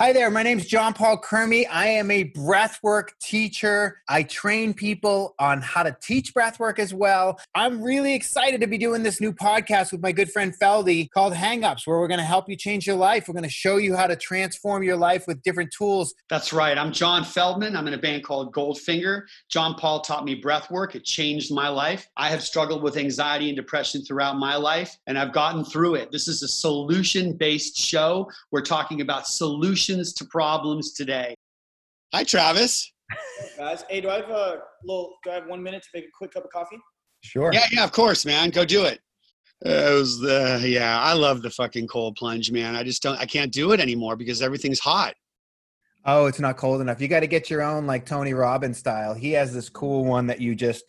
Hi 0.00 0.12
there, 0.12 0.30
my 0.30 0.44
name 0.44 0.60
is 0.60 0.66
Jon 0.68 0.94
Paul 0.94 1.20
Crimi. 1.20 1.66
I 1.68 1.88
am 1.88 2.12
a 2.12 2.30
breathwork 2.30 3.08
teacher. 3.20 4.00
I 4.08 4.22
train 4.22 4.72
people 4.72 5.34
on 5.40 5.60
how 5.60 5.82
to 5.82 5.96
teach 6.00 6.34
breathwork 6.34 6.78
as 6.78 6.94
well. 6.94 7.40
I'm 7.56 7.82
really 7.82 8.14
excited 8.14 8.60
to 8.60 8.68
be 8.68 8.78
doing 8.78 9.02
this 9.02 9.20
new 9.20 9.32
podcast 9.32 9.90
with 9.90 10.00
my 10.00 10.12
good 10.12 10.30
friend 10.30 10.54
Feldy 10.56 11.10
called 11.10 11.32
Hangups, 11.34 11.84
where 11.84 11.98
we're 11.98 12.06
going 12.06 12.20
to 12.20 12.24
help 12.24 12.48
you 12.48 12.54
change 12.54 12.86
your 12.86 12.94
life. 12.94 13.26
We're 13.26 13.34
going 13.34 13.42
to 13.42 13.50
show 13.50 13.78
you 13.78 13.96
how 13.96 14.06
to 14.06 14.14
transform 14.14 14.84
your 14.84 14.94
life 14.94 15.24
with 15.26 15.42
different 15.42 15.72
tools. 15.76 16.14
That's 16.30 16.52
right. 16.52 16.78
I'm 16.78 16.92
John 16.92 17.24
Feldmann. 17.24 17.76
I'm 17.76 17.88
in 17.88 17.94
a 17.94 17.98
band 17.98 18.22
called 18.22 18.54
Goldfinger. 18.54 19.22
John 19.48 19.74
Paul 19.74 20.02
taught 20.02 20.24
me 20.24 20.40
breathwork. 20.40 20.94
It 20.94 21.04
changed 21.04 21.52
my 21.52 21.66
life. 21.66 22.06
I 22.16 22.28
have 22.28 22.44
struggled 22.44 22.84
with 22.84 22.96
anxiety 22.98 23.48
and 23.48 23.56
depression 23.56 24.04
throughout 24.04 24.36
my 24.36 24.54
life, 24.54 24.96
and 25.08 25.18
I've 25.18 25.32
gotten 25.32 25.64
through 25.64 25.96
it. 25.96 26.12
This 26.12 26.28
is 26.28 26.44
a 26.44 26.48
solution 26.48 27.32
based 27.32 27.76
show. 27.76 28.30
We're 28.52 28.62
talking 28.62 29.00
about 29.00 29.26
solutions 29.26 29.87
solutions 29.88 30.12
to 30.14 30.24
problems 30.26 30.92
today. 30.92 31.34
Hi, 32.14 32.24
Travis. 32.24 32.92
Guys, 33.56 33.84
hey, 33.88 34.00
do 34.00 34.10
I 34.10 34.16
have 34.16 34.30
a 34.30 34.60
little? 34.84 35.14
Do 35.24 35.30
I 35.30 35.34
have 35.34 35.46
one 35.46 35.62
minute 35.62 35.82
to 35.82 35.88
make 35.94 36.04
a 36.04 36.10
quick 36.16 36.32
cup 36.32 36.44
of 36.44 36.50
coffee? 36.50 36.78
Sure. 37.22 37.52
Yeah, 37.52 37.66
yeah, 37.72 37.84
of 37.84 37.92
course, 37.92 38.24
man. 38.24 38.50
Go 38.50 38.64
do 38.64 38.84
it. 38.84 39.00
Uh, 39.64 39.70
it 39.70 39.94
was 39.94 40.20
the 40.20 40.62
yeah. 40.64 41.00
I 41.00 41.14
love 41.14 41.42
the 41.42 41.50
fucking 41.50 41.88
cold 41.88 42.16
plunge, 42.16 42.52
man. 42.52 42.76
I 42.76 42.84
just 42.84 43.02
don't. 43.02 43.18
I 43.18 43.26
can't 43.26 43.52
do 43.52 43.72
it 43.72 43.80
anymore 43.80 44.16
because 44.16 44.42
everything's 44.42 44.78
hot. 44.78 45.14
Oh, 46.04 46.26
it's 46.26 46.38
not 46.38 46.56
cold 46.56 46.80
enough. 46.80 47.00
You 47.00 47.08
got 47.08 47.20
to 47.20 47.26
get 47.26 47.50
your 47.50 47.62
own, 47.62 47.86
like 47.86 48.06
Tony 48.06 48.34
Robbins 48.34 48.78
style. 48.78 49.14
He 49.14 49.32
has 49.32 49.52
this 49.52 49.68
cool 49.68 50.04
one 50.04 50.26
that 50.26 50.40
you 50.40 50.54
just. 50.54 50.84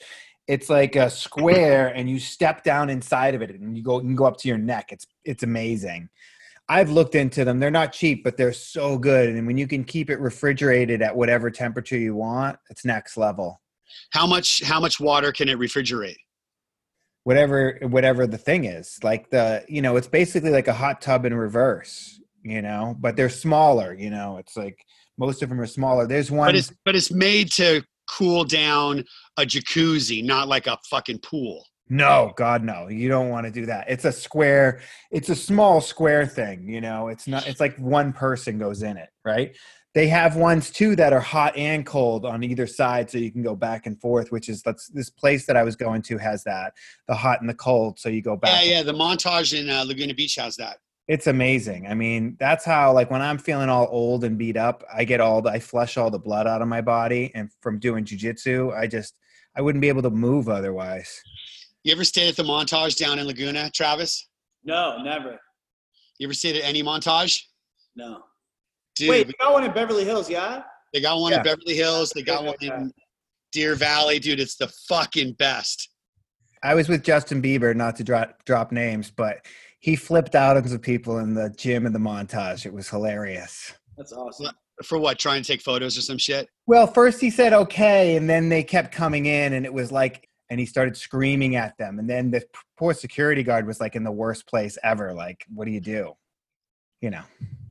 It's 0.47 0.67
like 0.67 0.95
a 0.95 1.11
square, 1.11 1.89
and 1.89 2.09
you 2.09 2.19
step 2.19 2.63
down 2.63 2.89
inside 2.89 3.35
of 3.35 3.41
it, 3.43 3.51
and 3.51 3.77
you 3.77 3.83
go. 3.83 3.97
You 3.97 4.07
can 4.07 4.15
go 4.15 4.25
up 4.25 4.37
to 4.37 4.47
your 4.47 4.57
neck. 4.57 4.91
It's 4.91 5.07
it's 5.23 5.43
amazing. 5.43 6.09
I've 6.69 6.91
looked 6.91 7.15
into 7.15 7.43
them. 7.43 7.59
They're 7.59 7.71
not 7.71 7.91
cheap, 7.91 8.23
but 8.23 8.37
they're 8.37 8.53
so 8.53 8.97
good. 8.97 9.29
And 9.29 9.47
when 9.47 9.57
you 9.57 9.67
can 9.67 9.83
keep 9.83 10.11
it 10.11 10.19
refrigerated 10.19 11.01
at 11.01 11.15
whatever 11.15 11.49
temperature 11.49 11.97
you 11.97 12.15
want, 12.15 12.59
it's 12.69 12.85
next 12.85 13.17
level. 13.17 13.59
How 14.11 14.27
much 14.27 14.61
how 14.63 14.79
much 14.79 14.99
water 14.99 15.31
can 15.31 15.49
it 15.49 15.57
refrigerate? 15.57 16.17
Whatever 17.23 17.79
whatever 17.81 18.27
the 18.27 18.37
thing 18.37 18.65
is. 18.65 18.99
Like 19.03 19.31
the, 19.31 19.65
you 19.67 19.81
know, 19.81 19.97
it's 19.97 20.07
basically 20.07 20.51
like 20.51 20.67
a 20.67 20.73
hot 20.73 21.01
tub 21.01 21.25
in 21.25 21.33
reverse, 21.33 22.21
you 22.43 22.61
know, 22.61 22.95
but 22.99 23.15
they're 23.15 23.29
smaller, 23.29 23.95
you 23.95 24.11
know. 24.11 24.37
It's 24.37 24.55
like 24.55 24.77
most 25.17 25.41
of 25.41 25.49
them 25.49 25.59
are 25.59 25.65
smaller. 25.65 26.05
There's 26.05 26.29
one 26.29 26.47
But 26.47 26.55
it's 26.55 26.71
but 26.85 26.95
it's 26.95 27.11
made 27.11 27.51
to 27.53 27.83
cool 28.09 28.43
down 28.43 29.03
a 29.37 29.43
jacuzzi, 29.43 30.23
not 30.23 30.47
like 30.47 30.67
a 30.67 30.77
fucking 30.89 31.19
pool. 31.19 31.65
No, 31.89 32.33
God, 32.35 32.63
no. 32.63 32.87
You 32.87 33.09
don't 33.09 33.29
want 33.29 33.47
to 33.47 33.51
do 33.51 33.65
that. 33.65 33.89
It's 33.89 34.05
a 34.05 34.11
square. 34.11 34.81
It's 35.11 35.29
a 35.29 35.35
small 35.35 35.81
square 35.81 36.27
thing. 36.27 36.69
You 36.69 36.81
know, 36.81 37.07
it's 37.07 37.27
not. 37.27 37.47
It's 37.47 37.59
like 37.59 37.75
one 37.77 38.13
person 38.13 38.59
goes 38.59 38.83
in 38.83 38.95
it, 38.97 39.09
right? 39.25 39.55
They 39.95 40.07
have 40.07 40.35
ones 40.35 40.69
too 40.69 40.95
that 40.97 41.13
are 41.13 41.19
hot 41.19 41.57
and 41.57 41.83
cold 41.83 42.23
on 42.25 42.43
either 42.43 42.67
side, 42.67 43.09
so 43.09 43.17
you 43.17 43.31
can 43.31 43.41
go 43.41 43.55
back 43.55 43.87
and 43.87 43.99
forth. 43.99 44.31
Which 44.31 44.49
is 44.49 44.61
that's 44.61 44.87
this 44.89 45.09
place 45.09 45.47
that 45.47 45.57
I 45.57 45.63
was 45.63 45.75
going 45.75 46.03
to 46.03 46.19
has 46.19 46.43
that 46.43 46.73
the 47.07 47.15
hot 47.15 47.41
and 47.41 47.49
the 47.49 47.55
cold, 47.55 47.99
so 47.99 48.07
you 48.07 48.21
go 48.21 48.35
back. 48.35 48.63
Yeah, 48.63 48.77
yeah. 48.77 48.83
The 48.83 48.93
montage 48.93 49.59
in 49.59 49.67
uh, 49.69 49.83
Laguna 49.83 50.13
Beach 50.13 50.35
has 50.35 50.55
that. 50.57 50.77
It's 51.07 51.25
amazing. 51.25 51.87
I 51.87 51.95
mean, 51.95 52.37
that's 52.39 52.63
how 52.63 52.93
like 52.93 53.09
when 53.09 53.23
I'm 53.23 53.39
feeling 53.39 53.67
all 53.67 53.87
old 53.89 54.23
and 54.23 54.37
beat 54.37 54.57
up, 54.57 54.83
I 54.93 55.05
get 55.05 55.19
all 55.19 55.41
the 55.41 55.49
I 55.49 55.59
flush 55.59 55.97
all 55.97 56.11
the 56.11 56.19
blood 56.19 56.45
out 56.45 56.61
of 56.61 56.67
my 56.67 56.81
body, 56.81 57.31
and 57.33 57.49
from 57.61 57.79
doing 57.79 58.05
jujitsu, 58.05 58.77
I 58.77 58.85
just 58.85 59.17
I 59.55 59.61
wouldn't 59.61 59.81
be 59.81 59.89
able 59.89 60.03
to 60.03 60.11
move 60.11 60.49
otherwise. 60.49 61.19
You 61.83 61.93
ever 61.93 62.03
stayed 62.03 62.27
at 62.29 62.35
the 62.35 62.43
Montage 62.43 62.97
down 62.97 63.19
in 63.19 63.27
Laguna, 63.27 63.69
Travis? 63.73 64.27
No, 64.63 64.97
never. 65.01 65.39
You 66.17 66.27
ever 66.27 66.33
stayed 66.33 66.57
at 66.57 66.63
any 66.63 66.83
Montage? 66.83 67.39
No. 67.95 68.19
Dude, 68.95 69.09
Wait, 69.09 69.27
they 69.27 69.33
got 69.39 69.53
one 69.53 69.63
in 69.63 69.71
Beverly 69.71 70.03
Hills, 70.03 70.29
yeah? 70.29 70.63
They 70.93 70.99
got 70.99 71.19
one 71.19 71.31
Yeah. 71.31 71.37
in 71.37 71.43
Beverly 71.43 71.75
Hills. 71.75 72.09
They 72.13 72.21
got 72.21 72.43
one 72.43 72.55
in 72.61 72.91
Deer 73.53 73.75
Valley, 73.75 74.19
dude. 74.19 74.39
It's 74.39 74.57
the 74.57 74.67
fucking 74.89 75.33
best. 75.33 75.89
I 76.61 76.75
was 76.75 76.89
with 76.89 77.03
Justin 77.03 77.41
Bieber, 77.41 77.73
not 77.73 77.95
to 77.97 78.03
drop 78.03 78.43
drop 78.45 78.73
names, 78.73 79.09
but 79.09 79.45
he 79.79 79.95
flipped 79.95 80.35
out 80.35 80.57
on 80.57 80.67
some 80.67 80.79
people 80.79 81.19
in 81.19 81.33
the 81.33 81.49
gym 81.51 81.85
in 81.85 81.93
the 81.93 81.99
montage. 81.99 82.65
It 82.65 82.73
was 82.73 82.89
hilarious. 82.89 83.73
That's 83.97 84.11
awesome. 84.11 84.53
For 84.83 84.97
what? 84.97 85.17
Try 85.19 85.37
and 85.37 85.45
take 85.45 85.61
photos 85.61 85.97
or 85.97 86.01
some 86.01 86.17
shit. 86.17 86.49
Well, 86.67 86.85
first 86.87 87.21
he 87.21 87.29
said 87.29 87.53
okay, 87.53 88.17
and 88.17 88.29
then 88.29 88.49
they 88.49 88.63
kept 88.63 88.93
coming 88.93 89.25
in, 89.25 89.53
and 89.53 89.65
it 89.65 89.73
was 89.73 89.91
like, 89.91 90.28
and 90.49 90.59
he 90.59 90.65
started 90.65 90.97
screaming 90.97 91.55
at 91.55 91.77
them, 91.77 91.99
and 91.99 92.09
then 92.09 92.31
the 92.31 92.43
poor 92.77 92.93
security 92.93 93.43
guard 93.43 93.67
was 93.67 93.79
like 93.79 93.95
in 93.95 94.03
the 94.03 94.11
worst 94.11 94.47
place 94.47 94.77
ever. 94.83 95.13
Like, 95.13 95.45
what 95.53 95.65
do 95.65 95.71
you 95.71 95.81
do? 95.81 96.13
You 97.01 97.11
know. 97.11 97.23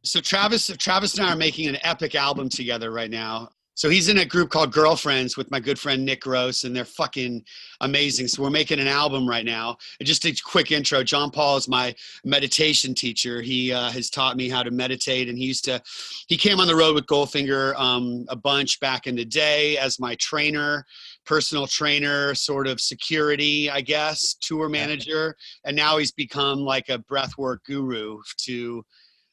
So 0.05 0.21
Travis, 0.21 0.69
Travis 0.79 1.19
and 1.19 1.27
I 1.27 1.33
are 1.33 1.37
making 1.37 1.69
an 1.69 1.79
epic 1.83 2.15
album 2.15 2.49
together 2.49 2.91
right 2.91 3.11
now. 3.11 3.51
So 3.79 3.89
he's 3.89 4.09
in 4.09 4.19
a 4.19 4.25
group 4.25 4.51
called 4.51 4.73
Girlfriends 4.73 5.37
with 5.37 5.53
my 5.53 5.61
good 5.61 5.79
friend 5.79 6.05
Nick 6.05 6.23
Gross, 6.23 6.65
and 6.65 6.75
they're 6.75 6.85
fucking 6.85 7.45
amazing. 7.81 8.27
So 8.27 8.43
we're 8.43 8.51
making 8.51 8.81
an 8.81 8.89
album 8.89 9.25
right 9.25 9.45
now. 9.45 9.77
And 10.01 10.07
just 10.07 10.25
a 10.25 10.35
quick 10.45 10.73
intro: 10.73 11.05
Jon 11.05 11.31
Paul 11.31 11.59
is 11.59 11.69
my 11.69 11.95
meditation 12.25 12.93
teacher. 12.93 13.41
He 13.41 13.73
uh, 13.73 13.91
has 13.91 14.11
taught 14.11 14.37
me 14.37 14.49
how 14.49 14.65
to 14.65 14.73
meditate, 14.73 15.29
and 15.29 15.39
he 15.39 15.45
used 15.45 15.65
to. 15.67 15.81
He 16.27 16.37
came 16.37 16.59
on 16.59 16.67
the 16.67 16.75
road 16.75 16.97
with 16.97 17.07
Goldfinger 17.07 17.79
um, 17.79 18.25
a 18.29 18.35
bunch 18.35 18.81
back 18.81 19.07
in 19.07 19.15
the 19.15 19.25
day 19.25 19.79
as 19.79 20.01
my 20.01 20.17
trainer, 20.17 20.85
personal 21.29 21.67
trainer, 21.67 22.35
sort 22.35 22.67
of 22.67 22.81
security, 22.81 23.71
I 23.71 23.83
guess, 23.83 24.35
tour 24.41 24.71
manager, 24.71 25.37
and 25.67 25.77
now 25.77 25.99
he's 25.99 26.11
become 26.11 26.61
like 26.61 26.89
a 26.89 26.99
breathwork 27.01 27.59
guru 27.67 28.19
to 28.47 28.83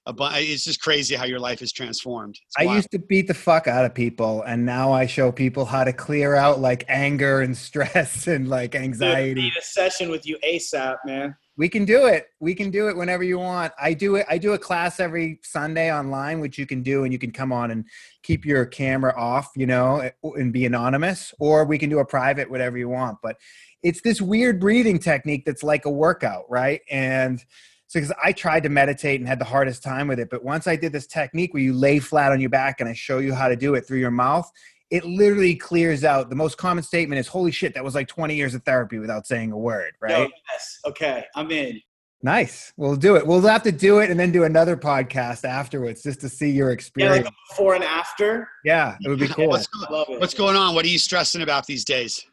a 0.06 0.14
bu- 0.14 0.28
it's 0.34 0.66
just 0.66 0.82
crazy 0.82 1.16
how 1.16 1.24
your 1.24 1.40
life 1.40 1.62
is 1.62 1.72
transformed. 1.72 2.36
It's 2.46 2.56
I 2.60 2.66
wild. 2.66 2.76
used 2.76 2.92
to 2.92 3.00
beat 3.00 3.28
the 3.28 3.34
fuck 3.34 3.68
out 3.68 3.86
of 3.86 3.96
people, 3.96 4.44
and 4.44 4.66
now 4.66 4.92
I 4.92 5.06
show 5.06 5.32
people 5.32 5.64
how 5.64 5.86
to 5.86 5.94
clear 5.94 6.36
out 6.36 6.60
like 6.60 6.84
anger 6.90 7.40
and 7.40 7.56
stress 7.68 8.28
and 8.28 8.50
like 8.50 8.72
Dude, 8.72 8.82
anxiety. 8.82 9.42
need 9.42 9.58
a 9.58 9.64
session 9.64 10.10
with 10.10 10.28
you 10.28 10.38
ASAP, 10.44 10.98
man. 11.06 11.36
We 11.58 11.70
can 11.70 11.86
do 11.86 12.08
it. 12.08 12.28
We 12.40 12.54
can 12.54 12.70
do 12.70 12.90
it 12.90 12.98
whenever 12.98 13.24
you 13.24 13.40
want. 13.40 13.72
I 13.80 13.94
do 13.94 14.16
it. 14.16 14.26
I 14.30 14.38
do 14.38 14.54
a 14.54 14.60
class 14.60 15.00
every 15.00 15.40
Sunday 15.42 15.94
online, 15.94 16.42
which 16.42 16.58
you 16.58 16.66
can 16.66 16.84
do, 16.84 17.06
and 17.06 17.14
you 17.14 17.20
can 17.20 17.32
come 17.32 17.54
on 17.54 17.72
and 17.72 17.86
keep 18.24 18.46
your 18.46 18.66
camera 18.66 19.14
off, 19.16 19.52
you 19.56 19.66
know, 19.66 20.00
eh, 20.00 20.10
and 20.24 20.52
be 20.52 20.66
anonymous, 20.66 21.34
or 21.40 21.64
we 21.64 21.78
can 21.78 21.90
do 21.90 22.00
a 22.00 22.06
private, 22.06 22.50
whatever 22.50 22.78
you 22.78 22.90
want. 22.90 23.20
But 23.24 23.38
it's 23.84 24.02
this 24.02 24.22
weird 24.22 24.60
breathing 24.60 25.00
technique 25.00 25.46
that's 25.46 25.64
like 25.64 25.86
a 25.86 25.92
workout, 25.92 26.44
right? 26.50 26.82
And 26.92 27.40
so, 27.88 28.00
because 28.00 28.16
I 28.22 28.34
tried 28.34 28.64
to 28.64 28.70
meditate 28.70 29.22
and 29.22 29.30
had 29.30 29.40
the 29.40 29.46
hardest 29.46 29.82
time 29.82 30.08
with 30.08 30.20
it, 30.20 30.30
but 30.30 30.44
once 30.44 30.68
I 30.68 30.76
did 30.76 30.92
this 30.92 31.08
technique 31.08 31.54
where 31.54 31.64
you 31.64 31.74
lay 31.74 32.00
flat 32.00 32.32
on 32.34 32.42
your 32.42 32.50
back 32.50 32.82
and 32.82 32.90
I 32.90 32.94
show 32.94 33.20
you 33.20 33.34
how 33.34 33.48
to 33.48 33.56
do 33.56 33.76
it 33.76 33.88
through 33.88 34.00
your 34.00 34.12
mouth, 34.12 34.52
it 34.92 35.04
literally 35.06 35.56
clears 35.56 36.04
out. 36.04 36.30
The 36.30 36.36
most 36.36 36.58
common 36.58 36.84
statement 36.84 37.20
is, 37.20 37.28
"Holy 37.28 37.52
shit, 37.52 37.74
that 37.74 37.84
was 37.84 37.96
like 37.96 38.08
20 38.08 38.36
years 38.36 38.54
of 38.54 38.64
therapy 38.64 39.00
without 39.00 39.26
saying 39.28 39.52
a 39.52 39.58
word," 39.58 39.94
right? 40.02 40.12
Yo, 40.12 40.28
yes. 40.52 40.80
Okay, 40.86 41.26
I'm 41.36 41.50
in. 41.52 41.82
Nice. 42.24 42.74
We'll 42.78 42.96
do 42.96 43.16
it. 43.18 43.28
We'll 43.28 43.42
have 43.42 43.62
to 43.64 43.72
do 43.72 44.00
it 44.00 44.10
and 44.10 44.20
then 44.20 44.32
do 44.32 44.46
another 44.46 44.76
podcast 44.76 45.44
afterwards 45.44 46.02
just 46.02 46.22
to 46.22 46.30
see 46.30 46.50
your 46.50 46.70
Yeah, 46.70 46.74
experience. 46.74 47.26
like 47.26 47.34
a 47.34 47.36
before 47.54 47.76
and 47.76 47.84
after. 47.84 48.48
Yeah, 48.64 48.98
it 49.04 49.10
would 49.10 49.20
be 49.20 49.28
cool. 49.28 49.50
What's, 49.50 49.68
go- 49.68 49.86
Love 49.94 50.08
it. 50.10 50.20
what's 50.20 50.34
going 50.34 50.56
on? 50.56 50.74
What 50.74 50.86
are 50.86 50.90
you 50.90 50.98
stressing 50.98 51.44
about 51.44 51.68
these 51.68 51.86
days? 51.86 52.26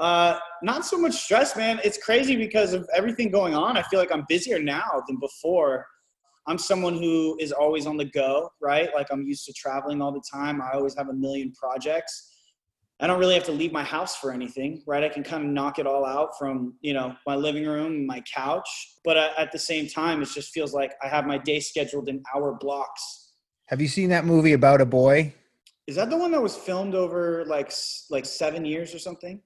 Uh, 0.00 0.38
not 0.62 0.86
so 0.86 0.96
much 0.98 1.12
stress, 1.14 1.56
man. 1.56 1.78
It's 1.84 1.98
crazy 1.98 2.36
because 2.36 2.72
of 2.72 2.88
everything 2.94 3.30
going 3.30 3.54
on. 3.54 3.76
I 3.76 3.82
feel 3.82 3.98
like 4.00 4.10
I'm 4.10 4.24
busier 4.28 4.58
now 4.62 5.02
than 5.06 5.18
before. 5.18 5.86
I'm 6.46 6.58
someone 6.58 6.94
who 6.94 7.36
is 7.40 7.52
always 7.52 7.86
on 7.86 7.96
the 7.96 8.04
go, 8.04 8.50
right? 8.60 8.90
Like 8.94 9.06
I'm 9.10 9.26
used 9.26 9.46
to 9.46 9.52
traveling 9.52 10.02
all 10.02 10.12
the 10.12 10.22
time. 10.32 10.60
I 10.60 10.72
always 10.74 10.94
have 10.96 11.08
a 11.08 11.14
million 11.14 11.52
projects. 11.52 12.30
I 13.00 13.06
don't 13.06 13.18
really 13.18 13.34
have 13.34 13.44
to 13.44 13.52
leave 13.52 13.72
my 13.72 13.82
house 13.82 14.16
for 14.16 14.30
anything, 14.32 14.82
right? 14.86 15.02
I 15.02 15.08
can 15.08 15.24
kind 15.24 15.44
of 15.44 15.50
knock 15.50 15.78
it 15.78 15.86
all 15.86 16.06
out 16.06 16.38
from, 16.38 16.74
you 16.80 16.92
know, 16.94 17.14
my 17.26 17.34
living 17.34 17.66
room, 17.66 18.06
my 18.06 18.22
couch. 18.32 18.68
But 19.04 19.16
at 19.16 19.50
the 19.52 19.58
same 19.58 19.88
time, 19.88 20.22
it 20.22 20.28
just 20.32 20.52
feels 20.52 20.72
like 20.72 20.92
I 21.02 21.08
have 21.08 21.26
my 21.26 21.38
day 21.38 21.60
scheduled 21.60 22.08
in 22.08 22.22
hour 22.34 22.56
blocks. 22.60 23.32
Have 23.66 23.80
you 23.80 23.88
seen 23.88 24.10
that 24.10 24.24
movie 24.24 24.52
about 24.52 24.80
a 24.80 24.86
boy? 24.86 25.34
Is 25.86 25.96
that 25.96 26.08
the 26.08 26.16
one 26.16 26.30
that 26.32 26.40
was 26.40 26.56
filmed 26.56 26.94
over 26.94 27.44
like 27.46 27.72
like 28.10 28.24
seven 28.24 28.64
years 28.64 28.94
or 28.94 28.98
something? 28.98 29.40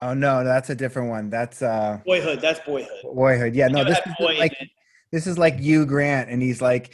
Oh 0.00 0.14
no, 0.14 0.44
that's 0.44 0.70
a 0.70 0.74
different 0.74 1.10
one. 1.10 1.28
That's 1.28 1.60
uh 1.60 1.98
Boyhood. 2.06 2.40
That's 2.40 2.60
Boyhood. 2.60 3.02
Boyhood. 3.14 3.54
Yeah, 3.54 3.68
no, 3.68 3.84
this 3.84 3.98
is 3.98 4.14
like. 4.20 4.56
This 5.12 5.26
is 5.26 5.38
like 5.38 5.60
Hugh 5.60 5.86
Grant, 5.86 6.30
and 6.30 6.42
he's 6.42 6.60
like 6.60 6.92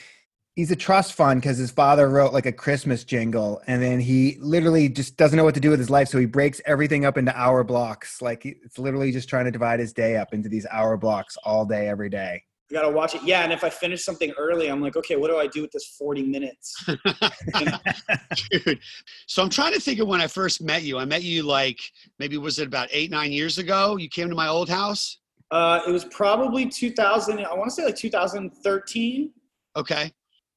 he's 0.56 0.72
a 0.72 0.76
trust 0.76 1.12
fund 1.12 1.40
because 1.40 1.56
his 1.56 1.70
father 1.70 2.10
wrote 2.10 2.32
like 2.32 2.44
a 2.44 2.52
Christmas 2.52 3.04
jingle, 3.04 3.62
and 3.68 3.80
then 3.80 4.00
he 4.00 4.36
literally 4.40 4.88
just 4.88 5.16
doesn't 5.16 5.36
know 5.36 5.44
what 5.44 5.54
to 5.54 5.60
do 5.60 5.70
with 5.70 5.78
his 5.78 5.88
life, 5.88 6.08
so 6.08 6.18
he 6.18 6.26
breaks 6.26 6.60
everything 6.66 7.04
up 7.04 7.16
into 7.16 7.34
hour 7.38 7.62
blocks. 7.62 8.20
Like 8.20 8.44
it's 8.44 8.78
literally 8.78 9.12
just 9.12 9.28
trying 9.28 9.44
to 9.44 9.52
divide 9.52 9.78
his 9.78 9.92
day 9.92 10.16
up 10.16 10.34
into 10.34 10.48
these 10.48 10.66
hour 10.70 10.96
blocks 10.96 11.36
all 11.44 11.64
day, 11.64 11.88
every 11.88 12.10
day. 12.10 12.42
You 12.70 12.76
gotta 12.76 12.90
watch 12.90 13.14
it. 13.14 13.22
Yeah, 13.22 13.44
and 13.44 13.52
if 13.52 13.64
I 13.64 13.70
finish 13.70 14.04
something 14.04 14.32
early, 14.36 14.66
I'm 14.66 14.82
like, 14.82 14.96
okay, 14.96 15.16
what 15.16 15.30
do 15.30 15.38
I 15.38 15.46
do 15.46 15.62
with 15.62 15.70
this 15.70 15.86
40 15.96 16.24
minutes? 16.24 16.84
Dude. 18.50 18.80
So 19.26 19.42
I'm 19.42 19.48
trying 19.48 19.72
to 19.72 19.80
think 19.80 20.00
of 20.00 20.08
when 20.08 20.20
I 20.20 20.26
first 20.26 20.60
met 20.60 20.82
you. 20.82 20.98
I 20.98 21.06
met 21.06 21.22
you 21.22 21.44
like 21.44 21.78
maybe 22.18 22.36
was 22.36 22.58
it 22.58 22.66
about 22.66 22.88
eight, 22.90 23.10
nine 23.10 23.32
years 23.32 23.58
ago? 23.58 23.96
You 23.96 24.08
came 24.08 24.28
to 24.28 24.34
my 24.34 24.48
old 24.48 24.68
house? 24.68 25.18
Uh, 25.50 25.80
it 25.86 25.90
was 25.90 26.04
probably 26.06 26.66
2000. 26.68 27.38
I 27.44 27.54
want 27.54 27.64
to 27.68 27.70
say 27.70 27.84
like 27.84 27.96
2013. 27.96 29.30
Okay. 29.76 30.12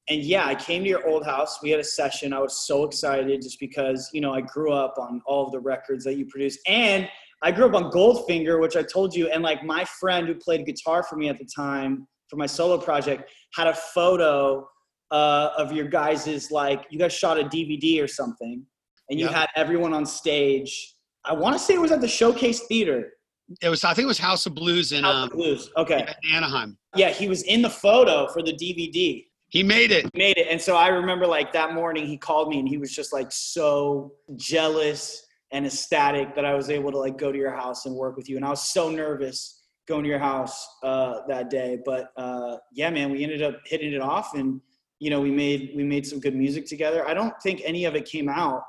and 0.08 0.20
yeah, 0.22 0.46
I 0.46 0.54
came 0.54 0.82
to 0.82 0.88
your 0.88 1.06
old 1.08 1.24
house. 1.24 1.62
We 1.62 1.70
had 1.70 1.78
a 1.80 1.84
session. 1.84 2.32
I 2.32 2.40
was 2.40 2.66
so 2.66 2.84
excited 2.84 3.40
just 3.40 3.60
because, 3.60 4.10
you 4.12 4.20
know, 4.20 4.32
I 4.32 4.40
grew 4.40 4.72
up 4.72 4.94
on 4.98 5.22
all 5.26 5.46
of 5.46 5.52
the 5.52 5.60
records 5.60 6.04
that 6.04 6.16
you 6.16 6.26
produced. 6.26 6.58
And 6.66 7.08
I 7.42 7.52
grew 7.52 7.66
up 7.66 7.74
on 7.74 7.90
Goldfinger, 7.90 8.60
which 8.60 8.76
I 8.76 8.82
told 8.82 9.14
you. 9.14 9.28
And 9.28 9.42
like 9.42 9.64
my 9.64 9.84
friend 10.00 10.26
who 10.26 10.34
played 10.34 10.66
guitar 10.66 11.02
for 11.04 11.16
me 11.16 11.28
at 11.28 11.38
the 11.38 11.46
time 11.56 12.06
for 12.28 12.36
my 12.36 12.46
solo 12.46 12.78
project 12.78 13.30
had 13.54 13.68
a 13.68 13.74
photo 13.74 14.66
uh, 15.12 15.50
of 15.56 15.72
your 15.72 15.86
guys's, 15.86 16.50
like, 16.50 16.84
you 16.90 16.98
guys 16.98 17.12
shot 17.12 17.38
a 17.38 17.44
DVD 17.44 18.02
or 18.02 18.08
something. 18.08 18.64
And 19.08 19.18
you 19.20 19.26
Yep. 19.26 19.34
had 19.34 19.48
everyone 19.56 19.92
on 19.92 20.04
stage. 20.06 20.94
I 21.24 21.32
want 21.34 21.54
to 21.54 21.58
say 21.58 21.74
it 21.74 21.80
was 21.80 21.92
at 21.92 22.00
the 22.00 22.08
Showcase 22.08 22.60
Theater. 22.66 23.12
It 23.60 23.68
was 23.68 23.84
I 23.84 23.94
think 23.94 24.04
it 24.04 24.08
was 24.08 24.18
House 24.18 24.46
of 24.46 24.54
Blues 24.54 24.92
in 24.92 25.04
House 25.04 25.14
um, 25.14 25.22
of 25.24 25.30
Blues. 25.30 25.70
Okay. 25.76 26.06
in 26.22 26.34
Anaheim. 26.34 26.78
Yeah, 26.96 27.10
he 27.10 27.28
was 27.28 27.42
in 27.42 27.62
the 27.62 27.70
photo 27.70 28.28
for 28.28 28.42
the 28.42 28.52
DVD. 28.52 29.24
He 29.48 29.62
made 29.62 29.92
it. 29.92 30.08
He 30.14 30.18
made 30.18 30.38
it. 30.38 30.46
And 30.50 30.60
so 30.60 30.76
I 30.76 30.88
remember 30.88 31.26
like 31.26 31.52
that 31.52 31.74
morning 31.74 32.06
he 32.06 32.16
called 32.16 32.48
me 32.48 32.58
and 32.58 32.68
he 32.68 32.78
was 32.78 32.94
just 32.94 33.12
like 33.12 33.30
so 33.30 34.12
jealous 34.36 35.26
and 35.52 35.66
ecstatic 35.66 36.34
that 36.34 36.46
I 36.46 36.54
was 36.54 36.70
able 36.70 36.90
to 36.92 36.98
like 36.98 37.18
go 37.18 37.30
to 37.30 37.38
your 37.38 37.52
house 37.52 37.84
and 37.84 37.94
work 37.94 38.16
with 38.16 38.28
you. 38.28 38.36
And 38.36 38.44
I 38.44 38.48
was 38.48 38.62
so 38.62 38.88
nervous 38.88 39.62
going 39.86 40.04
to 40.04 40.08
your 40.08 40.18
house 40.18 40.66
uh, 40.82 41.20
that 41.28 41.50
day. 41.50 41.78
But 41.84 42.12
uh, 42.16 42.56
yeah, 42.72 42.88
man, 42.88 43.10
we 43.12 43.22
ended 43.22 43.42
up 43.42 43.56
hitting 43.66 43.92
it 43.92 44.00
off 44.00 44.34
and 44.34 44.60
you 45.02 45.10
know, 45.10 45.20
we 45.20 45.32
made 45.32 45.72
we 45.74 45.82
made 45.82 46.06
some 46.06 46.20
good 46.20 46.36
music 46.36 46.64
together. 46.64 47.04
I 47.08 47.12
don't 47.12 47.34
think 47.42 47.60
any 47.64 47.86
of 47.86 47.96
it 47.96 48.04
came 48.04 48.28
out, 48.28 48.62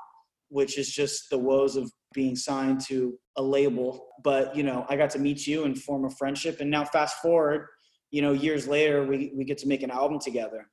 which 0.50 0.80
is 0.80 0.92
just 0.92 1.30
the 1.30 1.38
woes 1.38 1.76
of 1.76 1.92
being 2.14 2.36
signed 2.36 2.82
to 2.88 3.18
a 3.38 3.44
label. 3.44 4.08
But 4.24 4.56
you 4.56 4.64
know, 4.64 4.86
I 4.90 4.96
got 4.96 5.10
to 5.12 5.20
meet 5.20 5.46
you 5.48 5.66
and 5.66 5.78
form 5.78 6.06
a 6.06 6.10
friendship. 6.10 6.62
And 6.62 6.70
now 6.70 6.86
fast 6.86 7.18
forward, 7.22 7.68
you 8.12 8.22
know, 8.22 8.34
years 8.34 8.68
later, 8.68 9.06
we 9.06 9.34
we 9.36 9.44
get 9.44 9.58
to 9.60 9.68
make 9.68 9.84
an 9.84 9.92
album 9.92 10.20
together. 10.20 10.70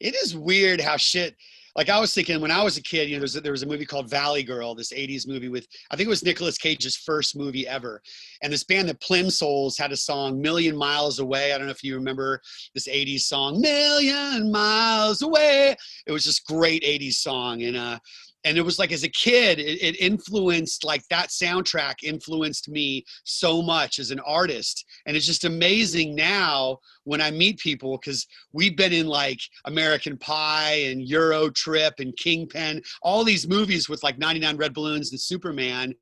It 0.00 0.14
is 0.14 0.36
weird 0.36 0.80
how 0.80 0.96
shit. 0.96 1.36
Like 1.76 1.88
I 1.88 1.98
was 1.98 2.14
thinking 2.14 2.40
when 2.40 2.52
I 2.52 2.62
was 2.62 2.76
a 2.76 2.82
kid, 2.82 3.08
you 3.08 3.16
know, 3.16 3.18
there 3.18 3.22
was 3.22 3.36
a, 3.36 3.40
there 3.40 3.52
was 3.52 3.64
a 3.64 3.66
movie 3.66 3.84
called 3.84 4.08
Valley 4.08 4.44
Girl, 4.44 4.76
this 4.76 4.92
'80s 4.92 5.26
movie 5.26 5.48
with 5.48 5.66
I 5.90 5.96
think 5.96 6.06
it 6.06 6.10
was 6.10 6.24
Nicolas 6.24 6.56
Cage's 6.56 6.96
first 6.96 7.36
movie 7.36 7.66
ever, 7.66 8.00
and 8.42 8.52
this 8.52 8.62
band, 8.62 8.88
the 8.88 8.94
Plim 8.94 9.30
Souls, 9.30 9.76
had 9.76 9.90
a 9.90 9.96
song 9.96 10.40
"Million 10.40 10.76
Miles 10.76 11.18
Away." 11.18 11.52
I 11.52 11.58
don't 11.58 11.66
know 11.66 11.72
if 11.72 11.82
you 11.82 11.96
remember 11.96 12.40
this 12.74 12.86
'80s 12.86 13.22
song, 13.22 13.60
"Million 13.60 14.52
Miles 14.52 15.22
Away." 15.22 15.74
It 16.06 16.12
was 16.12 16.24
this 16.24 16.38
great 16.38 16.84
'80s 16.84 17.14
song, 17.14 17.62
and 17.64 17.76
uh, 17.76 17.98
and 18.44 18.58
it 18.58 18.62
was 18.62 18.78
like 18.78 18.92
as 18.92 19.04
a 19.04 19.08
kid, 19.08 19.58
it, 19.58 19.82
it 19.82 20.00
influenced 20.00 20.84
like 20.84 21.02
that 21.08 21.28
soundtrack 21.28 22.02
influenced 22.02 22.68
me 22.68 23.04
so 23.24 23.62
much 23.62 23.98
as 23.98 24.10
an 24.10 24.20
artist, 24.20 24.84
and 25.06 25.16
it's 25.16 25.26
just 25.26 25.44
amazing 25.44 26.14
now 26.14 26.78
when 27.04 27.20
I 27.20 27.30
meet 27.30 27.58
people 27.58 27.98
because 27.98 28.26
we've 28.52 28.76
been 28.76 28.92
in 28.92 29.06
like 29.06 29.40
American 29.64 30.16
Pie 30.18 30.84
and 30.86 31.06
Euro 31.08 31.50
Trip 31.50 31.94
and 31.98 32.16
Kingpin, 32.16 32.82
all 33.02 33.24
these 33.24 33.48
movies 33.48 33.88
with 33.88 34.02
like 34.02 34.18
99 34.18 34.56
Red 34.56 34.74
Balloons 34.74 35.10
and 35.10 35.20
Superman 35.20 35.94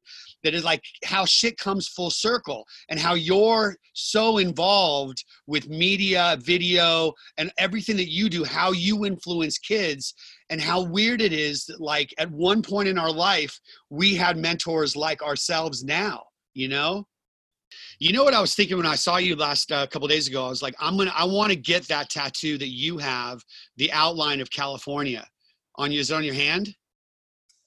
that 0.43 0.55
is 0.55 0.65
like 0.65 0.83
how 1.05 1.25
shit 1.25 1.57
comes 1.59 1.89
full 1.89 2.11
circle 2.11 2.67
and 2.89 2.99
how 2.99 3.15
you're 3.15 3.77
so 3.95 4.39
involved 4.39 5.25
with 5.47 5.69
media, 5.69 6.37
video, 6.41 7.13
and 7.39 7.53
everything 7.59 7.97
that 7.97 8.11
you 8.11 8.29
do, 8.29 8.45
how 8.45 8.73
you 8.73 9.05
influence 9.05 9.59
kids, 9.59 10.15
and 10.51 10.61
how 10.61 10.83
weird 10.83 11.21
it 11.21 11.33
is 11.33 11.65
that 11.67 11.81
like 11.81 12.15
at 12.19 12.31
one 12.31 12.63
point 12.63 12.89
in 12.89 12.99
our 12.99 13.13
life, 13.13 13.59
we 13.91 14.15
had 14.15 14.37
mentors 14.37 14.97
like 14.97 15.23
ourselves 15.23 15.85
now, 15.85 16.25
you 16.55 16.69
know? 16.69 17.07
You 17.99 18.13
know 18.13 18.25
what 18.25 18.35
I 18.35 18.41
was 18.41 18.55
thinking 18.55 18.77
when 18.77 18.87
I 18.87 18.97
saw 18.97 19.17
you 19.17 19.37
last 19.37 19.73
uh, 19.73 19.87
couple 19.87 20.09
days 20.09 20.29
ago? 20.29 20.45
I 20.45 20.49
was 20.49 20.63
like, 20.63 20.75
I'm 20.81 20.97
gonna, 20.97 21.13
I 21.17 21.25
want 21.25 21.51
to 21.51 21.57
get 21.57 21.89
that 21.89 22.11
tattoo 22.11 22.59
that 22.59 22.69
you 22.69 22.99
have, 22.99 23.43
the 23.77 23.91
outline 23.93 24.41
of 24.41 24.51
California, 24.51 25.27
on 25.77 25.91
you. 25.91 26.01
Is 26.01 26.11
it 26.11 26.15
on 26.15 26.25
your 26.25 26.35
hand? 26.35 26.75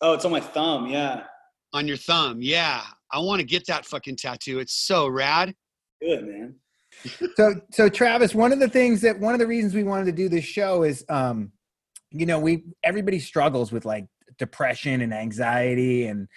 Oh, 0.01 0.13
it's 0.13 0.25
on 0.25 0.31
my 0.31 0.39
thumb. 0.39 0.87
Yeah. 0.87 1.23
On 1.75 1.85
your 1.85 1.97
thumb? 1.97 2.37
Yeah, 2.41 2.83
I 3.11 3.19
want 3.19 3.41
to 3.41 3.45
get 3.45 3.67
that 3.67 3.85
fucking 3.85 4.15
tattoo. 4.15 4.59
It's 4.59 4.73
so 4.73 5.09
rad. 5.09 5.53
Good, 6.01 6.25
man. 6.25 6.55
so 7.35 7.55
so 7.73 7.89
travis 7.89 8.33
one 8.33 8.53
of 8.53 8.59
the 8.61 8.69
things 8.69 9.01
that 9.01 9.19
one 9.19 9.33
of 9.33 9.39
the 9.41 9.45
reasons 9.45 9.73
we 9.73 9.83
wanted 9.83 10.05
to 10.05 10.13
do 10.13 10.29
this 10.29 10.45
show 10.45 10.83
is 10.83 11.03
um 11.09 11.51
you 12.09 12.25
know 12.25 12.39
we 12.39 12.63
everybody 12.85 13.19
struggles 13.19 13.73
with 13.73 13.83
like 13.83 14.05
depression 14.37 15.01
and 15.01 15.13
anxiety 15.13 16.07
and 16.07 16.29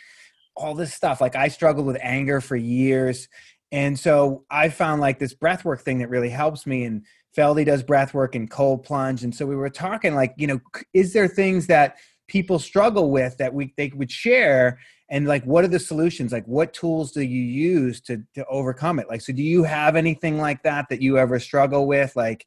all 0.57 0.75
this 0.75 0.93
stuff 0.93 1.21
like 1.21 1.37
i 1.37 1.47
struggled 1.47 1.87
with 1.87 1.97
anger 2.03 2.41
for 2.41 2.57
years 2.57 3.29
and 3.71 3.97
so 3.97 4.45
i 4.51 4.69
found 4.69 5.01
like 5.01 5.21
this 5.21 5.33
breath 5.33 5.65
work 5.65 5.81
thing 5.81 5.99
that 5.99 6.11
really 6.11 6.29
helps 6.29 6.67
me 6.67 6.83
and 6.83 7.05
feldy 7.37 7.65
does 7.65 7.85
breath 7.85 8.13
work 8.13 8.35
and 8.35 8.51
cold 8.51 8.83
plunge 8.83 9.23
and 9.23 9.33
so 9.33 9.47
we 9.47 9.55
were 9.55 9.71
talking 9.71 10.17
like 10.17 10.35
you 10.37 10.49
know 10.49 10.59
is 10.93 11.13
there 11.13 11.29
things 11.29 11.69
that 11.69 11.97
people 12.27 12.59
struggle 12.59 13.13
with 13.13 13.37
that 13.39 13.55
we 13.55 13.73
they 13.77 13.93
would 13.95 14.11
share 14.11 14.77
and 15.11 15.27
like 15.27 15.45
what 15.45 15.65
are 15.65 15.69
the 15.69 15.79
solutions 15.79 16.33
like 16.33 16.45
what 16.47 16.73
tools 16.73 17.13
do 17.13 17.23
you 17.23 17.43
use 17.43 18.01
to 18.01 18.23
to 18.35 18.45
overcome 18.47 18.99
it 18.99 19.09
like 19.09 19.21
so 19.21 19.33
do 19.33 19.43
you 19.43 19.63
have 19.63 19.97
anything 19.97 20.39
like 20.39 20.63
that 20.63 20.87
that 20.91 21.01
you 21.01 21.19
ever 21.19 21.39
struggle 21.39 21.87
with 21.87 22.15
like 22.15 22.47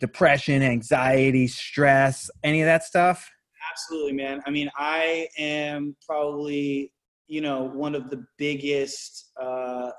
depression 0.00 0.62
anxiety 0.62 1.46
stress 1.46 2.30
any 2.42 2.60
of 2.60 2.66
that 2.66 2.84
stuff 2.84 3.30
Absolutely, 3.70 4.12
man. 4.12 4.42
I 4.46 4.50
mean, 4.50 4.70
I 4.76 5.28
am 5.38 5.96
probably, 6.06 6.92
you 7.28 7.40
know, 7.40 7.64
one 7.64 7.94
of 7.94 8.10
the 8.10 8.24
biggest. 8.38 9.30
Uh, 9.40 9.90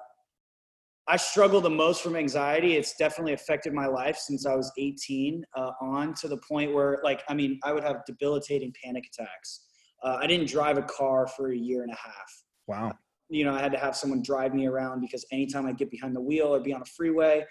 I 1.07 1.17
struggle 1.17 1.61
the 1.61 1.69
most 1.69 2.01
from 2.01 2.15
anxiety. 2.15 2.75
It's 2.75 2.95
definitely 2.95 3.33
affected 3.33 3.73
my 3.73 3.87
life 3.87 4.17
since 4.17 4.45
I 4.45 4.55
was 4.55 4.71
18 4.77 5.43
uh, 5.55 5.71
on 5.81 6.13
to 6.15 6.27
the 6.27 6.37
point 6.47 6.73
where, 6.73 6.99
like, 7.03 7.23
I 7.27 7.33
mean, 7.33 7.59
I 7.63 7.73
would 7.73 7.83
have 7.83 8.05
debilitating 8.05 8.73
panic 8.83 9.05
attacks. 9.13 9.61
Uh, 10.03 10.17
I 10.19 10.27
didn't 10.27 10.47
drive 10.47 10.77
a 10.77 10.83
car 10.83 11.27
for 11.27 11.51
a 11.51 11.57
year 11.57 11.83
and 11.83 11.91
a 11.91 11.95
half. 11.95 12.43
wow 12.67 12.91
you 13.31 13.45
know, 13.45 13.53
I 13.53 13.61
had 13.61 13.71
to 13.71 13.77
have 13.77 13.95
someone 13.95 14.21
drive 14.21 14.53
me 14.53 14.67
around 14.67 14.99
because 14.99 15.25
anytime 15.31 15.65
I 15.65 15.71
get 15.71 15.89
behind 15.89 16.15
the 16.15 16.21
wheel 16.21 16.53
or 16.53 16.59
be 16.59 16.73
on 16.73 16.81
a 16.81 16.85
freeway, 16.85 17.45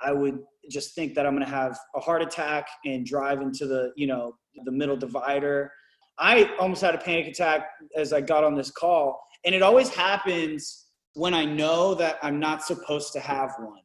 I 0.00 0.12
would 0.12 0.40
just 0.68 0.94
think 0.94 1.14
that 1.14 1.24
I'm 1.24 1.34
going 1.34 1.46
to 1.46 1.50
have 1.50 1.78
a 1.94 2.00
heart 2.00 2.20
attack 2.20 2.66
and 2.84 3.06
drive 3.06 3.40
into 3.40 3.66
the, 3.66 3.92
you 3.96 4.08
know, 4.08 4.34
the 4.64 4.72
middle 4.72 4.96
divider. 4.96 5.70
I 6.18 6.50
almost 6.58 6.82
had 6.82 6.96
a 6.96 6.98
panic 6.98 7.28
attack 7.28 7.68
as 7.96 8.12
I 8.12 8.20
got 8.20 8.42
on 8.42 8.56
this 8.56 8.72
call. 8.72 9.22
And 9.44 9.54
it 9.54 9.62
always 9.62 9.88
happens 9.88 10.86
when 11.14 11.32
I 11.32 11.44
know 11.44 11.94
that 11.94 12.18
I'm 12.22 12.40
not 12.40 12.64
supposed 12.64 13.12
to 13.12 13.20
have 13.20 13.52
one. 13.60 13.80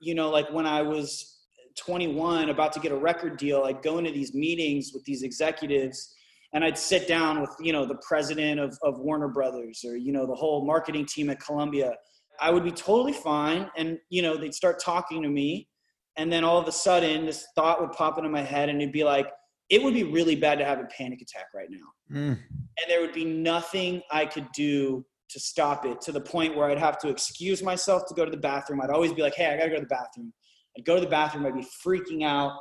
You 0.00 0.14
know, 0.14 0.28
like 0.28 0.52
when 0.52 0.66
I 0.66 0.82
was 0.82 1.38
21, 1.78 2.50
about 2.50 2.72
to 2.74 2.80
get 2.80 2.92
a 2.92 2.96
record 2.96 3.38
deal, 3.38 3.62
I'd 3.64 3.82
go 3.82 3.96
into 3.96 4.10
these 4.10 4.34
meetings 4.34 4.90
with 4.92 5.04
these 5.04 5.22
executives 5.22 6.14
and 6.52 6.64
I'd 6.64 6.78
sit 6.78 7.08
down 7.08 7.40
with 7.40 7.50
you 7.60 7.72
know 7.72 7.84
the 7.86 7.98
president 8.06 8.60
of, 8.60 8.78
of 8.82 8.98
Warner 8.98 9.28
Brothers 9.28 9.84
or 9.86 9.96
you 9.96 10.12
know 10.12 10.26
the 10.26 10.34
whole 10.34 10.64
marketing 10.66 11.06
team 11.06 11.30
at 11.30 11.40
Columbia. 11.40 11.94
I 12.40 12.50
would 12.50 12.64
be 12.64 12.70
totally 12.72 13.12
fine, 13.12 13.70
and 13.76 13.98
you 14.10 14.22
know 14.22 14.36
they'd 14.36 14.54
start 14.54 14.80
talking 14.82 15.22
to 15.22 15.28
me, 15.28 15.68
and 16.16 16.32
then 16.32 16.44
all 16.44 16.58
of 16.58 16.66
a 16.66 16.72
sudden 16.72 17.26
this 17.26 17.46
thought 17.54 17.80
would 17.80 17.92
pop 17.92 18.18
into 18.18 18.30
my 18.30 18.42
head, 18.42 18.68
and 18.68 18.80
it'd 18.80 18.92
be 18.92 19.04
like, 19.04 19.28
it 19.70 19.82
would 19.82 19.94
be 19.94 20.04
really 20.04 20.36
bad 20.36 20.58
to 20.58 20.64
have 20.64 20.78
a 20.78 20.86
panic 20.96 21.20
attack 21.22 21.46
right 21.54 21.68
now, 21.70 22.16
Mm. 22.16 22.38
and 22.38 22.86
there 22.88 23.00
would 23.00 23.12
be 23.14 23.24
nothing 23.24 24.02
I 24.10 24.26
could 24.26 24.46
do 24.54 25.04
to 25.30 25.40
stop 25.40 25.86
it. 25.86 26.00
To 26.02 26.12
the 26.12 26.20
point 26.20 26.54
where 26.54 26.68
I'd 26.70 26.78
have 26.78 26.98
to 26.98 27.08
excuse 27.08 27.62
myself 27.62 28.04
to 28.08 28.14
go 28.14 28.24
to 28.24 28.30
the 28.30 28.36
bathroom. 28.36 28.82
I'd 28.82 28.90
always 28.90 29.14
be 29.14 29.22
like, 29.22 29.34
hey, 29.34 29.46
I 29.46 29.56
gotta 29.56 29.70
go 29.70 29.76
to 29.76 29.80
the 29.80 29.86
bathroom. 29.86 30.32
I'd 30.76 30.84
go 30.84 30.94
to 30.96 31.00
the 31.00 31.06
bathroom. 31.06 31.46
I'd 31.46 31.54
be 31.54 31.66
freaking 31.86 32.22
out 32.22 32.52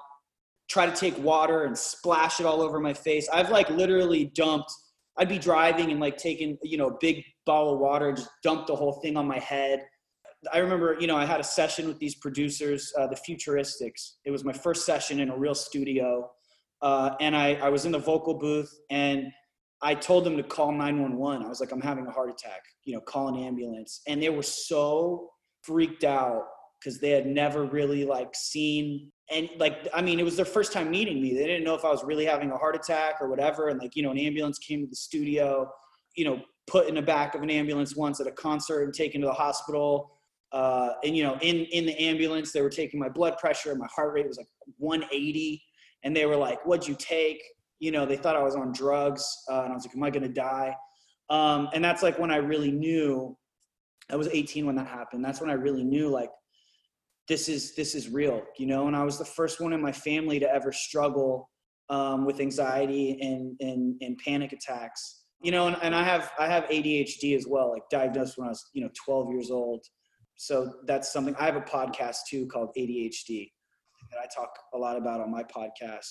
try 0.72 0.86
to 0.86 0.96
take 0.96 1.18
water 1.22 1.66
and 1.66 1.78
splash 1.78 2.40
it 2.40 2.46
all 2.46 2.62
over 2.62 2.80
my 2.80 2.94
face. 2.94 3.28
I've 3.32 3.50
like 3.50 3.70
literally 3.70 4.32
dumped. 4.34 4.72
I'd 5.18 5.28
be 5.28 5.38
driving 5.38 5.92
and 5.92 6.00
like 6.00 6.16
taking 6.16 6.58
you 6.64 6.78
know 6.78 6.88
a 6.88 6.98
big 7.02 7.24
bottle 7.46 7.74
of 7.74 7.80
water 7.80 8.08
and 8.10 8.18
just 8.18 8.30
dumped 8.42 8.68
the 8.68 8.76
whole 8.76 8.94
thing 9.02 9.18
on 9.18 9.28
my 9.28 9.40
head. 9.40 9.82
I 10.52 10.60
remember 10.60 10.96
you 11.00 11.08
know 11.08 11.18
I 11.18 11.26
had 11.26 11.42
a 11.42 11.44
session 11.44 11.88
with 11.88 12.00
these 12.00 12.16
producers, 12.16 12.94
uh, 12.98 13.08
the 13.08 13.18
Futuristics. 13.18 14.14
It 14.24 14.32
was 14.32 14.46
my 14.46 14.54
first 14.54 14.86
session 14.86 15.20
in 15.20 15.30
a 15.30 15.38
real 15.38 15.54
studio, 15.54 16.32
uh, 16.82 17.16
and 17.20 17.36
I 17.36 17.56
I 17.56 17.68
was 17.68 17.86
in 17.86 17.92
the 17.92 18.00
vocal 18.00 18.36
booth 18.36 18.72
and 18.90 19.26
I 19.84 19.96
told 19.96 20.26
them 20.26 20.38
to 20.38 20.44
call 20.44 20.72
911. 20.72 21.44
I 21.44 21.50
was 21.50 21.60
like 21.60 21.74
I'm 21.74 21.82
having 21.82 22.08
a 22.08 22.12
heart 22.12 22.30
attack. 22.30 22.62
You 22.86 22.96
know, 22.96 23.02
call 23.02 23.28
an 23.28 23.44
ambulance, 23.44 24.02
and 24.08 24.24
they 24.24 24.30
were 24.30 24.42
so 24.42 25.32
freaked 25.64 26.06
out 26.06 26.44
because 26.80 27.00
they 27.00 27.10
had 27.10 27.28
never 27.28 27.66
really 27.66 28.06
like 28.06 28.30
seen 28.34 29.12
and 29.32 29.50
like 29.58 29.88
i 29.94 30.02
mean 30.02 30.20
it 30.20 30.24
was 30.24 30.36
their 30.36 30.46
first 30.46 30.74
time 30.74 30.90
meeting 30.92 31.22
me. 31.22 31.34
They 31.34 31.46
didn't 31.46 31.64
know 31.64 31.76
if 31.76 31.86
i 31.86 31.90
was 31.90 32.04
really 32.04 32.26
having 32.26 32.52
a 32.52 32.58
heart 32.58 32.76
attack 32.76 33.16
or 33.22 33.30
whatever. 33.30 33.70
And 33.70 33.80
like 33.80 33.96
you 33.96 34.04
know 34.04 34.12
an 34.12 34.18
ambulance 34.18 34.60
came 34.60 34.82
to 34.82 34.88
the 34.88 34.96
studio 34.96 35.72
you 36.16 36.26
know 36.26 36.42
put 36.68 36.88
in 36.88 36.96
the 36.96 37.02
back 37.02 37.36
of 37.36 37.42
an 37.42 37.50
ambulance 37.50 37.96
once 37.96 38.20
at 38.20 38.28
a 38.28 38.32
concert 38.32 38.84
and 38.84 38.94
taken 38.94 39.22
to 39.22 39.28
the 39.28 39.34
hospital. 39.34 40.18
Uh, 40.52 40.90
and 41.04 41.16
you 41.16 41.24
know 41.24 41.38
in 41.42 41.66
in 41.66 41.86
the 41.86 41.98
ambulance 42.00 42.52
they 42.52 42.62
were 42.62 42.70
taking 42.70 43.00
my 43.00 43.10
blood 43.10 43.38
pressure. 43.38 43.74
My 43.76 43.88
heart 43.94 44.14
rate 44.14 44.28
was 44.28 44.38
like 44.38 44.48
180 44.78 45.62
and 46.04 46.16
they 46.16 46.26
were 46.26 46.36
like 46.36 46.66
what'd 46.66 46.88
you 46.88 46.96
take? 47.00 47.42
You 47.80 47.92
know 47.92 48.06
they 48.06 48.18
thought 48.18 48.36
i 48.36 48.44
was 48.44 48.56
on 48.56 48.72
drugs. 48.74 49.26
Uh, 49.50 49.62
and 49.64 49.72
i 49.72 49.76
was 49.76 49.86
like 49.86 49.96
am 49.96 50.04
i 50.04 50.10
going 50.10 50.24
to 50.24 50.30
die? 50.30 50.76
Um, 51.30 51.70
and 51.74 51.84
that's 51.84 52.04
like 52.04 52.20
when 52.20 52.32
i 52.32 52.38
really 52.38 52.72
knew 52.72 53.38
i 54.10 54.16
was 54.18 54.28
18 54.28 54.66
when 54.66 54.76
that 54.76 54.88
happened. 54.88 55.24
That's 55.24 55.40
when 55.40 55.50
i 55.50 55.54
really 55.54 55.84
knew 55.84 56.10
like 56.10 56.30
this 57.32 57.48
is 57.48 57.76
this 57.76 57.96
is 57.96 58.10
real 58.10 58.42
you 58.58 58.68
know 58.72 58.88
and 58.88 58.96
i 58.96 59.04
was 59.04 59.18
the 59.18 59.32
first 59.40 59.62
one 59.62 59.74
in 59.74 59.82
my 59.82 59.92
family 59.92 60.38
to 60.40 60.50
ever 60.58 60.72
struggle 60.72 61.50
um, 61.92 62.26
with 62.26 62.40
anxiety 62.40 63.20
and, 63.22 63.56
and 63.60 64.02
and 64.02 64.18
panic 64.18 64.54
attacks. 64.54 65.26
You 65.44 65.52
know, 65.52 65.68
and, 65.68 65.78
and 65.82 65.94
I 65.94 66.04
have 66.04 66.32
I 66.40 66.48
have 66.48 66.64
ADHD 66.66 67.36
as 67.36 67.46
well, 67.48 67.72
like 67.72 67.84
diagnosed 67.92 68.38
when 68.38 68.48
I 68.48 68.52
was 68.52 68.70
you 68.74 68.82
know 68.82 68.90
12 69.06 69.30
years 69.30 69.52
old. 69.52 69.84
So 70.38 70.74
that's 70.88 71.12
something 71.12 71.36
I 71.38 71.46
have 71.46 71.58
a 71.58 71.62
podcast 71.62 72.18
too 72.30 72.48
called 72.48 72.70
ADHD 72.78 73.52
that 74.12 74.20
I 74.20 74.26
talk 74.34 74.50
a 74.74 74.78
lot 74.78 74.98
about 74.98 75.20
on 75.22 75.30
my 75.30 75.44
podcast. 75.44 76.08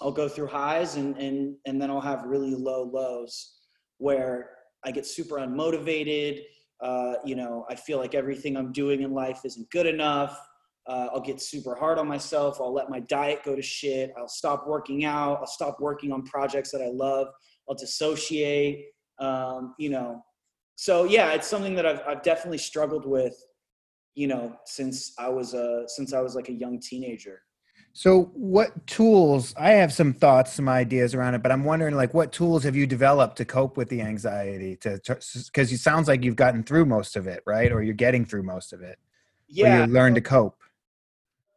I'll 0.00 0.12
go 0.12 0.28
through 0.28 0.48
highs 0.48 0.96
and 0.96 1.16
and 1.16 1.56
and 1.66 1.80
then 1.80 1.90
I'll 1.90 2.00
have 2.00 2.24
really 2.24 2.54
low 2.54 2.90
lows 2.92 3.56
where 3.98 4.50
I 4.84 4.90
get 4.90 5.06
super 5.06 5.36
unmotivated. 5.36 6.42
Uh, 6.84 7.14
you 7.24 7.34
know, 7.34 7.64
I 7.70 7.74
feel 7.74 7.98
like 7.98 8.14
everything 8.14 8.58
I'm 8.58 8.70
doing 8.70 9.00
in 9.00 9.12
life 9.14 9.40
isn't 9.44 9.70
good 9.70 9.86
enough. 9.86 10.38
Uh, 10.86 11.08
I'll 11.14 11.20
get 11.20 11.40
super 11.40 11.74
hard 11.74 11.98
on 11.98 12.06
myself. 12.06 12.60
I'll 12.60 12.74
let 12.74 12.90
my 12.90 13.00
diet 13.00 13.40
go 13.42 13.56
to 13.56 13.62
shit. 13.62 14.12
I'll 14.18 14.28
stop 14.28 14.66
working 14.68 15.06
out. 15.06 15.38
I'll 15.40 15.46
stop 15.46 15.80
working 15.80 16.12
on 16.12 16.22
projects 16.24 16.70
that 16.72 16.82
I 16.82 16.90
love. 16.90 17.28
I'll 17.66 17.74
dissociate. 17.74 18.84
Um, 19.18 19.74
you 19.78 19.88
know, 19.88 20.22
so 20.76 21.04
yeah, 21.04 21.32
it's 21.32 21.46
something 21.46 21.74
that 21.76 21.86
I've, 21.86 22.02
I've 22.06 22.22
definitely 22.22 22.58
struggled 22.58 23.06
with, 23.06 23.34
you 24.14 24.26
know, 24.26 24.54
since 24.66 25.14
I 25.18 25.30
was 25.30 25.54
a 25.54 25.84
since 25.86 26.12
I 26.12 26.20
was 26.20 26.34
like 26.34 26.50
a 26.50 26.52
young 26.52 26.80
teenager. 26.80 27.40
So, 27.96 28.24
what 28.34 28.88
tools? 28.88 29.54
I 29.56 29.70
have 29.70 29.92
some 29.92 30.12
thoughts, 30.12 30.52
some 30.52 30.68
ideas 30.68 31.14
around 31.14 31.34
it, 31.34 31.44
but 31.44 31.52
I'm 31.52 31.62
wondering, 31.62 31.94
like, 31.94 32.12
what 32.12 32.32
tools 32.32 32.64
have 32.64 32.74
you 32.74 32.88
developed 32.88 33.36
to 33.36 33.44
cope 33.44 33.76
with 33.76 33.88
the 33.88 34.02
anxiety? 34.02 34.74
To 34.78 35.00
because 35.06 35.70
it 35.70 35.78
sounds 35.78 36.08
like 36.08 36.24
you've 36.24 36.34
gotten 36.34 36.64
through 36.64 36.86
most 36.86 37.14
of 37.14 37.28
it, 37.28 37.44
right? 37.46 37.70
Or 37.70 37.84
you're 37.84 37.94
getting 37.94 38.24
through 38.24 38.42
most 38.42 38.72
of 38.72 38.82
it. 38.82 38.98
Yeah, 39.48 39.86
you 39.86 39.92
learn 39.92 40.12
to 40.16 40.20
cope. 40.20 40.58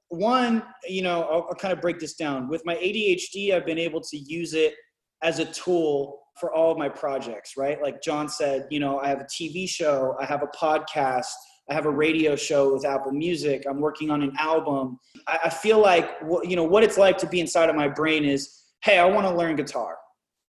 One, 0.10 0.62
you 0.88 1.02
know, 1.02 1.24
I'll, 1.24 1.48
I'll 1.50 1.56
kind 1.56 1.74
of 1.74 1.82
break 1.82 1.98
this 1.98 2.14
down. 2.14 2.48
With 2.50 2.64
my 2.66 2.76
ADHD, 2.76 3.56
I've 3.56 3.66
been 3.66 3.80
able 3.80 4.02
to 4.02 4.18
use 4.18 4.54
it 4.54 4.76
as 5.24 5.40
a 5.40 5.46
tool 5.46 6.20
for 6.40 6.54
all 6.54 6.72
of 6.72 6.78
my 6.78 6.88
projects, 6.88 7.58
right? 7.58 7.82
Like 7.82 8.04
John 8.04 8.30
said, 8.30 8.68
you 8.70 8.80
know, 8.80 9.00
I 9.00 9.08
have 9.08 9.22
a 9.22 9.26
TV 9.26 9.68
show, 9.68 10.16
I 10.20 10.26
have 10.26 10.44
a 10.44 10.48
podcast, 10.56 11.26
I 11.70 11.74
have 11.74 11.86
a 11.86 11.92
radio 11.92 12.36
show 12.36 12.74
with 12.74 12.86
Apple 12.86 13.12
Music, 13.12 13.64
I'm 13.70 13.80
working 13.80 14.10
on 14.10 14.22
an 14.22 14.34
album. 14.40 15.00
I, 15.28 15.40
I 15.46 15.50
feel 15.50 15.80
like, 15.80 16.10
you 16.44 16.56
know, 16.56 16.64
what 16.64 16.84
it's 16.84 16.98
like 16.98 17.18
to 17.20 17.28
be 17.28 17.40
inside 17.40 17.70
of 17.70 17.76
my 17.76 17.88
brain 17.88 18.24
is, 18.24 18.64
hey, 18.84 19.00
I 19.00 19.06
want 19.06 19.28
to 19.28 19.36
learn 19.36 19.56
guitar. 19.56 19.98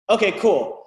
Okay, 0.09 0.31
cool. 0.33 0.83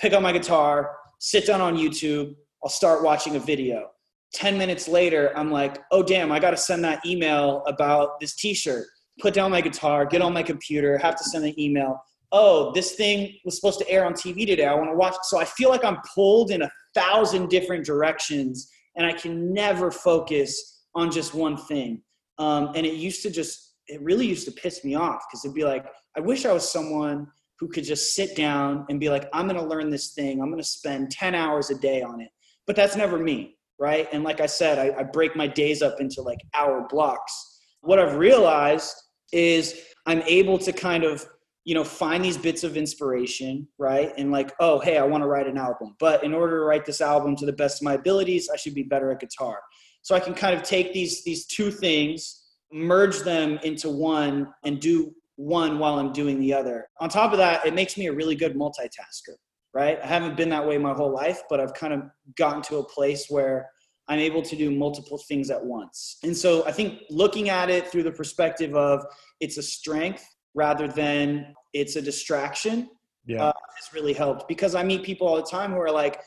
Pick 0.00 0.12
up 0.12 0.22
my 0.22 0.32
guitar, 0.32 0.96
sit 1.20 1.46
down 1.46 1.60
on 1.60 1.76
YouTube, 1.76 2.34
I'll 2.62 2.70
start 2.70 3.02
watching 3.02 3.36
a 3.36 3.40
video. 3.40 3.90
10 4.32 4.58
minutes 4.58 4.88
later, 4.88 5.32
I'm 5.36 5.50
like, 5.50 5.82
oh, 5.92 6.02
damn, 6.02 6.32
I 6.32 6.40
got 6.40 6.50
to 6.50 6.56
send 6.56 6.82
that 6.84 7.04
email 7.06 7.62
about 7.66 8.18
this 8.20 8.34
t 8.34 8.54
shirt. 8.54 8.86
Put 9.20 9.32
down 9.32 9.50
my 9.52 9.60
guitar, 9.60 10.06
get 10.06 10.22
on 10.22 10.32
my 10.32 10.42
computer, 10.42 10.98
have 10.98 11.14
to 11.16 11.24
send 11.24 11.44
an 11.44 11.58
email 11.60 12.00
oh, 12.34 12.72
this 12.72 12.96
thing 12.96 13.32
was 13.44 13.54
supposed 13.54 13.78
to 13.78 13.88
air 13.88 14.04
on 14.04 14.12
TV 14.12 14.44
today. 14.44 14.66
I 14.66 14.74
want 14.74 14.90
to 14.90 14.96
watch. 14.96 15.14
So 15.22 15.38
I 15.38 15.44
feel 15.44 15.70
like 15.70 15.84
I'm 15.84 15.98
pulled 16.14 16.50
in 16.50 16.62
a 16.62 16.70
thousand 16.92 17.48
different 17.48 17.86
directions 17.86 18.68
and 18.96 19.06
I 19.06 19.12
can 19.12 19.52
never 19.52 19.90
focus 19.90 20.84
on 20.94 21.10
just 21.10 21.34
one 21.34 21.56
thing. 21.56 22.02
Um, 22.38 22.72
and 22.74 22.86
it 22.86 22.94
used 22.94 23.22
to 23.22 23.30
just, 23.30 23.76
it 23.86 24.00
really 24.02 24.26
used 24.26 24.46
to 24.46 24.52
piss 24.52 24.84
me 24.84 24.94
off 24.94 25.24
because 25.28 25.44
it'd 25.44 25.54
be 25.54 25.64
like, 25.64 25.86
I 26.16 26.20
wish 26.20 26.46
I 26.46 26.52
was 26.52 26.70
someone 26.70 27.26
who 27.58 27.68
could 27.68 27.84
just 27.84 28.14
sit 28.14 28.36
down 28.36 28.86
and 28.88 28.98
be 28.98 29.08
like, 29.08 29.28
I'm 29.32 29.46
going 29.46 29.60
to 29.60 29.66
learn 29.66 29.90
this 29.90 30.12
thing. 30.12 30.40
I'm 30.40 30.48
going 30.48 30.62
to 30.62 30.68
spend 30.68 31.10
10 31.10 31.34
hours 31.34 31.70
a 31.70 31.76
day 31.76 32.02
on 32.02 32.20
it. 32.20 32.28
But 32.66 32.76
that's 32.76 32.96
never 32.96 33.18
me, 33.18 33.56
right? 33.78 34.08
And 34.12 34.24
like 34.24 34.40
I 34.40 34.46
said, 34.46 34.78
I, 34.78 35.00
I 35.00 35.02
break 35.02 35.36
my 35.36 35.46
days 35.46 35.82
up 35.82 36.00
into 36.00 36.22
like 36.22 36.38
hour 36.54 36.86
blocks. 36.88 37.58
What 37.80 37.98
I've 37.98 38.16
realized 38.16 38.94
is 39.32 39.82
I'm 40.06 40.22
able 40.22 40.58
to 40.58 40.72
kind 40.72 41.04
of 41.04 41.26
you 41.64 41.74
know 41.74 41.82
find 41.82 42.24
these 42.24 42.36
bits 42.36 42.62
of 42.62 42.76
inspiration 42.76 43.66
right? 43.78 44.12
And 44.16 44.30
like 44.30 44.52
oh 44.60 44.78
hey 44.78 44.98
i 44.98 45.02
want 45.02 45.22
to 45.22 45.26
write 45.26 45.46
an 45.46 45.56
album. 45.58 45.96
But 45.98 46.22
in 46.22 46.34
order 46.34 46.58
to 46.58 46.64
write 46.64 46.84
this 46.84 47.00
album 47.00 47.36
to 47.36 47.46
the 47.46 47.52
best 47.52 47.80
of 47.80 47.84
my 47.84 47.94
abilities 47.94 48.48
i 48.52 48.56
should 48.56 48.74
be 48.74 48.82
better 48.82 49.10
at 49.10 49.20
guitar. 49.20 49.58
So 50.02 50.14
i 50.14 50.20
can 50.20 50.34
kind 50.34 50.54
of 50.54 50.62
take 50.62 50.92
these 50.92 51.24
these 51.24 51.46
two 51.46 51.70
things 51.70 52.42
merge 52.72 53.20
them 53.20 53.58
into 53.62 53.88
one 53.88 54.48
and 54.64 54.80
do 54.80 55.14
one 55.36 55.78
while 55.78 55.98
i'm 55.98 56.12
doing 56.12 56.38
the 56.38 56.52
other. 56.52 56.88
On 57.00 57.08
top 57.08 57.32
of 57.32 57.38
that 57.38 57.66
it 57.66 57.74
makes 57.74 57.96
me 57.96 58.06
a 58.06 58.12
really 58.12 58.36
good 58.36 58.54
multitasker 58.54 59.36
right? 59.72 59.98
I 60.00 60.06
haven't 60.06 60.36
been 60.36 60.50
that 60.50 60.64
way 60.64 60.78
my 60.78 60.92
whole 60.92 61.12
life 61.12 61.42
but 61.48 61.60
i've 61.60 61.74
kind 61.74 61.92
of 61.94 62.02
gotten 62.36 62.62
to 62.62 62.76
a 62.76 62.84
place 62.84 63.26
where 63.28 63.70
i'm 64.08 64.18
able 64.18 64.42
to 64.42 64.54
do 64.54 64.70
multiple 64.70 65.18
things 65.28 65.50
at 65.50 65.64
once. 65.64 66.18
And 66.22 66.36
so 66.36 66.66
i 66.66 66.72
think 66.72 67.00
looking 67.08 67.48
at 67.48 67.70
it 67.70 67.88
through 67.88 68.02
the 68.02 68.12
perspective 68.12 68.74
of 68.74 69.02
it's 69.40 69.56
a 69.56 69.62
strength 69.62 70.26
rather 70.54 70.88
than 70.88 71.54
it's 71.72 71.96
a 71.96 72.02
distraction 72.02 72.88
yeah. 73.26 73.42
Uh, 73.42 73.52
has 73.76 73.94
really 73.94 74.12
helped 74.12 74.46
because 74.48 74.74
I 74.74 74.82
meet 74.82 75.02
people 75.02 75.26
all 75.26 75.36
the 75.36 75.42
time 75.42 75.72
who 75.72 75.80
are 75.80 75.90
like, 75.90 76.20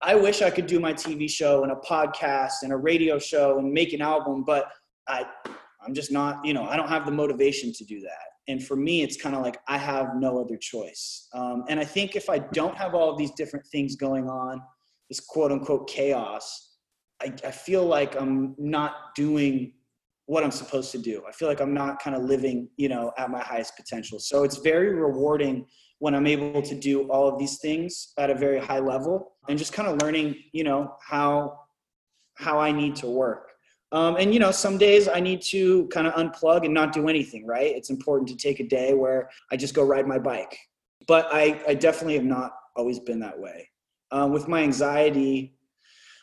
I 0.00 0.14
wish 0.14 0.42
I 0.42 0.50
could 0.50 0.66
do 0.66 0.80
my 0.80 0.92
TV 0.92 1.28
show 1.28 1.62
and 1.62 1.72
a 1.72 1.76
podcast 1.76 2.62
and 2.62 2.72
a 2.72 2.76
radio 2.76 3.18
show 3.18 3.58
and 3.58 3.70
make 3.70 3.92
an 3.92 4.00
album, 4.00 4.44
but 4.44 4.70
I, 5.08 5.26
I'm 5.84 5.92
just 5.92 6.10
not, 6.12 6.44
you 6.44 6.54
know, 6.54 6.64
I 6.64 6.76
don't 6.76 6.88
have 6.88 7.04
the 7.04 7.12
motivation 7.12 7.72
to 7.74 7.84
do 7.84 8.00
that. 8.00 8.28
And 8.46 8.64
for 8.64 8.76
me, 8.76 9.02
it's 9.02 9.20
kind 9.20 9.36
of 9.36 9.42
like 9.42 9.58
I 9.68 9.76
have 9.76 10.16
no 10.16 10.40
other 10.40 10.56
choice. 10.56 11.28
Um, 11.34 11.64
and 11.68 11.78
I 11.78 11.84
think 11.84 12.16
if 12.16 12.30
I 12.30 12.38
don't 12.38 12.76
have 12.76 12.94
all 12.94 13.10
of 13.10 13.18
these 13.18 13.32
different 13.32 13.66
things 13.66 13.94
going 13.96 14.28
on, 14.28 14.62
this 15.10 15.20
quote 15.20 15.52
unquote 15.52 15.88
chaos, 15.88 16.76
I, 17.20 17.32
I 17.44 17.50
feel 17.50 17.84
like 17.84 18.18
I'm 18.18 18.54
not 18.58 19.14
doing 19.16 19.74
what 20.28 20.44
I'm 20.44 20.50
supposed 20.50 20.92
to 20.92 20.98
do. 20.98 21.22
I 21.26 21.32
feel 21.32 21.48
like 21.48 21.62
I'm 21.62 21.72
not 21.72 22.02
kind 22.02 22.14
of 22.14 22.22
living, 22.22 22.68
you 22.76 22.90
know, 22.90 23.12
at 23.16 23.30
my 23.30 23.40
highest 23.40 23.78
potential. 23.78 24.18
So 24.18 24.44
it's 24.44 24.58
very 24.58 24.94
rewarding 24.94 25.64
when 26.00 26.14
I'm 26.14 26.26
able 26.26 26.60
to 26.60 26.74
do 26.74 27.10
all 27.10 27.26
of 27.26 27.38
these 27.38 27.58
things 27.60 28.12
at 28.18 28.28
a 28.28 28.34
very 28.34 28.60
high 28.60 28.78
level 28.78 29.32
and 29.48 29.58
just 29.58 29.72
kind 29.72 29.88
of 29.88 30.02
learning, 30.02 30.36
you 30.52 30.64
know, 30.64 30.94
how 31.00 31.60
how 32.34 32.58
I 32.58 32.72
need 32.72 32.94
to 32.96 33.06
work. 33.06 33.52
Um, 33.90 34.16
and 34.16 34.34
you 34.34 34.38
know, 34.38 34.50
some 34.50 34.76
days 34.76 35.08
I 35.08 35.18
need 35.18 35.40
to 35.44 35.86
kind 35.86 36.06
of 36.06 36.12
unplug 36.12 36.66
and 36.66 36.74
not 36.74 36.92
do 36.92 37.08
anything. 37.08 37.46
Right? 37.46 37.74
It's 37.74 37.88
important 37.88 38.28
to 38.28 38.36
take 38.36 38.60
a 38.60 38.68
day 38.68 38.92
where 38.92 39.30
I 39.50 39.56
just 39.56 39.72
go 39.72 39.82
ride 39.82 40.06
my 40.06 40.18
bike. 40.18 40.58
But 41.06 41.26
I, 41.32 41.58
I 41.66 41.72
definitely 41.72 42.16
have 42.16 42.24
not 42.24 42.52
always 42.76 43.00
been 43.00 43.20
that 43.20 43.40
way. 43.40 43.70
Um, 44.10 44.30
with 44.30 44.46
my 44.46 44.62
anxiety, 44.62 45.54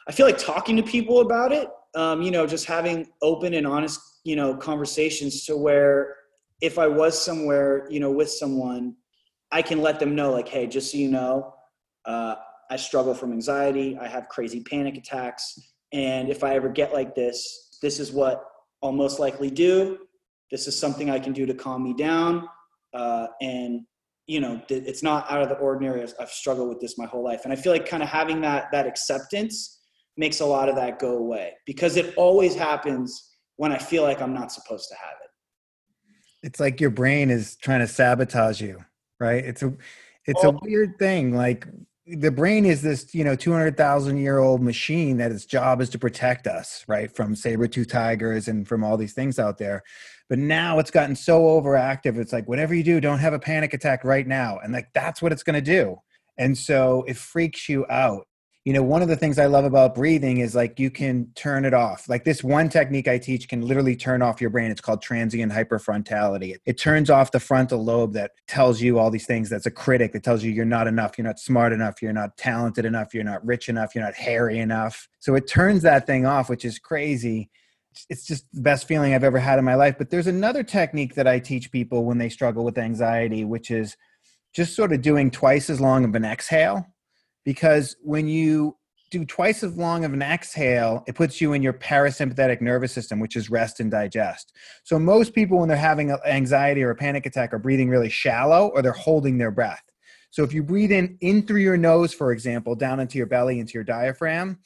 I 0.08 0.12
feel 0.12 0.28
like 0.28 0.38
talking 0.38 0.76
to 0.78 0.84
people 0.84 1.22
about 1.22 1.52
it 1.52 1.70
um, 1.96 2.22
you 2.22 2.32
know, 2.32 2.46
just 2.46 2.66
having 2.66 3.08
open 3.22 3.54
and 3.54 3.66
honest, 3.66 4.00
you 4.24 4.36
know, 4.36 4.56
conversations 4.56 5.46
to 5.46 5.56
where 5.56 6.16
if 6.62 6.78
I 6.78 6.88
was 6.88 7.20
somewhere, 7.20 7.88
you 7.90 8.00
know, 8.00 8.12
with 8.12 8.30
someone, 8.30 8.96
I 9.52 9.62
can 9.62 9.82
let 9.82 10.00
them 10.00 10.16
know, 10.16 10.32
like, 10.32 10.48
hey, 10.48 10.68
just 10.68 10.92
so 10.92 10.98
you 10.98 11.10
know, 11.10 11.54
uh, 12.06 12.36
I 12.70 12.76
struggle 12.76 13.14
from 13.14 13.32
anxiety. 13.32 13.98
I 14.00 14.08
have 14.08 14.28
crazy 14.28 14.62
panic 14.62 14.98
attacks. 14.98 15.58
And 15.94 16.30
if 16.30 16.44
I 16.44 16.56
ever 16.56 16.70
get 16.70 16.94
like 16.94 17.16
this, 17.16 17.78
this 17.82 18.00
is 18.00 18.12
what 18.12 18.44
I'll 18.84 18.92
most 18.92 19.20
likely 19.20 19.50
do. 19.50 20.00
This 20.52 20.68
is 20.68 20.78
something 20.78 21.10
I 21.10 21.20
can 21.20 21.34
do 21.34 21.46
to 21.46 21.54
calm 21.54 21.84
me 21.84 21.94
down. 21.94 22.48
Uh, 22.94 23.28
and 23.42 23.82
you 24.28 24.40
know, 24.40 24.60
it's 24.70 25.04
not 25.04 25.30
out 25.30 25.44
of 25.44 25.50
the 25.50 25.56
ordinary. 25.56 26.04
I've 26.20 26.32
struggled 26.32 26.70
with 26.70 26.80
this 26.80 26.98
my 26.98 27.06
whole 27.06 27.24
life, 27.24 27.42
and 27.44 27.54
I 27.54 27.56
feel 27.56 27.72
like 27.72 27.88
kind 27.88 28.02
of 28.02 28.10
having 28.10 28.42
that 28.42 28.72
that 28.72 28.88
acceptance 28.88 29.85
makes 30.18 30.40
a 30.40 30.46
lot 30.46 30.70
of 30.70 30.76
that 30.76 31.00
go 31.00 31.18
away 31.18 31.54
because 31.66 31.98
it 31.98 32.14
always 32.16 32.56
happens 32.56 33.32
when 33.58 33.72
I 33.72 33.78
feel 33.78 34.04
like 34.04 34.22
I'm 34.22 34.34
not 34.34 34.52
supposed 34.52 34.90
to 34.90 34.96
have 34.96 35.16
it. 35.24 36.48
It's 36.48 36.60
like 36.60 36.80
your 36.80 36.90
brain 36.90 37.30
is 37.30 37.56
trying 37.56 37.80
to 37.80 37.88
sabotage 37.88 38.62
you, 38.62 38.84
right? 39.20 39.44
It's 39.44 39.64
a 39.64 39.74
it's 40.26 40.44
oh. 40.44 40.50
a 40.50 40.60
weird 40.62 40.98
thing. 41.00 41.36
Like 41.36 41.68
the 42.08 42.32
brain 42.32 42.66
is 42.66 42.82
this, 42.82 43.16
you 43.16 43.24
know, 43.24 43.36
200,000 43.36 44.18
year 44.18 44.38
old 44.38 44.62
machine 44.62 45.18
that 45.18 45.32
its 45.32 45.46
job 45.46 45.82
is 45.82 45.90
to 45.90 46.00
protect 46.00 46.46
us, 46.46 46.86
right? 46.88 47.12
From 47.16 47.36
saber 47.36 47.68
tooth 47.68 47.88
tigers 47.88 48.48
and 48.48 48.68
from 48.68 48.84
all 48.84 48.96
these 48.96 49.14
things 49.14 49.40
out 49.40 49.58
there. 49.58 49.84
But 50.30 50.40
now 50.40 50.80
it's 50.80 50.92
gotten 50.92 51.16
so 51.16 51.42
overactive. 51.42 52.18
It's 52.18 52.34
like, 52.34 52.48
whatever 52.48 52.74
you 52.76 52.84
do, 52.84 53.00
don't 53.00 53.20
have 53.20 53.34
a 53.34 53.40
panic 53.40 53.74
attack 53.74 54.04
right 54.04 54.28
now. 54.28 54.60
And 54.64 54.74
like, 54.74 54.90
that's 54.94 55.22
what 55.22 55.32
it's 55.32 55.44
going 55.44 55.56
to 55.56 55.62
do. 55.62 55.98
And 56.38 56.58
so 56.58 57.04
it 57.08 57.18
freaks 57.18 57.70
you 57.70 57.86
out 57.90 58.28
you 58.66 58.74
know 58.74 58.82
one 58.82 59.04
of 59.04 59.08
the 59.08 59.16
things 59.16 59.38
i 59.38 59.46
love 59.46 59.64
about 59.64 59.94
breathing 59.94 60.40
is 60.40 60.56
like 60.56 60.80
you 60.80 60.90
can 60.90 61.32
turn 61.36 61.66
it 61.66 61.74
off. 61.74 62.10
Like 62.10 62.24
this 62.24 62.44
one 62.44 62.68
technique 62.68 63.08
i 63.08 63.20
teach 63.20 63.48
can 63.48 63.62
literally 63.62 63.96
turn 63.96 64.24
off 64.24 64.42
your 64.42 64.50
brain. 64.50 64.72
It's 64.72 64.82
called 64.82 65.04
transient 65.04 65.52
hypofrontality. 65.52 66.56
It, 66.66 66.78
turns 66.80 67.10
off 67.12 67.32
the 67.32 67.40
frontal 67.40 67.84
lobe 67.84 68.14
that 68.14 68.32
tells 68.48 68.82
you 68.82 68.98
all 68.98 69.12
these 69.12 69.28
things. 69.28 69.50
That's 69.50 69.68
a 69.68 69.72
critic 69.72 70.14
that 70.14 70.24
tells 70.24 70.44
you 70.44 70.52
you're 70.52 70.66
not 70.66 70.88
enough 70.88 71.18
you're 71.18 71.28
not 71.28 71.40
smart 71.40 71.74
enough 71.74 72.02
you're 72.02 72.12
not 72.12 72.38
talented 72.38 72.86
enough 72.86 73.14
you're 73.14 73.24
not 73.24 73.46
rich 73.46 73.70
enough 73.70 73.94
you're 73.94 74.04
not 74.04 74.16
hairy 74.16 74.58
enough. 74.58 75.08
So 75.20 75.36
it 75.36 75.48
turns 75.48 75.84
that 75.84 76.08
thing 76.08 76.26
off 76.26 76.50
which 76.50 76.66
is 76.66 76.80
crazy. 76.80 77.52
It's 78.10 78.26
just 78.26 78.46
the 78.52 78.62
best 78.62 78.88
feeling 78.88 79.14
i've 79.14 79.24
ever 79.24 79.40
had 79.40 79.60
in 79.60 79.66
my 79.66 79.76
life. 79.76 79.96
But 80.00 80.10
there's 80.10 80.28
another 80.28 80.64
technique 80.64 81.14
that 81.16 81.28
i 81.28 81.38
teach 81.38 81.72
people 81.72 82.04
when 82.04 82.18
they 82.18 82.30
struggle 82.30 82.66
with 82.66 82.80
anxiety 82.80 83.46
which 83.46 83.70
is 83.70 83.96
just 84.54 84.76
sort 84.76 84.92
of 84.92 85.04
doing 85.04 85.30
twice 85.30 85.70
as 85.70 85.80
long 85.80 86.04
of 86.04 86.16
an 86.16 86.26
exhale 86.26 86.88
because 87.46 87.96
when 88.02 88.28
you 88.28 88.76
do 89.12 89.24
twice 89.24 89.64
as 89.64 89.78
long 89.78 90.04
of 90.04 90.14
an 90.14 90.22
exhale, 90.22 91.04
it 91.08 91.16
puts 91.16 91.40
you 91.40 91.54
in 91.54 91.62
your 91.62 91.74
parasympathetic 91.74 92.60
nervous 92.60 92.92
system, 92.92 93.20
which 93.20 93.36
is 93.36 93.50
rest 93.50 93.80
and 93.80 93.92
digest. 93.92 94.52
So 94.84 95.00
most 95.00 95.34
people, 95.34 95.60
when 95.60 95.70
they're 95.70 95.78
having 95.78 96.12
anxiety 96.26 96.84
or 96.84 96.90
a 96.90 96.96
panic 96.96 97.26
attack, 97.26 97.54
are 97.54 97.60
breathing 97.60 97.88
really 97.88 98.10
shallow 98.10 98.72
or 98.74 98.82
they're 98.82 98.92
holding 98.92 99.38
their 99.38 99.52
breath. 99.52 99.84
So 100.32 100.44
if 100.44 100.52
you 100.52 100.64
breathe 100.64 100.92
in 100.92 101.18
in 101.22 101.48
through 101.48 101.62
your 101.62 101.78
nose, 101.78 102.14
for 102.14 102.34
example, 102.34 102.76
down 102.76 103.00
into 103.00 103.18
your 103.18 103.28
belly, 103.28 103.60
into 103.60 103.76
your 103.76 103.86
diaphragm, 103.86 104.60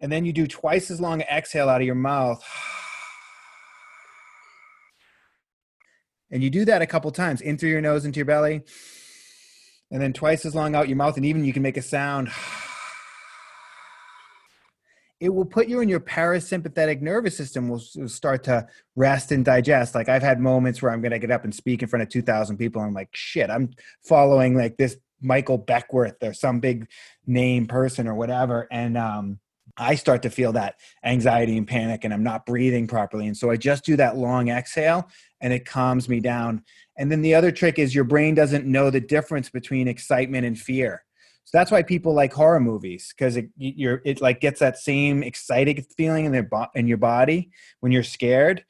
and 0.00 0.10
then 0.10 0.24
you 0.24 0.32
do 0.32 0.46
twice 0.46 0.90
as 0.90 1.00
long 1.00 1.20
exhale 1.22 1.68
out 1.68 1.80
of 1.80 1.86
your 1.86 1.96
mouth. 1.96 2.42
And 6.30 6.42
you 6.42 6.50
do 6.50 6.66
that 6.66 6.82
a 6.82 6.86
couple 6.86 7.10
times 7.10 7.40
in 7.40 7.56
through 7.56 7.70
your 7.70 7.80
nose 7.80 8.04
into 8.04 8.18
your 8.18 8.26
belly, 8.26 8.60
and 9.90 10.00
then 10.02 10.12
twice 10.12 10.44
as 10.44 10.54
long 10.54 10.74
out 10.74 10.88
your 10.88 10.96
mouth, 10.96 11.16
and 11.16 11.26
even 11.26 11.44
you 11.44 11.52
can 11.52 11.62
make 11.62 11.76
a 11.76 11.82
sound. 11.82 12.30
It 15.20 15.34
will 15.34 15.44
put 15.44 15.66
you 15.66 15.80
in 15.80 15.88
your 15.88 15.98
parasympathetic 15.98 17.00
nervous 17.00 17.36
system 17.36 17.68
will, 17.68 17.80
start 17.80 18.44
to 18.44 18.68
rest 18.94 19.32
and 19.32 19.44
digest. 19.44 19.92
Like 19.92 20.08
I've 20.08 20.22
had 20.22 20.38
moments 20.38 20.80
where 20.80 20.92
I'm 20.92 21.00
going 21.00 21.10
to 21.10 21.18
get 21.18 21.32
up 21.32 21.42
and 21.42 21.52
speak 21.52 21.82
in 21.82 21.88
front 21.88 22.04
of 22.04 22.08
2,000 22.08 22.56
people. 22.56 22.80
And 22.80 22.90
I'm 22.90 22.94
like, 22.94 23.08
shit, 23.14 23.50
I'm 23.50 23.70
following 24.04 24.56
like 24.56 24.76
this 24.76 24.96
Michael 25.20 25.58
Beckwith 25.58 26.22
or 26.22 26.32
some 26.32 26.60
big 26.60 26.86
name 27.26 27.66
person 27.66 28.06
or 28.06 28.14
whatever. 28.14 28.68
And 28.70 28.96
um, 28.96 29.40
I 29.76 29.94
start 29.94 30.22
to 30.22 30.30
feel 30.30 30.52
that 30.52 30.76
anxiety 31.04 31.56
and 31.56 31.66
panic 31.66 32.04
and 32.04 32.12
I'm 32.12 32.22
not 32.22 32.46
breathing 32.46 32.86
properly. 32.86 33.26
And 33.26 33.36
so 33.36 33.50
I 33.50 33.56
just 33.56 33.84
do 33.84 33.96
that 33.96 34.16
long 34.16 34.48
exhale 34.48 35.08
and 35.40 35.52
it 35.52 35.64
calms 35.64 36.08
me 36.08 36.20
down. 36.20 36.62
And 36.96 37.10
then 37.10 37.22
the 37.22 37.34
other 37.34 37.52
trick 37.52 37.78
is 37.78 37.94
your 37.94 38.04
brain 38.04 38.34
doesn't 38.34 38.66
know 38.66 38.90
the 38.90 39.00
difference 39.00 39.48
between 39.50 39.88
excitement 39.88 40.46
and 40.46 40.58
fear. 40.58 41.04
So 41.44 41.56
that's 41.56 41.70
why 41.70 41.82
people 41.82 42.12
like 42.12 42.32
horror 42.32 42.60
movies 42.60 43.14
because 43.16 43.38
it 43.38 43.48
it 43.58 44.20
like 44.20 44.40
gets 44.40 44.60
that 44.60 44.76
same 44.76 45.22
excited 45.22 45.86
feeling 45.96 46.26
in 46.26 46.32
their 46.32 46.42
bo- 46.42 46.66
in 46.74 46.86
your 46.86 46.98
body 46.98 47.50
when 47.80 47.90
you're 47.90 48.02
scared. 48.02 48.64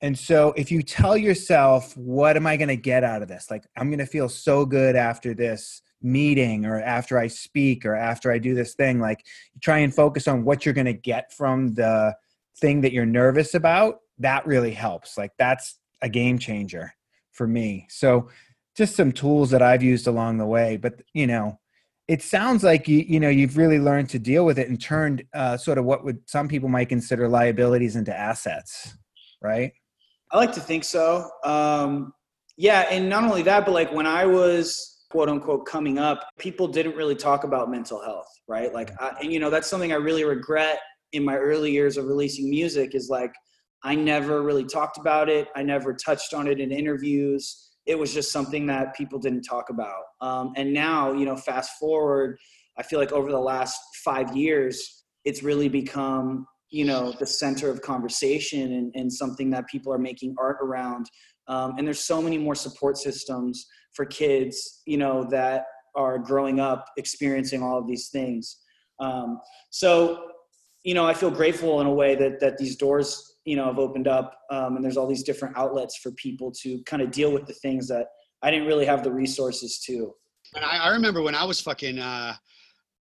And 0.00 0.18
so 0.18 0.52
if 0.56 0.72
you 0.72 0.82
tell 0.82 1.16
yourself, 1.16 1.96
what 1.96 2.36
am 2.36 2.46
I 2.46 2.56
going 2.56 2.68
to 2.68 2.76
get 2.76 3.04
out 3.04 3.22
of 3.22 3.28
this? 3.28 3.48
Like 3.48 3.64
I'm 3.76 3.90
going 3.90 4.00
to 4.00 4.06
feel 4.06 4.28
so 4.28 4.66
good 4.66 4.96
after 4.96 5.34
this 5.34 5.82
meeting 6.02 6.66
or 6.66 6.80
after 6.82 7.16
I 7.16 7.28
speak 7.28 7.86
or 7.86 7.94
after 7.94 8.32
I 8.32 8.38
do 8.38 8.54
this 8.54 8.74
thing, 8.74 9.00
like 9.00 9.24
try 9.62 9.78
and 9.78 9.94
focus 9.94 10.26
on 10.26 10.44
what 10.44 10.64
you're 10.64 10.74
going 10.74 10.86
to 10.86 10.92
get 10.92 11.32
from 11.32 11.74
the 11.74 12.14
thing 12.58 12.80
that 12.80 12.92
you're 12.92 13.06
nervous 13.06 13.54
about. 13.54 14.00
That 14.18 14.46
really 14.46 14.72
helps. 14.72 15.16
Like 15.16 15.32
that's 15.38 15.78
a 16.02 16.08
game 16.08 16.38
changer 16.38 16.92
for 17.32 17.46
me. 17.46 17.86
So 17.90 18.28
just 18.76 18.96
some 18.96 19.12
tools 19.12 19.50
that 19.50 19.62
I've 19.62 19.82
used 19.82 20.06
along 20.06 20.38
the 20.38 20.46
way, 20.46 20.76
but 20.76 21.02
you 21.14 21.26
know, 21.26 21.58
it 22.08 22.22
sounds 22.22 22.62
like 22.62 22.86
you 22.86 22.98
you 22.98 23.18
know 23.18 23.28
you've 23.28 23.56
really 23.56 23.80
learned 23.80 24.08
to 24.10 24.18
deal 24.18 24.44
with 24.44 24.58
it 24.58 24.68
and 24.68 24.80
turned 24.80 25.24
uh, 25.34 25.56
sort 25.56 25.78
of 25.78 25.84
what 25.84 26.04
would 26.04 26.18
some 26.28 26.48
people 26.48 26.68
might 26.68 26.88
consider 26.88 27.28
liabilities 27.28 27.96
into 27.96 28.16
assets, 28.16 28.94
right? 29.42 29.72
I 30.30 30.36
like 30.36 30.52
to 30.52 30.60
think 30.60 30.84
so. 30.84 31.28
Um, 31.44 32.12
yeah, 32.56 32.86
and 32.90 33.08
not 33.08 33.24
only 33.24 33.42
that, 33.42 33.64
but 33.64 33.72
like 33.72 33.92
when 33.92 34.06
I 34.06 34.26
was 34.26 35.04
quote 35.10 35.28
unquote 35.28 35.66
coming 35.66 35.98
up, 35.98 36.28
people 36.38 36.68
didn't 36.68 36.96
really 36.96 37.14
talk 37.14 37.44
about 37.44 37.70
mental 37.70 38.02
health, 38.02 38.28
right? 38.48 38.72
Like, 38.72 38.90
I, 39.00 39.16
and 39.20 39.32
you 39.32 39.38
know, 39.38 39.50
that's 39.50 39.68
something 39.68 39.92
I 39.92 39.96
really 39.96 40.24
regret 40.24 40.78
in 41.12 41.24
my 41.24 41.36
early 41.36 41.70
years 41.70 41.96
of 41.96 42.06
releasing 42.06 42.50
music 42.50 42.94
is 42.94 43.08
like, 43.08 43.32
I 43.82 43.94
never 43.94 44.42
really 44.42 44.64
talked 44.64 44.98
about 44.98 45.28
it. 45.28 45.48
I 45.54 45.62
never 45.62 45.94
touched 45.94 46.34
on 46.34 46.48
it 46.48 46.60
in 46.60 46.72
interviews. 46.72 47.70
It 47.86 47.98
was 47.98 48.12
just 48.12 48.32
something 48.32 48.66
that 48.66 48.96
people 48.96 49.18
didn't 49.18 49.42
talk 49.42 49.70
about. 49.70 50.02
Um, 50.20 50.52
and 50.56 50.72
now, 50.72 51.12
you 51.12 51.24
know, 51.24 51.36
fast 51.36 51.78
forward, 51.78 52.36
I 52.78 52.82
feel 52.82 52.98
like 52.98 53.12
over 53.12 53.30
the 53.30 53.38
last 53.38 53.78
five 54.04 54.36
years, 54.36 55.04
it's 55.24 55.42
really 55.42 55.68
become, 55.68 56.46
you 56.70 56.84
know, 56.84 57.12
the 57.18 57.26
center 57.26 57.70
of 57.70 57.80
conversation 57.82 58.72
and, 58.72 58.92
and 58.94 59.12
something 59.12 59.50
that 59.50 59.66
people 59.68 59.92
are 59.92 59.98
making 59.98 60.34
art 60.38 60.58
around. 60.60 61.06
Um, 61.48 61.74
and 61.78 61.86
there's 61.86 62.04
so 62.04 62.20
many 62.20 62.38
more 62.38 62.54
support 62.56 62.98
systems 62.98 63.66
for 63.92 64.04
kids, 64.04 64.82
you 64.84 64.96
know, 64.96 65.24
that 65.30 65.64
are 65.94 66.18
growing 66.18 66.60
up 66.60 66.86
experiencing 66.96 67.62
all 67.62 67.78
of 67.78 67.86
these 67.86 68.08
things. 68.08 68.58
Um, 69.00 69.40
so, 69.70 70.28
you 70.84 70.94
know, 70.94 71.06
I 71.06 71.14
feel 71.14 71.30
grateful 71.30 71.80
in 71.80 71.86
a 71.86 71.92
way 71.92 72.14
that 72.16 72.40
that 72.40 72.58
these 72.58 72.76
doors, 72.76 73.35
you 73.46 73.54
know, 73.56 73.70
I've 73.70 73.78
opened 73.78 74.08
up, 74.08 74.40
um, 74.50 74.76
and 74.76 74.84
there's 74.84 74.96
all 74.96 75.06
these 75.06 75.22
different 75.22 75.56
outlets 75.56 75.96
for 75.96 76.10
people 76.12 76.50
to 76.62 76.82
kind 76.82 77.00
of 77.00 77.10
deal 77.10 77.32
with 77.32 77.46
the 77.46 77.54
things 77.54 77.86
that 77.88 78.08
I 78.42 78.50
didn't 78.50 78.66
really 78.66 78.84
have 78.84 79.02
the 79.04 79.12
resources 79.12 79.78
to. 79.86 80.12
And 80.54 80.64
I, 80.64 80.78
I 80.78 80.88
remember 80.90 81.22
when 81.22 81.36
I 81.36 81.44
was 81.44 81.60
fucking 81.60 81.98
uh, 81.98 82.34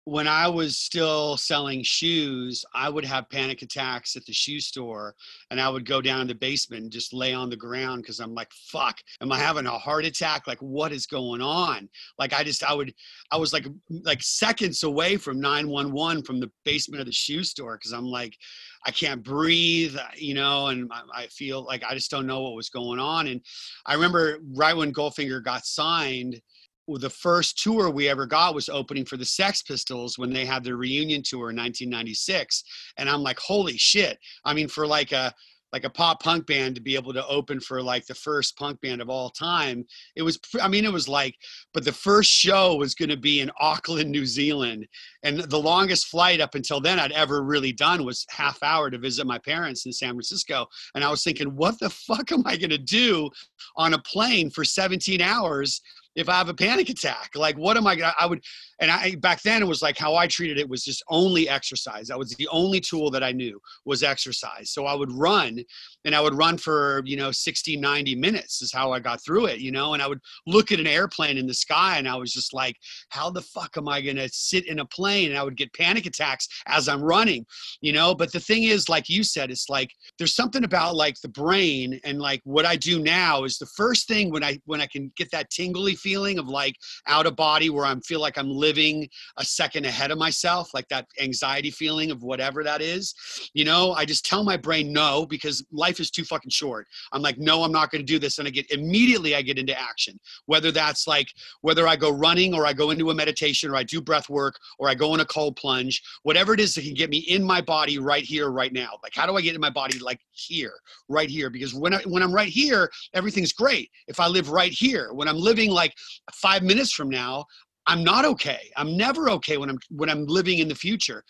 when 0.06 0.28
I 0.28 0.48
was 0.48 0.78
still 0.78 1.36
selling 1.36 1.82
shoes, 1.82 2.64
I 2.76 2.90
would 2.90 3.06
have 3.06 3.30
panic 3.30 3.64
attacks 3.64 4.16
at 4.16 4.24
the 4.26 4.34
shoe 4.34 4.60
store 4.60 5.16
and 5.50 5.60
I 5.60 5.68
would 5.68 5.84
go 5.84 6.00
down 6.00 6.22
in 6.22 6.28
the 6.28 6.36
basement 6.36 6.84
and 6.84 6.92
just 6.92 7.12
lay 7.12 7.34
on 7.34 7.50
the 7.50 7.56
ground 7.56 8.04
because 8.04 8.20
I'm 8.20 8.36
like, 8.36 8.52
fuck, 8.54 9.00
am 9.20 9.32
I 9.32 9.40
having 9.40 9.66
a 9.66 9.72
heart 9.72 10.06
attack? 10.06 10.46
Like, 10.46 10.60
what 10.60 10.92
is 10.92 11.08
going 11.08 11.42
on? 11.42 11.90
Like, 12.20 12.34
I 12.34 12.44
just, 12.44 12.64
I 12.64 12.74
would, 12.74 12.94
I 13.32 13.38
was 13.38 13.52
like, 13.52 13.66
like 13.90 14.22
seconds 14.22 14.84
away 14.84 15.18
from 15.18 15.42
911 15.42 16.24
from 16.24 16.40
the 16.40 16.52
basement 16.66 17.02
of 17.02 17.08
the 17.08 17.12
shoe 17.12 17.44
store 17.44 17.78
because 17.78 17.92
I'm 17.92 18.06
like, 18.06 18.38
I 18.86 18.92
can't 18.92 19.24
breathe, 19.24 19.98
uh, 19.98 20.06
you 20.16 20.36
know, 20.36 20.68
and 20.68 20.88
I, 20.94 21.24
I 21.24 21.28
feel 21.28 21.66
like 21.66 21.84
I 21.84 21.96
just 21.96 22.12
don't 22.12 22.28
know 22.28 22.42
what 22.42 22.54
was 22.54 22.70
going 22.70 23.00
on. 23.00 23.26
And 23.26 23.42
I 23.88 23.96
remember 23.96 24.38
right 24.54 24.78
when 24.78 24.94
Goldfinger 24.94 25.44
got 25.44 25.66
signed, 25.66 26.40
the 26.88 27.10
first 27.10 27.62
tour 27.62 27.90
we 27.90 28.08
ever 28.08 28.26
got 28.26 28.56
was 28.56 28.70
opening 28.70 29.06
for 29.06 29.18
the 29.18 29.26
Sex 29.26 29.62
Pistols 29.62 30.18
when 30.18 30.32
they 30.32 30.46
had 30.46 30.64
their 30.64 30.78
reunion 30.78 31.24
tour 31.24 31.50
in 31.50 31.58
1996, 31.58 32.64
and 32.98 33.10
I'm 33.10 33.22
like, 33.22 33.40
holy 33.40 33.78
shit! 33.78 34.20
I 34.44 34.54
mean, 34.54 34.68
for 34.68 34.86
like 34.86 35.12
a 35.12 35.34
like 35.76 35.84
a 35.84 35.90
pop 35.90 36.24
punk 36.24 36.48
band 36.48 36.74
to 36.74 36.82
be 36.82 36.96
able 36.96 37.12
to 37.12 37.28
open 37.28 37.60
for 37.60 37.82
like 37.82 38.06
the 38.06 38.16
first 38.16 38.58
punk 38.58 38.80
band 38.80 39.02
of 39.02 39.10
all 39.10 39.30
time 39.30 39.86
it 40.16 40.22
was 40.22 40.40
i 40.62 40.70
mean 40.70 40.86
it 40.86 40.94
was 40.94 41.10
like 41.10 41.36
but 41.74 41.84
the 41.84 41.92
first 41.92 42.32
show 42.32 42.76
was 42.76 42.96
going 42.96 43.10
to 43.10 43.18
be 43.18 43.42
in 43.42 43.52
auckland 43.60 44.10
new 44.10 44.26
zealand 44.26 44.88
and 45.24 45.40
the 45.40 45.60
longest 45.60 46.08
flight 46.08 46.40
up 46.40 46.56
until 46.56 46.80
then 46.80 46.98
i'd 46.98 47.12
ever 47.12 47.44
really 47.44 47.74
done 47.74 48.06
was 48.06 48.26
half 48.30 48.58
hour 48.64 48.90
to 48.90 48.98
visit 48.98 49.28
my 49.28 49.38
parents 49.40 49.86
in 49.86 49.92
san 49.92 50.12
francisco 50.12 50.66
and 50.96 51.04
i 51.04 51.10
was 51.10 51.26
thinking 51.26 51.54
what 51.58 51.78
the 51.80 51.90
fuck 51.90 52.32
am 52.32 52.44
i 52.46 52.56
going 52.56 52.70
to 52.70 52.78
do 52.78 53.30
on 53.76 53.96
a 53.96 54.00
plane 54.00 54.50
for 54.50 54.64
17 54.64 55.20
hours 55.20 55.82
if 56.16 56.30
I 56.30 56.34
have 56.34 56.50
a 56.50 56.54
panic 56.54 56.90
attack? 56.90 57.32
Like, 57.36 57.58
what 57.58 57.78
am 57.78 57.88
I 57.88 57.96
gonna? 57.96 58.14
I 58.20 58.26
would, 58.26 58.44
and 58.80 58.92
I 58.92 59.16
back 59.16 59.42
then 59.42 59.62
it 59.62 59.68
was 59.68 59.82
like 59.82 59.98
how 59.98 60.16
I 60.16 60.28
treated 60.28 60.58
it 60.58 60.68
was 60.68 60.84
just 60.84 61.04
only 61.10 61.48
exercise. 61.48 62.08
That 62.08 62.20
was 62.20 62.32
the 62.32 62.48
only 62.50 62.80
tool 62.80 63.10
that 63.12 63.24
I 63.24 63.32
knew 63.32 63.60
was 63.86 64.04
exercise. 64.04 64.72
So 64.72 64.86
I 64.86 64.94
would 64.94 65.12
run, 65.12 65.60
and 66.04 66.16
I 66.16 66.22
would 66.22 66.34
run 66.34 66.58
for 66.58 67.02
you 67.06 67.18
know 67.18 67.32
60, 67.32 67.78
90 67.78 68.16
minutes 68.16 68.62
is 68.62 68.72
how 68.72 68.92
I 68.92 69.00
got 69.00 69.24
through 69.24 69.46
it. 69.48 69.60
You 69.60 69.72
know, 69.72 69.94
and 69.94 70.04
I 70.04 70.08
would 70.08 70.20
look 70.46 70.72
at 70.72 70.80
an 70.80 70.88
airplane 70.88 71.38
in 71.38 71.48
the 71.48 71.54
sky, 71.54 71.98
and 71.98 72.08
I 72.08 72.16
was 72.16 72.34
just 72.34 72.54
like, 72.54 72.76
how 73.10 73.30
the 73.30 73.42
fuck 73.42 73.78
am 73.78 73.88
I 73.88 74.02
gonna 74.02 74.28
sit 74.30 74.68
in 74.68 74.80
a 74.80 74.86
plane? 74.86 75.30
And 75.30 75.40
I 75.40 75.44
would 75.44 75.58
get 75.58 75.74
panic 75.74 76.06
attacks 76.06 76.48
as 76.68 76.90
I'm 76.90 77.02
running. 77.02 77.46
You 77.82 77.94
know, 77.94 78.14
but 78.14 78.32
the 78.32 78.40
thing 78.40 78.64
is, 78.64 78.90
like 78.90 79.10
you 79.10 79.24
said, 79.24 79.52
it's 79.52 79.70
like 79.70 79.92
there's 80.18 80.36
something 80.36 80.64
about 80.64 80.96
like 80.96 81.20
the 81.22 81.30
brain 81.30 82.00
and 82.04 82.20
like 82.20 82.42
what 82.44 82.66
I 82.66 82.76
do 82.76 83.02
now 83.02 83.44
is 83.44 83.58
the 83.58 83.66
first 83.68 84.08
thing 84.08 84.32
when 84.32 84.44
I 84.44 84.60
when 84.66 84.82
I 84.82 84.88
can 84.88 85.12
get 85.16 85.32
that 85.32 85.50
tingly 85.50 85.96
feeling 85.96 86.40
of 86.40 86.48
like 86.48 86.76
out 87.08 87.26
of 87.26 87.36
body 87.36 87.70
where 87.70 87.86
I 87.86 87.96
feel 88.06 88.20
like 88.20 88.38
I'm 88.38 88.52
living 88.66 89.08
a 89.38 89.46
second 89.46 89.86
ahead 89.86 90.12
of 90.12 90.18
myself, 90.18 90.74
like 90.74 90.88
that 90.90 91.06
anxiety 91.22 91.72
feeling 91.72 92.10
of 92.12 92.24
whatever 92.24 92.64
that 92.64 92.82
is. 92.82 93.14
You 93.54 93.66
know, 93.66 93.94
I 93.94 94.06
just 94.06 94.26
tell 94.26 94.44
my 94.44 94.58
brain 94.58 94.92
no 94.92 95.26
because 95.26 95.64
life 95.72 96.00
is 96.00 96.10
too 96.10 96.24
fucking 96.24 96.50
short. 96.50 96.88
I'm 97.12 97.22
like, 97.22 97.38
no, 97.38 97.64
I'm 97.64 97.72
not 97.72 97.92
going 97.92 98.02
to 98.02 98.14
do 98.14 98.20
this. 98.20 98.40
And 98.40 98.48
I 98.48 98.52
get 98.52 98.72
immediately 98.72 99.36
I 99.36 99.42
get 99.42 99.60
into 99.60 99.80
action, 99.80 100.20
whether 100.48 100.72
that's 100.72 101.08
like 101.08 101.30
whether 101.62 101.88
I 101.88 101.96
go 101.96 102.12
running 102.12 102.54
or 102.56 102.66
I 102.66 102.74
go 102.74 102.90
into 102.92 103.12
a 103.12 103.16
meditation 103.16 103.70
or 103.70 103.76
I 103.76 103.84
do 103.84 104.02
breath 104.02 104.30
work 104.30 104.56
or 104.80 104.90
I 104.90 104.96
go 104.96 105.14
in 105.14 105.20
a 105.20 105.26
cold 105.26 105.56
plunge, 105.56 106.02
whatever 106.24 106.54
it 106.54 106.60
is 106.60 106.74
that 106.74 106.84
can 106.84 106.94
get 106.94 107.10
me 107.10 107.20
in 107.20 107.44
my 107.44 107.62
body 107.62 108.00
right 108.00 108.24
here, 108.24 108.50
right 108.50 108.74
now. 108.74 108.92
Like, 109.04 109.14
how 109.14 109.26
do 109.28 109.36
I 109.38 109.42
get 109.42 109.56
in 109.56 109.62
my 109.62 109.70
body 109.70 110.00
like 110.00 110.20
here, 110.32 110.74
right 111.08 111.30
here? 111.30 111.50
Because 111.50 111.74
when 111.74 111.94
I, 111.94 112.02
when 112.06 112.24
I'm 112.24 112.34
right 112.34 112.50
here, 112.50 112.90
everything's 113.14 113.54
great. 113.54 113.90
If 114.08 114.20
I 114.20 114.28
live 114.28 114.50
right 114.50 114.72
here, 114.72 115.14
when 115.14 115.28
I'm 115.28 115.38
living 115.38 115.70
like 115.70 115.94
five 116.34 116.64
minutes 116.64 116.94
from 116.94 117.10
now, 117.10 117.46
I'm 117.88 118.04
not 118.04 118.26
okay. 118.26 118.72
I'm 118.76 118.98
never 118.98 119.30
okay 119.32 119.58
when 119.58 119.70
I'm 119.70 119.80
when 119.90 120.10
I'm 120.10 120.26
living 120.26 120.60
in 120.60 120.68
the 120.68 120.76
future. 120.76 121.24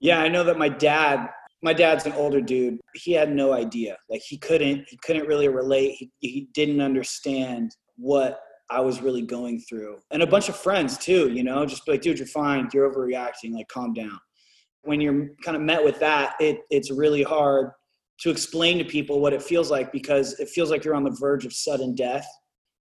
Yeah, 0.00 0.20
I 0.20 0.28
know 0.28 0.44
that 0.44 0.58
my 0.58 0.68
dad 0.68 1.28
my 1.62 1.72
dad's 1.72 2.06
an 2.06 2.12
older 2.12 2.40
dude. 2.40 2.80
He 2.94 3.12
had 3.12 3.32
no 3.32 3.52
idea. 3.52 3.96
Like 4.08 4.22
he 4.22 4.38
couldn't 4.38 4.86
he 4.88 4.98
couldn't 5.04 5.26
really 5.26 5.48
relate. 5.48 5.96
He, 5.98 6.10
he 6.20 6.48
didn't 6.54 6.80
understand 6.80 7.74
what 7.96 8.40
I 8.70 8.80
was 8.80 9.02
really 9.02 9.22
going 9.22 9.60
through. 9.60 9.98
And 10.10 10.22
a 10.22 10.26
bunch 10.26 10.48
of 10.48 10.56
friends 10.56 10.96
too, 10.96 11.30
you 11.30 11.42
know, 11.42 11.66
just 11.66 11.86
like, 11.88 12.02
dude, 12.02 12.18
you're 12.18 12.26
fine. 12.26 12.68
You're 12.72 12.90
overreacting. 12.90 13.52
Like, 13.52 13.68
calm 13.68 13.92
down. 13.92 14.18
When 14.82 15.00
you're 15.00 15.30
kind 15.44 15.56
of 15.56 15.62
met 15.62 15.84
with 15.84 15.98
that, 16.00 16.36
it, 16.40 16.60
it's 16.70 16.90
really 16.90 17.22
hard 17.22 17.72
to 18.20 18.30
explain 18.30 18.78
to 18.78 18.84
people 18.84 19.20
what 19.20 19.32
it 19.32 19.42
feels 19.42 19.70
like 19.70 19.92
because 19.92 20.38
it 20.38 20.48
feels 20.48 20.70
like 20.70 20.84
you're 20.84 20.94
on 20.94 21.04
the 21.04 21.16
verge 21.18 21.44
of 21.44 21.52
sudden 21.52 21.94
death. 21.94 22.26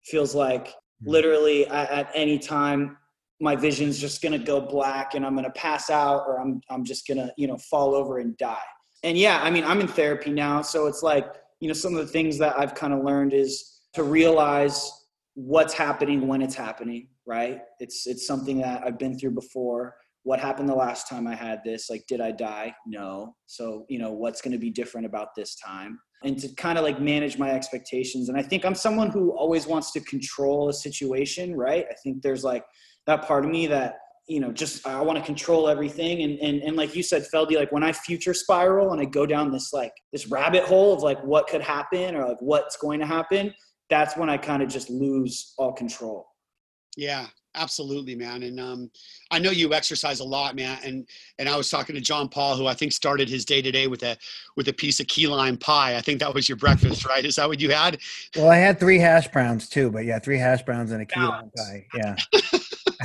It 0.05 0.11
feels 0.11 0.35
like 0.35 0.69
hmm. 0.69 1.11
literally 1.11 1.67
at, 1.69 1.91
at 1.91 2.11
any 2.15 2.39
time 2.39 2.97
my 3.45 3.55
vision's 3.55 3.99
just 3.99 4.23
gonna 4.23 4.39
go 4.39 4.61
black 4.61 5.15
and 5.15 5.25
I'm 5.25 5.37
gonna 5.37 5.51
pass 5.51 5.91
out 5.91 6.25
or 6.27 6.41
I'm 6.41 6.61
I'm 6.71 6.83
just 6.83 7.07
gonna, 7.07 7.31
you 7.37 7.47
know, 7.47 7.59
fall 7.59 7.95
over 7.95 8.19
and 8.19 8.37
die. 8.39 8.57
And 9.03 9.19
yeah, 9.19 9.41
I 9.43 9.51
mean, 9.51 9.65
I'm 9.65 9.81
in 9.81 9.87
therapy 9.87 10.33
now, 10.33 10.63
so 10.63 10.87
it's 10.87 11.03
like, 11.03 11.27
you 11.61 11.69
know, 11.69 11.75
some 11.75 11.95
of 11.95 12.05
the 12.05 12.11
things 12.11 12.39
that 12.39 12.59
I've 12.59 12.75
kind 12.75 12.95
of 12.95 13.05
learned 13.05 13.35
is 13.35 13.83
to 13.93 14.03
realize 14.03 14.91
what's 15.35 15.75
happening 15.75 16.27
when 16.27 16.41
it's 16.41 16.55
happening, 16.55 17.09
right? 17.27 17.61
It's 17.81 18.07
it's 18.07 18.27
something 18.27 18.59
that 18.63 18.83
I've 18.85 18.99
been 18.99 19.19
through 19.19 19.33
before. 19.33 19.95
What 20.23 20.41
happened 20.41 20.71
the 20.71 20.75
last 20.75 21.07
time 21.07 21.27
I 21.27 21.35
had 21.35 21.61
this? 21.67 21.91
Like, 21.91 22.07
did 22.09 22.23
I 22.23 22.33
die? 22.33 22.75
No. 22.87 23.37
So, 23.45 23.85
you 23.91 23.99
know, 23.99 24.11
what's 24.13 24.41
going 24.41 24.53
to 24.53 24.59
be 24.59 24.71
different 24.71 25.07
about 25.07 25.29
this 25.37 25.55
time? 25.57 25.99
And 26.23 26.39
to 26.39 26.49
kind 26.55 26.79
of 26.79 26.85
like 26.85 26.99
manage 26.99 27.37
my 27.37 27.51
expectations. 27.51 28.31
And 28.31 28.39
I 28.39 28.43
think 28.43 28.65
I'm 28.65 28.75
someone 28.75 29.11
who 29.11 29.37
always 29.37 29.67
wants 29.67 29.93
to 29.93 30.01
control 30.01 30.71
a 30.71 30.73
situation, 30.73 31.55
right? 31.55 31.85
I 31.91 31.95
think 32.03 32.23
there's 32.23 32.43
like 32.43 32.65
that 33.07 33.27
part 33.27 33.45
of 33.45 33.51
me 33.51 33.67
that 33.67 33.99
you 34.27 34.41
know 34.41 34.53
just 34.53 34.87
i 34.87 35.01
want 35.01 35.19
to 35.19 35.25
control 35.25 35.69
everything. 35.69 36.23
And, 36.23 36.39
and 36.41 36.63
and 36.63 36.77
like 36.77 36.95
you 36.95 37.03
said 37.03 37.25
feldy 37.33 37.57
like 37.57 37.73
when 37.73 37.83
i 37.83 37.93
future 37.93 38.35
spiral 38.35 38.93
and 38.93 39.01
i 39.01 39.05
go 39.05 39.27
down 39.27 39.51
this 39.51 39.73
like 39.73 39.93
this 40.13 40.27
rabbit 40.29 40.65
hole 40.65 40.95
of 40.95 41.03
like 41.03 41.23
what 41.25 41.47
could 41.47 41.61
happen 41.61 42.15
or 42.17 42.29
like 42.29 42.41
what's 42.41 42.77
going 42.77 43.01
to 43.01 43.07
happen 43.07 43.53
that's 43.91 44.17
when 44.17 44.31
i 44.31 44.37
kind 44.37 44.63
of 44.63 44.69
just 44.69 44.91
lose 44.91 45.55
all 45.59 45.73
control. 45.73 46.27
Yeah 46.97 47.27
absolutely 47.55 48.15
man. 48.15 48.43
And 48.43 48.61
um 48.61 48.91
i 49.31 49.39
know 49.39 49.51
you 49.51 49.73
exercise 49.73 50.21
a 50.21 50.25
lot 50.25 50.57
man. 50.57 50.79
And 50.85 51.09
and 51.39 51.49
i 51.49 51.57
was 51.57 51.71
talking 51.71 51.95
to 51.95 52.01
jon 52.01 52.29
paul 52.29 52.57
who 52.57 52.67
i 52.67 52.75
think 52.75 52.93
started 52.93 53.29
his 53.29 53.45
day 53.45 53.63
to 53.63 53.71
day 53.71 53.87
with 53.87 54.03
a 54.03 54.17
with 54.57 54.69
a 54.69 54.73
piece 54.73 55.01
of 55.01 55.07
key 55.07 55.27
lime 55.27 55.57
pie. 55.57 55.97
I 55.97 56.01
think 56.01 56.21
that 56.21 56.35
was 56.35 56.49
your 56.49 56.57
breakfast 56.57 57.07
right? 57.07 57.25
Is 57.25 57.37
that 57.37 57.49
what 57.49 57.61
you 57.61 57.71
had? 57.71 57.99
Well 58.37 58.51
i 58.51 58.57
had 58.57 58.79
three 58.79 58.99
hash 58.99 59.29
browns 59.29 59.69
too 59.69 59.91
but 59.91 60.05
yeah 60.05 60.19
three 60.19 60.39
hash 60.39 60.63
browns 60.63 60.93
and 60.93 61.03
a 61.03 61.07
key 61.07 61.21
lime 61.21 61.51
pie. 61.57 61.87
Yeah 61.95 62.17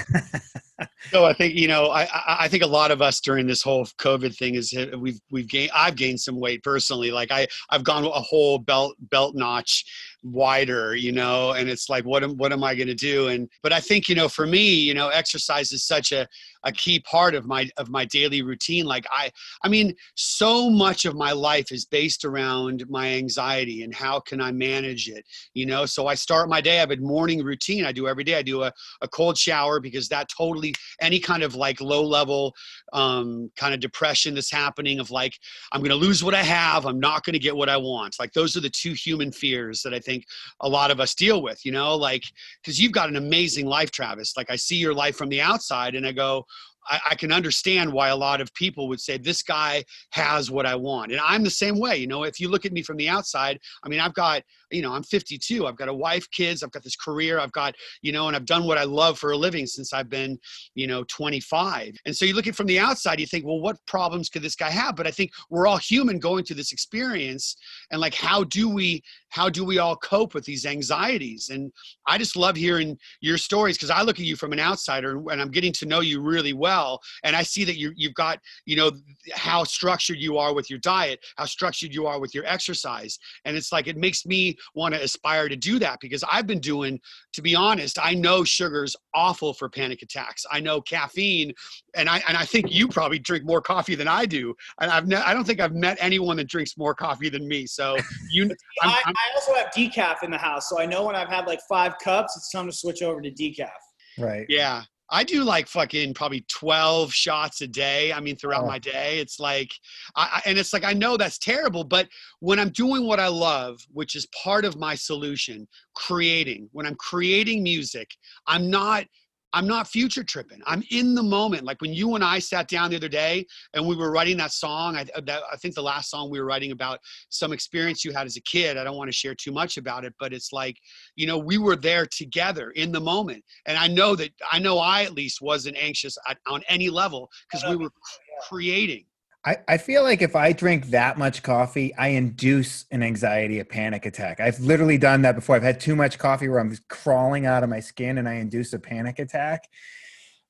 so 1.12 1.26
I 1.26 1.34
think 1.34 1.56
you 1.56 1.68
know 1.68 1.90
I 1.90 2.08
I 2.44 2.48
think 2.48 2.64
a 2.64 2.68
lot 2.68 2.92
of 2.92 3.02
us 3.02 3.20
during 3.20 3.48
this 3.48 3.62
whole 3.62 3.86
COVID 3.86 4.36
thing 4.36 4.56
is 4.56 4.74
uh, 4.74 4.98
we've 4.98 5.20
we've 5.32 5.48
gained 5.48 5.72
I've 5.74 5.96
gained 5.96 6.20
some 6.20 6.40
weight 6.40 6.64
personally. 6.64 7.12
Like 7.12 7.32
I 7.32 7.48
I've 7.70 7.84
gone 7.84 8.06
a 8.06 8.10
whole 8.10 8.58
belt 8.58 8.96
belt 9.10 9.36
notch 9.36 9.86
wider 10.22 10.96
you 10.96 11.14
know 11.14 11.52
and 11.52 11.70
it's 11.70 11.90
like 11.90 12.04
what 12.04 12.24
am 12.24 12.36
what 12.38 12.52
am 12.52 12.64
I 12.64 12.76
going 12.76 12.88
to 12.88 12.96
do? 12.96 13.28
And 13.30 13.50
but 13.64 13.74
I 13.74 13.80
think 13.80 14.10
you 14.10 14.16
know 14.16 14.30
for 14.30 14.46
me 14.46 14.74
you 14.74 14.94
know 14.94 15.10
exercise 15.10 15.72
is 15.72 15.84
such 15.84 16.12
a 16.12 16.28
a 16.64 16.72
key 16.72 17.00
part 17.00 17.36
of 17.36 17.46
my 17.46 17.70
of 17.78 17.90
my 17.90 18.06
daily 18.06 18.42
routine. 18.42 18.86
Like 18.86 19.06
i 19.12 19.32
i 19.64 19.70
mean 19.70 19.96
so 20.16 20.70
much 20.70 21.06
of 21.06 21.16
my 21.16 21.32
life 21.32 21.72
is 21.72 21.86
based 21.86 22.26
around 22.26 22.86
my 22.90 23.10
anxiety 23.14 23.84
and 23.84 23.94
how 23.94 24.20
can 24.20 24.42
i 24.42 24.52
manage 24.52 25.10
it 25.10 25.26
you 25.54 25.66
know? 25.66 25.86
So 25.86 26.08
i 26.08 26.16
start 26.16 26.50
my 26.50 26.62
day 26.62 26.78
i 26.78 26.80
have 26.80 26.92
a 26.92 26.98
morning 26.98 27.44
routine. 27.44 27.86
I 27.86 27.92
do 27.92 28.08
every 28.08 28.24
day. 28.24 28.36
I 28.36 28.42
do 28.42 28.64
a, 28.64 28.72
a 29.02 29.08
cold 29.08 29.38
shower 29.38 29.80
because 29.80 30.08
that 30.10 30.28
totally 30.30 30.74
any 31.02 31.20
kind 31.20 31.44
of 31.44 31.56
like 31.56 31.82
low 31.82 32.04
level 32.04 32.54
um, 32.94 33.52
kind 33.56 33.74
of 33.74 33.80
depression 33.80 34.34
that's 34.36 34.52
happening 34.52 35.00
of 35.00 35.12
like 35.12 35.38
i'm 35.72 35.82
going 35.82 35.90
to 35.90 35.96
lose 35.96 36.24
what 36.24 36.34
i 36.34 36.44
have 36.44 36.86
i'm 36.86 37.00
not 37.00 37.24
going 37.24 37.34
to 37.34 37.40
get 37.40 37.56
what 37.56 37.70
i 37.70 37.78
want. 37.78 38.16
Like 38.20 38.34
those 38.34 38.56
are 38.56 38.62
the 38.62 38.70
two 38.70 38.94
human 38.94 39.32
fears 39.32 39.82
that 39.84 39.94
i 39.94 40.00
think 40.00 40.26
a 40.62 40.70
lot 40.70 40.92
of 40.92 41.00
us 41.00 41.16
deal 41.16 41.42
with 41.42 41.66
you 41.66 41.72
know? 41.72 41.96
Like 41.96 42.24
because 42.62 42.80
you've 42.80 42.92
got 42.92 43.10
an 43.10 43.16
amazing 43.16 43.66
life 43.66 43.92
travis. 43.92 44.36
Like 44.38 44.50
i 44.50 44.56
see 44.56 44.78
your 44.78 44.94
life 44.94 45.16
from 45.16 45.30
the 45.30 45.42
outside 45.42 45.96
and 45.96 46.06
i 46.06 46.12
go 46.12 46.46
I, 46.88 47.00
I, 47.12 47.16
can 47.16 47.32
understand 47.32 47.92
why 47.92 48.10
a 48.10 48.16
lot 48.16 48.42
of 48.42 48.54
people 48.54 48.88
would 48.88 49.00
say 49.00 49.18
this 49.18 49.42
guy 49.44 49.84
has 50.12 50.50
what 50.50 50.66
I 50.66 50.76
want. 50.76 51.12
And 51.12 51.22
I'm 51.22 51.44
the 51.44 51.50
same 51.50 51.80
way. 51.80 51.98
You 51.98 52.08
know, 52.08 52.24
if 52.24 52.40
you 52.40 52.50
look 52.50 52.66
at 52.66 52.72
me 52.72 52.82
from 52.82 52.98
the 52.98 53.10
outside, 53.10 53.60
I 53.84 53.90
mean, 53.90 54.00
I've 54.00 54.14
got, 54.14 54.44
you 54.72 54.82
know, 54.82 54.94
I'm 54.94 55.04
52. 55.04 55.68
I've 55.68 55.76
got 55.76 55.88
a 55.88 55.94
wife, 55.94 56.30
kids. 56.32 56.64
I've 56.64 56.72
got 56.72 56.84
this 56.84 56.96
career. 56.96 57.40
I've 57.40 57.52
got, 57.52 57.76
you 58.02 58.12
know, 58.12 58.28
and 58.28 58.36
I've 58.36 58.46
done 58.46 58.66
what 58.66 58.78
I 58.78 58.84
love 58.84 59.20
for 59.20 59.32
a 59.32 59.38
living 59.38 59.66
since 59.66 59.94
I've 59.94 60.10
been, 60.10 60.38
you 60.76 60.88
know, 60.88 61.04
25. 61.08 61.96
And 62.06 62.16
so 62.16 62.26
you 62.26 62.34
look 62.34 62.48
at 62.48 62.56
from 62.56 62.68
the 62.68 62.80
outside, 62.80 63.20
you 63.20 63.28
think, 63.28 63.46
well, 63.46 63.60
what 63.60 63.78
problems 63.86 64.30
could 64.30 64.42
this 64.42 64.56
guy 64.56 64.70
have? 64.70 64.96
But 64.96 65.08
I 65.08 65.12
think 65.12 65.32
we're 65.50 65.68
all 65.68 65.78
human 65.78 66.20
going 66.20 66.46
through 66.46 66.58
this 66.58 66.72
experience. 66.72 67.56
And 67.92 68.02
like, 68.02 68.14
how 68.14 68.44
do 68.44 68.70
we, 68.70 69.02
how 69.30 69.50
do 69.50 69.64
we 69.64 69.80
all 69.80 69.96
cope 69.96 70.34
with 70.34 70.46
these 70.46 70.66
anxieties? 70.66 71.50
And 71.50 71.72
I 72.08 72.18
just 72.18 72.36
love 72.36 72.56
hearing 72.56 72.98
your 73.22 73.38
stories 73.38 73.78
because 73.78 73.90
I 73.90 74.02
look 74.02 74.20
at 74.20 74.26
you 74.26 74.36
from 74.36 74.54
an 74.54 74.60
outsider 74.60 75.22
and 75.30 75.42
I'm 75.42 75.52
getting 75.52 75.74
to 75.74 75.86
know 75.86 76.02
you 76.02 76.22
really 76.22 76.54
well 76.54 77.02
and 77.24 77.36
i 77.36 77.44
see 77.44 77.64
that 77.64 77.78
you 77.78 77.92
you've 77.96 78.14
got 78.14 78.40
you 78.66 78.76
know 78.76 78.92
how 79.34 79.64
structured 79.64 80.18
you 80.18 80.38
are 80.38 80.54
with 80.54 80.70
your 80.70 80.80
diet 80.80 81.20
how 81.38 81.46
structured 81.46 81.94
you 81.94 82.06
are 82.06 82.20
with 82.20 82.34
your 82.34 82.46
exercise 82.46 83.20
and 83.46 83.56
it's 83.56 83.72
like 83.72 83.88
it 83.88 83.98
makes 83.98 84.26
me 84.26 84.56
want 84.76 84.94
to 84.94 85.02
aspire 85.02 85.50
to 85.50 85.56
do 85.56 85.80
that 85.80 86.00
because 86.02 86.24
i've 86.32 86.48
been 86.48 86.60
doing 86.60 87.00
to 87.34 87.42
be 87.42 87.56
honest 87.56 87.98
i 88.02 88.14
know 88.14 88.44
sugar's 88.44 88.96
awful 89.14 89.54
for 89.54 89.70
panic 89.70 90.02
attacks. 90.02 90.46
I 90.52 90.60
know 90.60 90.82
caffeine 90.82 91.54
and 91.96 92.10
i 92.10 92.22
and 92.28 92.38
i 92.38 92.46
think 92.46 92.72
you 92.72 92.88
probably 92.88 93.20
drink 93.20 93.46
more 93.46 93.62
coffee 93.62 93.96
than 93.96 94.08
i 94.08 94.26
do 94.26 94.54
and 94.82 94.92
i've 94.92 95.08
ne- 95.08 95.18
i 95.18 95.34
don't 95.34 95.46
think 95.46 95.60
i've 95.60 95.74
met 95.74 95.98
anyone 96.00 96.38
that 96.38 96.48
drinks 96.48 96.78
more 96.78 96.94
coffee 96.94 97.30
than 97.30 97.48
me 97.48 97.66
so 97.66 97.98
you 98.32 98.44
I'm, 98.44 98.92
I'm, 99.06 99.14
I 99.16 99.36
also 99.36 99.54
have 99.56 99.68
decaf 99.68 100.24
in 100.24 100.32
the 100.32 100.38
house 100.38 100.70
so 100.70 100.80
i 100.80 100.86
know 100.86 101.06
when 101.06 101.16
i've 101.16 101.30
had 101.30 101.48
like 101.48 101.60
five 101.68 101.94
cups 102.04 102.36
it's 102.38 102.52
time 102.52 102.66
to 102.68 102.72
switch 102.72 103.02
over 103.02 103.22
to 103.22 103.32
decaf. 103.32 103.70
Right. 104.18 104.46
Yeah 104.50 104.84
I 105.12 105.24
do 105.24 105.44
like 105.44 105.68
fucking 105.68 106.14
probably 106.14 106.46
12 106.50 107.14
shots 107.14 107.62
a 107.62 107.68
day. 107.68 108.14
I 108.14 108.20
mean, 108.20 108.36
throughout 108.36 108.64
oh. 108.64 108.68
my 108.68 108.80
day, 108.80 109.20
it's 109.20 109.40
like, 109.40 109.74
I, 110.16 110.42
and 110.46 110.58
it's 110.58 110.74
like, 110.74 110.84
I 110.84 110.94
know 110.94 111.18
that's 111.18 111.38
terrible, 111.38 111.84
but 111.84 112.08
when 112.40 112.60
I'm 112.60 112.70
doing 112.70 113.06
what 113.06 113.20
I 113.20 113.28
love, 113.28 113.80
which 113.92 114.16
is 114.16 114.28
part 114.28 114.66
of 114.66 114.78
my 114.78 114.96
solution, 114.96 115.68
creating, 115.96 116.70
when 116.72 116.86
I'm 116.86 116.96
creating 116.96 117.64
music, 117.64 118.12
I'm 118.48 118.70
not 118.70 119.06
I'm 119.54 119.68
not 119.68 119.88
future 119.88 120.24
tripping. 120.24 120.62
I'm 120.66 120.84
in 120.92 121.16
the 121.16 121.24
moment. 121.24 121.64
Like 121.64 121.82
when 121.82 121.94
you 121.94 122.16
and 122.16 122.24
I 122.24 122.40
sat 122.40 122.68
down 122.68 122.92
the 122.92 122.96
other 122.96 123.10
day 123.10 123.46
and 123.74 123.88
we 123.88 123.96
were 123.96 124.12
writing 124.12 124.38
that 124.38 124.52
song, 124.52 124.96
I, 124.96 125.06
uh, 125.16 125.22
that, 125.26 125.44
I 125.52 125.56
think 125.56 125.76
the 125.76 125.82
last 125.82 126.10
song 126.10 126.30
we 126.30 126.40
were 126.40 126.46
writing 126.46 126.72
about 126.72 127.00
some 127.30 127.52
experience 127.52 128.06
you 128.06 128.12
had 128.12 128.28
as 128.28 128.38
a 128.38 128.42
kid. 128.42 128.78
I 128.78 128.84
don't 128.84 128.98
want 128.98 129.10
to 129.10 129.16
share 129.16 129.34
too 129.34 129.52
much 129.52 129.78
about 129.78 130.06
it, 130.06 130.14
but 130.20 130.34
it's 130.34 130.54
like, 130.54 130.78
you 131.16 131.26
know, 131.26 131.38
we 131.38 131.58
were 131.58 131.76
there 131.76 132.06
together 132.06 132.72
in 132.72 132.92
the 132.92 133.00
moment. 133.00 133.44
And 133.66 133.78
I 133.78 133.88
know 133.88 134.16
that, 134.16 134.32
I 134.52 134.60
know 134.60 134.78
I 134.78 135.04
at 135.04 135.14
least 135.14 135.42
wasn't 135.42 135.78
anxious 135.78 136.18
at, 136.28 136.38
on 136.48 136.62
any 136.70 136.90
level 136.90 137.30
because 137.52 137.68
we 137.68 137.76
were 137.76 137.92
creating. 138.48 139.06
I, 139.50 139.58
I 139.68 139.78
feel 139.78 140.04
like 140.04 140.22
if 140.22 140.36
I 140.36 140.54
drink 140.54 140.92
that 140.92 141.18
much 141.18 141.42
coffee, 141.42 141.92
I 141.96 142.10
induce 142.10 142.86
an 142.92 143.02
anxiety, 143.02 143.58
a 143.58 143.66
panic 143.66 144.06
attack. 144.06 144.40
I've 144.40 144.60
literally 144.60 145.00
done 145.00 145.24
that 145.24 145.34
before. 145.34 145.56
I've 145.56 145.64
had 145.64 145.80
too 145.80 145.96
much 145.96 146.20
coffee 146.20 146.48
where 146.48 146.60
I'm 146.60 146.78
crawling 146.88 147.48
out 147.48 147.64
of 147.64 147.70
my 147.70 147.80
skin 147.80 148.20
and 148.20 148.30
I 148.30 148.36
induce 148.36 148.74
a 148.74 148.80
panic 148.80 149.18
attack. 149.18 149.68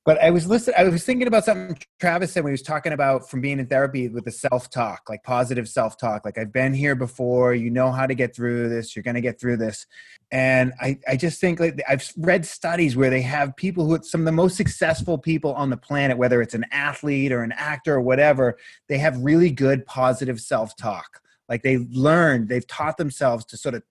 But 0.10 0.20
I 0.24 0.32
was 0.32 0.48
listening, 0.48 0.76
I 0.76 0.90
was 0.90 1.04
thinking 1.04 1.28
about 1.28 1.46
something 1.46 1.78
Travis 2.00 2.32
said 2.32 2.44
when 2.44 2.50
he 2.50 2.54
was 2.54 2.64
talking 2.64 2.94
about 2.94 3.30
from 3.30 3.42
being 3.42 3.60
in 3.60 3.68
therapy 3.68 4.10
with 4.10 4.26
the 4.26 4.32
self 4.32 4.68
talk, 4.72 5.04
like 5.08 5.22
positive 5.22 5.70
self 5.70 6.00
talk. 6.00 6.26
Like, 6.26 6.40
I've 6.40 6.52
been 6.52 6.74
here 6.74 6.96
before, 6.96 7.54
you 7.54 7.70
know 7.70 7.92
how 7.92 8.08
to 8.08 8.16
get 8.16 8.36
through 8.36 8.70
this, 8.70 8.96
you're 8.96 9.04
going 9.04 9.14
to 9.14 9.22
get 9.22 9.40
through 9.40 9.58
this 9.58 9.86
and 10.32 10.74
I, 10.82 10.98
I 11.08 11.16
just 11.16 11.40
think 11.40 11.60
like 11.60 11.80
I've 11.88 12.12
read 12.18 12.44
studies 12.44 12.96
where 12.96 13.12
they 13.12 13.22
have 13.22 13.56
people 13.56 13.86
who 13.86 14.02
some 14.02 14.22
of 14.22 14.26
the 14.26 14.32
most 14.32 14.58
successful 14.58 15.20
people 15.20 15.54
on 15.54 15.70
the 15.70 15.78
planet, 15.78 16.18
whether 16.18 16.42
it's 16.42 16.56
an 16.56 16.66
athlete 16.72 17.32
or 17.32 17.44
an 17.44 17.52
actor 17.52 17.94
or 17.94 18.02
whatever, 18.02 18.58
they 18.88 18.98
have 18.98 19.16
really 19.20 19.52
good 19.52 19.86
positive 19.86 20.42
self-talk. 20.42 21.22
Like 21.48 21.62
they 21.62 21.78
learned, 21.92 22.50
they've 22.50 22.66
taught 22.66 22.98
themselves 22.98 23.46
to 23.46 23.58
sort 23.58 23.76
of 23.76 23.84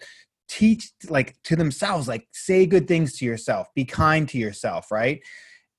teach 0.48 0.90
like 1.08 1.40
to 1.44 1.54
themselves, 1.54 2.08
like 2.08 2.26
say 2.32 2.66
good 2.66 2.88
things 2.88 3.16
to 3.18 3.24
yourself, 3.24 3.72
be 3.76 3.84
kind 3.84 4.28
to 4.30 4.38
yourself, 4.38 4.90
right? 4.90 5.22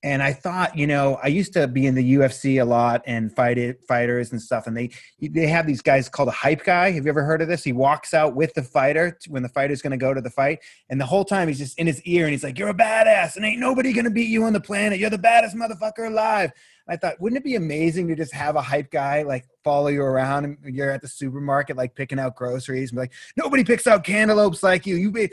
And 0.02 0.22
I 0.22 0.32
thought, 0.32 0.78
you 0.78 0.86
know, 0.86 1.18
I 1.22 1.26
used 1.26 1.52
to 1.52 1.68
be 1.68 1.86
in 1.86 1.94
the 1.94 2.14
UFC 2.14 2.60
a 2.62 2.64
lot 2.64 3.02
and 3.06 3.34
fight 3.34 3.58
it, 3.58 3.84
fighters 3.84 4.32
and 4.32 4.40
stuff, 4.40 4.66
and 4.66 4.74
they 4.76 4.90
they 5.20 5.46
have 5.46 5.66
these 5.66 5.82
guys 5.82 6.08
called 6.08 6.28
a 6.28 6.32
hype 6.32 6.64
guy. 6.64 6.90
Have 6.92 7.04
you 7.04 7.10
ever 7.10 7.22
heard 7.22 7.42
of 7.42 7.48
this? 7.48 7.62
He 7.62 7.72
walks 7.72 8.14
out 8.14 8.34
with 8.34 8.54
the 8.54 8.62
fighter 8.62 9.18
when 9.28 9.42
the 9.42 9.48
fighter's 9.48 9.82
going 9.82 9.90
to 9.90 9.98
go 9.98 10.14
to 10.14 10.20
the 10.20 10.30
fight, 10.30 10.60
and 10.88 10.98
the 10.98 11.06
whole 11.06 11.24
time 11.24 11.48
he's 11.48 11.58
just 11.58 11.78
in 11.78 11.86
his 11.86 12.02
ear 12.02 12.24
and 12.24 12.32
he's 12.32 12.42
like, 12.42 12.58
"You're 12.58 12.70
a 12.70 12.74
badass, 12.74 13.36
and 13.36 13.44
ain't 13.44 13.60
nobody 13.60 13.92
going 13.92 14.06
to 14.06 14.10
beat 14.10 14.30
you 14.30 14.44
on 14.44 14.54
the 14.54 14.60
planet. 14.60 14.98
You're 14.98 15.10
the 15.10 15.18
baddest 15.18 15.54
motherfucker 15.54 16.06
alive." 16.06 16.52
I 16.88 16.96
thought, 16.96 17.20
wouldn't 17.20 17.38
it 17.38 17.44
be 17.44 17.54
amazing 17.54 18.08
to 18.08 18.16
just 18.16 18.34
have 18.34 18.56
a 18.56 18.62
hype 18.62 18.90
guy 18.90 19.22
like 19.22 19.44
follow 19.62 19.88
you 19.88 20.02
around 20.02 20.44
and 20.44 20.58
you're 20.74 20.90
at 20.90 21.02
the 21.02 21.06
supermarket 21.06 21.76
like 21.76 21.94
picking 21.94 22.18
out 22.18 22.34
groceries 22.34 22.90
and 22.90 22.96
be 22.96 23.02
like, 23.02 23.12
"Nobody 23.36 23.64
picks 23.64 23.86
out 23.86 24.02
cantaloupes 24.02 24.62
like 24.62 24.86
you. 24.86 24.96
You 24.96 25.10
be." 25.10 25.30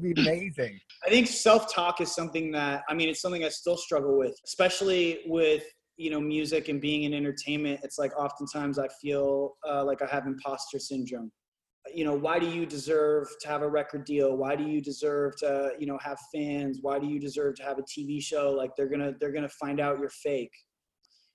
Be 0.00 0.12
amazing. 0.16 0.78
I 1.04 1.10
think 1.10 1.26
self 1.26 1.72
talk 1.72 2.00
is 2.00 2.14
something 2.14 2.52
that 2.52 2.82
I 2.88 2.94
mean 2.94 3.08
it's 3.08 3.20
something 3.20 3.44
I 3.44 3.48
still 3.48 3.76
struggle 3.76 4.18
with, 4.18 4.34
especially 4.44 5.20
with 5.26 5.64
you 5.96 6.10
know 6.10 6.20
music 6.20 6.68
and 6.68 6.80
being 6.80 7.04
in 7.04 7.14
entertainment. 7.14 7.80
It's 7.82 7.98
like 7.98 8.16
oftentimes 8.18 8.78
I 8.78 8.88
feel 9.00 9.54
uh, 9.68 9.84
like 9.84 10.02
I 10.02 10.06
have 10.06 10.26
imposter 10.26 10.78
syndrome. 10.78 11.30
You 11.92 12.04
know, 12.04 12.14
why 12.14 12.38
do 12.38 12.48
you 12.48 12.64
deserve 12.64 13.26
to 13.40 13.48
have 13.48 13.62
a 13.62 13.68
record 13.68 14.04
deal? 14.04 14.36
Why 14.36 14.54
do 14.54 14.64
you 14.64 14.80
deserve 14.80 15.36
to 15.38 15.72
you 15.78 15.86
know 15.86 15.98
have 16.02 16.18
fans? 16.34 16.78
Why 16.82 16.98
do 16.98 17.06
you 17.06 17.18
deserve 17.18 17.56
to 17.56 17.62
have 17.64 17.78
a 17.78 17.82
TV 17.82 18.22
show? 18.22 18.52
Like 18.52 18.70
they're 18.76 18.88
gonna 18.88 19.12
they're 19.20 19.32
gonna 19.32 19.48
find 19.48 19.80
out 19.80 19.98
you're 19.98 20.10
fake. 20.10 20.52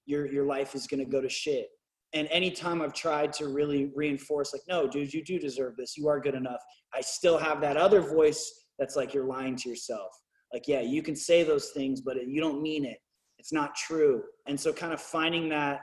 Your 0.05 0.25
your 0.31 0.45
life 0.45 0.73
is 0.75 0.87
gonna 0.87 1.05
go 1.05 1.21
to 1.21 1.29
shit 1.29 1.67
and 2.13 2.27
anytime 2.31 2.81
I've 2.81 2.93
tried 2.93 3.33
to 3.33 3.47
really 3.47 3.91
reinforce, 3.95 4.53
like, 4.53 4.63
no, 4.67 4.87
dude, 4.87 5.13
you 5.13 5.23
do 5.23 5.37
deserve 5.39 5.75
this. 5.75 5.97
You 5.97 6.07
are 6.07 6.19
good 6.19 6.35
enough. 6.35 6.61
I 6.93 7.01
still 7.01 7.37
have 7.37 7.59
that 7.61 7.75
other 7.77 8.01
voice 8.01 8.65
that's 8.79 8.95
like 8.95 9.13
you're 9.13 9.25
lying 9.25 9.55
to 9.57 9.69
yourself. 9.69 10.11
like 10.53 10.67
yeah 10.67 10.81
you 10.81 11.01
can 11.01 11.15
say 11.15 11.43
those 11.43 11.69
things 11.71 12.01
but 12.01 12.15
you 12.27 12.39
don't 12.39 12.61
mean 12.61 12.85
it 12.85 12.97
it's 13.37 13.51
not 13.51 13.75
true 13.75 14.23
and 14.47 14.59
so 14.59 14.71
kind 14.71 14.93
of 14.93 15.01
finding 15.01 15.49
that 15.49 15.81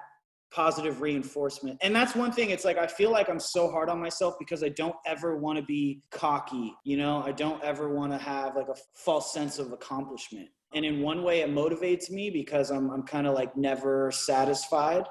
positive 0.50 1.00
reinforcement 1.00 1.76
and 1.82 1.94
that's 1.94 2.14
one 2.14 2.30
thing 2.30 2.50
it's 2.50 2.64
like 2.64 2.78
i 2.78 2.86
feel 2.86 3.10
like 3.10 3.28
i'm 3.28 3.40
so 3.40 3.68
hard 3.68 3.88
on 3.88 4.00
myself 4.00 4.34
because 4.38 4.62
i 4.62 4.68
don't 4.68 4.94
ever 5.04 5.36
want 5.36 5.58
to 5.58 5.64
be 5.64 6.00
cocky 6.10 6.72
you 6.84 6.96
know 6.96 7.22
i 7.24 7.32
don't 7.32 7.62
ever 7.64 7.92
want 7.92 8.12
to 8.12 8.18
have 8.18 8.54
like 8.54 8.68
a 8.68 8.76
false 8.94 9.32
sense 9.32 9.58
of 9.58 9.72
accomplishment 9.72 10.48
and 10.74 10.84
in 10.84 11.00
one 11.00 11.22
way 11.22 11.40
it 11.40 11.50
motivates 11.50 12.10
me 12.10 12.30
because 12.30 12.70
i'm, 12.70 12.90
I'm 12.90 13.02
kind 13.02 13.26
of 13.26 13.34
like 13.34 13.56
never 13.56 14.12
satisfied 14.12 15.04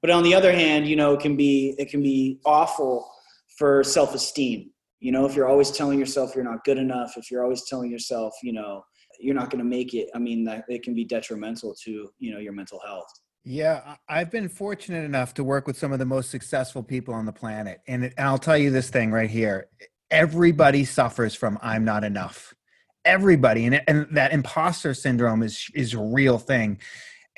but 0.00 0.10
on 0.10 0.22
the 0.22 0.34
other 0.34 0.52
hand 0.52 0.86
you 0.86 0.96
know 0.96 1.14
it 1.14 1.20
can 1.20 1.36
be 1.36 1.74
it 1.78 1.88
can 1.88 2.02
be 2.02 2.40
awful 2.44 3.10
for 3.58 3.82
self-esteem. 3.82 4.70
You 5.00 5.12
know 5.12 5.26
if 5.26 5.34
you're 5.34 5.48
always 5.48 5.70
telling 5.70 5.98
yourself 5.98 6.34
you're 6.34 6.44
not 6.44 6.64
good 6.64 6.78
enough 6.78 7.16
if 7.16 7.30
you're 7.30 7.42
always 7.42 7.64
telling 7.68 7.90
yourself 7.90 8.34
you 8.42 8.52
know 8.52 8.82
you're 9.20 9.34
not 9.34 9.50
going 9.50 9.58
to 9.58 9.68
make 9.68 9.94
it 9.94 10.08
i 10.14 10.18
mean 10.18 10.44
that 10.44 10.64
it 10.68 10.82
can 10.82 10.94
be 10.94 11.04
detrimental 11.04 11.74
to 11.84 12.08
you 12.18 12.32
know 12.32 12.38
your 12.38 12.52
mental 12.52 12.80
health. 12.86 13.08
Yeah 13.44 13.96
i've 14.08 14.30
been 14.30 14.48
fortunate 14.48 15.04
enough 15.04 15.34
to 15.34 15.44
work 15.44 15.66
with 15.66 15.78
some 15.78 15.92
of 15.92 15.98
the 15.98 16.04
most 16.04 16.30
successful 16.30 16.82
people 16.82 17.14
on 17.14 17.26
the 17.26 17.32
planet. 17.32 17.80
And, 17.86 18.04
it, 18.04 18.14
and 18.16 18.26
i'll 18.26 18.38
tell 18.38 18.58
you 18.58 18.70
this 18.70 18.90
thing 18.90 19.10
right 19.10 19.30
here. 19.30 19.68
Everybody 20.10 20.84
suffers 20.84 21.34
from 21.34 21.58
i'm 21.62 21.84
not 21.84 22.04
enough. 22.04 22.54
Everybody. 23.04 23.66
And, 23.66 23.82
and 23.86 24.06
that 24.12 24.32
imposter 24.32 24.94
syndrome 24.94 25.42
is 25.42 25.68
is 25.74 25.94
a 25.94 26.02
real 26.02 26.38
thing 26.38 26.78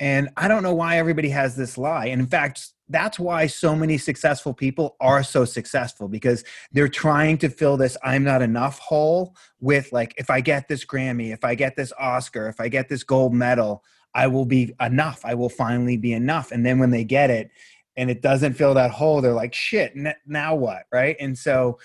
and 0.01 0.27
i 0.35 0.49
don't 0.49 0.63
know 0.63 0.75
why 0.75 0.97
everybody 0.97 1.29
has 1.29 1.55
this 1.55 1.77
lie 1.77 2.07
and 2.07 2.19
in 2.19 2.27
fact 2.27 2.73
that's 2.91 3.17
why 3.17 3.47
so 3.47 3.75
many 3.75 3.97
successful 3.97 4.53
people 4.53 4.95
are 4.99 5.23
so 5.23 5.45
successful 5.45 6.07
because 6.07 6.43
they're 6.71 6.89
trying 6.89 7.37
to 7.37 7.49
fill 7.49 7.77
this 7.77 7.97
I'm 8.03 8.23
not 8.23 8.41
enough 8.41 8.79
hole 8.79 9.35
with 9.59 9.91
like 9.91 10.13
if 10.17 10.29
I 10.29 10.41
get 10.41 10.67
this 10.67 10.85
Grammy, 10.85 11.33
if 11.33 11.43
I 11.43 11.55
get 11.55 11.75
this 11.75 11.93
Oscar, 11.97 12.47
if 12.47 12.59
I 12.59 12.67
get 12.67 12.89
this 12.89 13.03
gold 13.03 13.33
medal, 13.33 13.83
I 14.13 14.27
will 14.27 14.45
be 14.45 14.73
enough. 14.81 15.21
I 15.23 15.33
will 15.35 15.49
finally 15.49 15.97
be 15.97 16.13
enough. 16.13 16.51
And 16.51 16.65
then 16.65 16.79
when 16.79 16.91
they 16.91 17.05
get 17.05 17.29
it 17.29 17.49
and 17.95 18.09
it 18.09 18.21
doesn't 18.21 18.53
fill 18.53 18.73
that 18.73 18.91
hole, 18.91 19.21
they're 19.21 19.33
like 19.33 19.53
shit, 19.53 19.93
now 20.25 20.55
what, 20.55 20.83
right? 20.91 21.15
And 21.19 21.37
so 21.37 21.79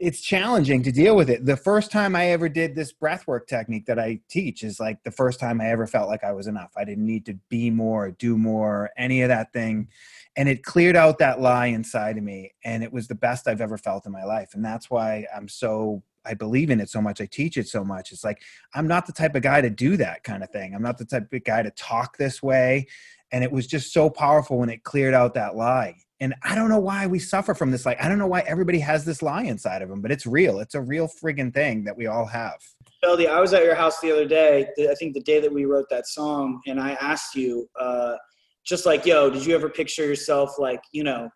it's 0.00 0.22
challenging 0.22 0.82
to 0.82 0.90
deal 0.90 1.14
with 1.14 1.28
it. 1.28 1.44
The 1.44 1.58
first 1.58 1.92
time 1.92 2.16
I 2.16 2.28
ever 2.28 2.48
did 2.48 2.74
this 2.74 2.90
breathwork 2.90 3.46
technique 3.46 3.84
that 3.84 3.98
I 3.98 4.20
teach 4.30 4.64
is 4.64 4.80
like 4.80 5.02
the 5.04 5.10
first 5.10 5.38
time 5.38 5.60
I 5.60 5.68
ever 5.68 5.86
felt 5.86 6.08
like 6.08 6.24
I 6.24 6.32
was 6.32 6.46
enough. 6.46 6.70
I 6.74 6.84
didn't 6.86 7.04
need 7.04 7.26
to 7.26 7.34
be 7.50 7.70
more, 7.70 8.10
do 8.10 8.38
more, 8.38 8.90
any 8.96 9.20
of 9.20 9.28
that 9.28 9.52
thing. 9.52 9.88
And 10.36 10.48
it 10.48 10.64
cleared 10.64 10.96
out 10.96 11.18
that 11.18 11.42
lie 11.42 11.66
inside 11.66 12.16
of 12.16 12.24
me 12.24 12.52
and 12.64 12.82
it 12.82 12.90
was 12.90 13.08
the 13.08 13.14
best 13.14 13.46
i've 13.46 13.60
ever 13.60 13.76
felt 13.76 14.06
in 14.06 14.12
my 14.12 14.24
life. 14.24 14.54
And 14.54 14.64
that's 14.64 14.88
why 14.88 15.26
i'm 15.36 15.48
so 15.48 16.02
i 16.24 16.32
believe 16.32 16.70
in 16.70 16.80
it 16.80 16.88
so 16.88 17.02
much. 17.02 17.20
I 17.20 17.26
teach 17.26 17.58
it 17.58 17.68
so 17.68 17.84
much. 17.84 18.10
It's 18.10 18.24
like 18.24 18.40
i'm 18.74 18.88
not 18.88 19.06
the 19.06 19.12
type 19.12 19.34
of 19.34 19.42
guy 19.42 19.60
to 19.60 19.70
do 19.70 19.98
that 19.98 20.24
kind 20.24 20.42
of 20.42 20.48
thing. 20.48 20.74
I'm 20.74 20.82
not 20.82 20.96
the 20.96 21.04
type 21.04 21.30
of 21.30 21.44
guy 21.44 21.62
to 21.62 21.70
talk 21.72 22.16
this 22.16 22.42
way. 22.42 22.86
And 23.32 23.44
it 23.44 23.52
was 23.52 23.66
just 23.66 23.92
so 23.92 24.08
powerful 24.08 24.58
when 24.58 24.70
it 24.70 24.82
cleared 24.82 25.14
out 25.14 25.34
that 25.34 25.56
lie 25.56 25.96
and 26.20 26.34
i 26.42 26.54
don't 26.54 26.68
know 26.68 26.78
why 26.78 27.06
we 27.06 27.18
suffer 27.18 27.54
from 27.54 27.70
this 27.70 27.86
like 27.86 28.00
i 28.02 28.08
don't 28.08 28.18
know 28.18 28.26
why 28.26 28.40
everybody 28.40 28.78
has 28.78 29.04
this 29.04 29.22
lie 29.22 29.42
inside 29.42 29.82
of 29.82 29.88
them 29.88 30.00
but 30.00 30.10
it's 30.10 30.26
real 30.26 30.60
it's 30.60 30.74
a 30.74 30.80
real 30.80 31.08
friggin 31.08 31.52
thing 31.52 31.84
that 31.84 31.96
we 31.96 32.06
all 32.06 32.26
have 32.26 32.58
Feldy, 33.02 33.26
I 33.26 33.40
was 33.40 33.54
at 33.54 33.64
your 33.64 33.74
house 33.74 33.98
the 34.00 34.12
other 34.12 34.26
day. 34.26 34.68
I 34.78 34.94
think 34.94 35.14
the 35.14 35.22
day 35.22 35.40
that 35.40 35.50
we 35.50 35.64
wrote 35.64 35.86
that 35.88 36.06
song, 36.06 36.60
and 36.66 36.78
I 36.78 36.92
asked 37.00 37.34
you, 37.34 37.66
uh, 37.80 38.16
just 38.64 38.84
like, 38.84 39.06
yo, 39.06 39.30
did 39.30 39.44
you 39.46 39.54
ever 39.54 39.70
picture 39.70 40.04
yourself 40.04 40.58
like, 40.58 40.82
you 40.92 41.02
know, 41.02 41.30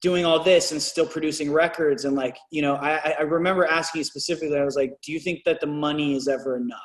doing 0.00 0.24
all 0.24 0.42
this 0.42 0.72
and 0.72 0.80
still 0.80 1.06
producing 1.06 1.52
records? 1.52 2.06
And 2.06 2.16
like, 2.16 2.38
you 2.50 2.62
know, 2.62 2.76
I, 2.76 3.14
I 3.18 3.22
remember 3.22 3.66
asking 3.66 4.00
you 4.00 4.04
specifically, 4.04 4.58
I 4.58 4.64
was 4.64 4.76
like, 4.76 4.94
do 5.02 5.12
you 5.12 5.20
think 5.20 5.44
that 5.44 5.60
the 5.60 5.66
money 5.66 6.16
is 6.16 6.26
ever 6.26 6.56
enough? 6.56 6.78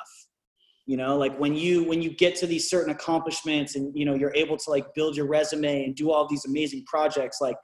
You 0.86 0.98
know, 0.98 1.16
like 1.16 1.36
when 1.38 1.54
you 1.54 1.84
when 1.84 2.02
you 2.02 2.10
get 2.10 2.36
to 2.36 2.46
these 2.46 2.68
certain 2.68 2.90
accomplishments 2.92 3.74
and 3.74 3.90
you 3.96 4.04
know 4.04 4.14
you're 4.14 4.34
able 4.34 4.58
to 4.58 4.70
like 4.70 4.84
build 4.94 5.16
your 5.16 5.26
resume 5.26 5.84
and 5.84 5.94
do 5.94 6.10
all 6.10 6.28
these 6.28 6.44
amazing 6.44 6.84
projects, 6.86 7.38
like, 7.40 7.56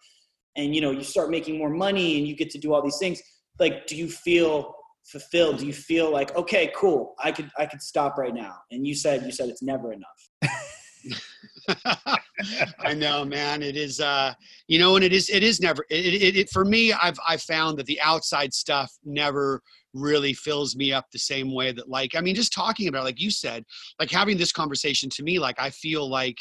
and 0.57 0.75
you 0.75 0.81
know 0.81 0.91
you 0.91 1.03
start 1.03 1.31
making 1.31 1.59
more 1.59 1.69
money 1.69 2.19
and 2.19 2.27
you 2.27 2.35
get 2.35 2.51
to 2.51 2.59
do 2.59 2.73
all 2.73 2.83
these 2.83 2.99
things. 2.99 3.21
Like, 3.59 3.87
do 3.87 3.95
you 3.95 4.09
feel 4.09 4.75
fulfilled? 5.05 5.59
Do 5.59 5.67
you 5.67 5.75
feel 5.75 6.11
like 6.11 6.35
okay, 6.35 6.73
cool, 6.75 7.15
I 7.23 7.31
could 7.31 7.51
I 7.59 7.67
could 7.67 7.83
stop 7.83 8.17
right 8.17 8.35
now? 8.35 8.55
And 8.71 8.87
you 8.87 8.95
said 8.95 9.25
you 9.25 9.33
said 9.33 9.51
it's 9.51 9.63
never 9.63 9.93
enough. 9.93 10.31
I 12.81 12.95
know, 12.95 13.25
man. 13.25 13.63
It 13.63 13.77
is, 13.77 14.01
uh, 14.01 14.33
you 14.69 14.79
know, 14.79 14.97
and 14.97 15.05
it 15.05 15.13
is, 15.13 15.31
it 15.31 15.43
is 15.43 15.61
never, 15.61 15.85
it, 15.91 16.07
it, 16.07 16.37
it, 16.37 16.51
for 16.51 16.65
me, 16.65 16.93
I've, 16.93 17.19
I've 17.27 17.43
found 17.43 17.79
that 17.79 17.87
the 17.87 18.01
outside 18.01 18.53
stuff 18.55 18.93
never 19.05 19.63
really 19.93 20.33
fills 20.33 20.77
me 20.77 20.93
up 20.93 21.07
the 21.11 21.19
same 21.19 21.53
way 21.55 21.73
that 21.73 21.89
like, 21.89 22.15
I 22.15 22.21
mean, 22.21 22.35
just 22.35 22.53
talking 22.53 22.89
about, 22.89 23.05
like 23.05 23.21
you 23.21 23.31
said, 23.31 23.65
like 23.99 24.11
having 24.11 24.37
this 24.37 24.53
conversation 24.53 25.11
to 25.11 25.23
me, 25.23 25.39
like, 25.39 25.61
I 25.61 25.71
feel 25.71 26.09
like, 26.09 26.39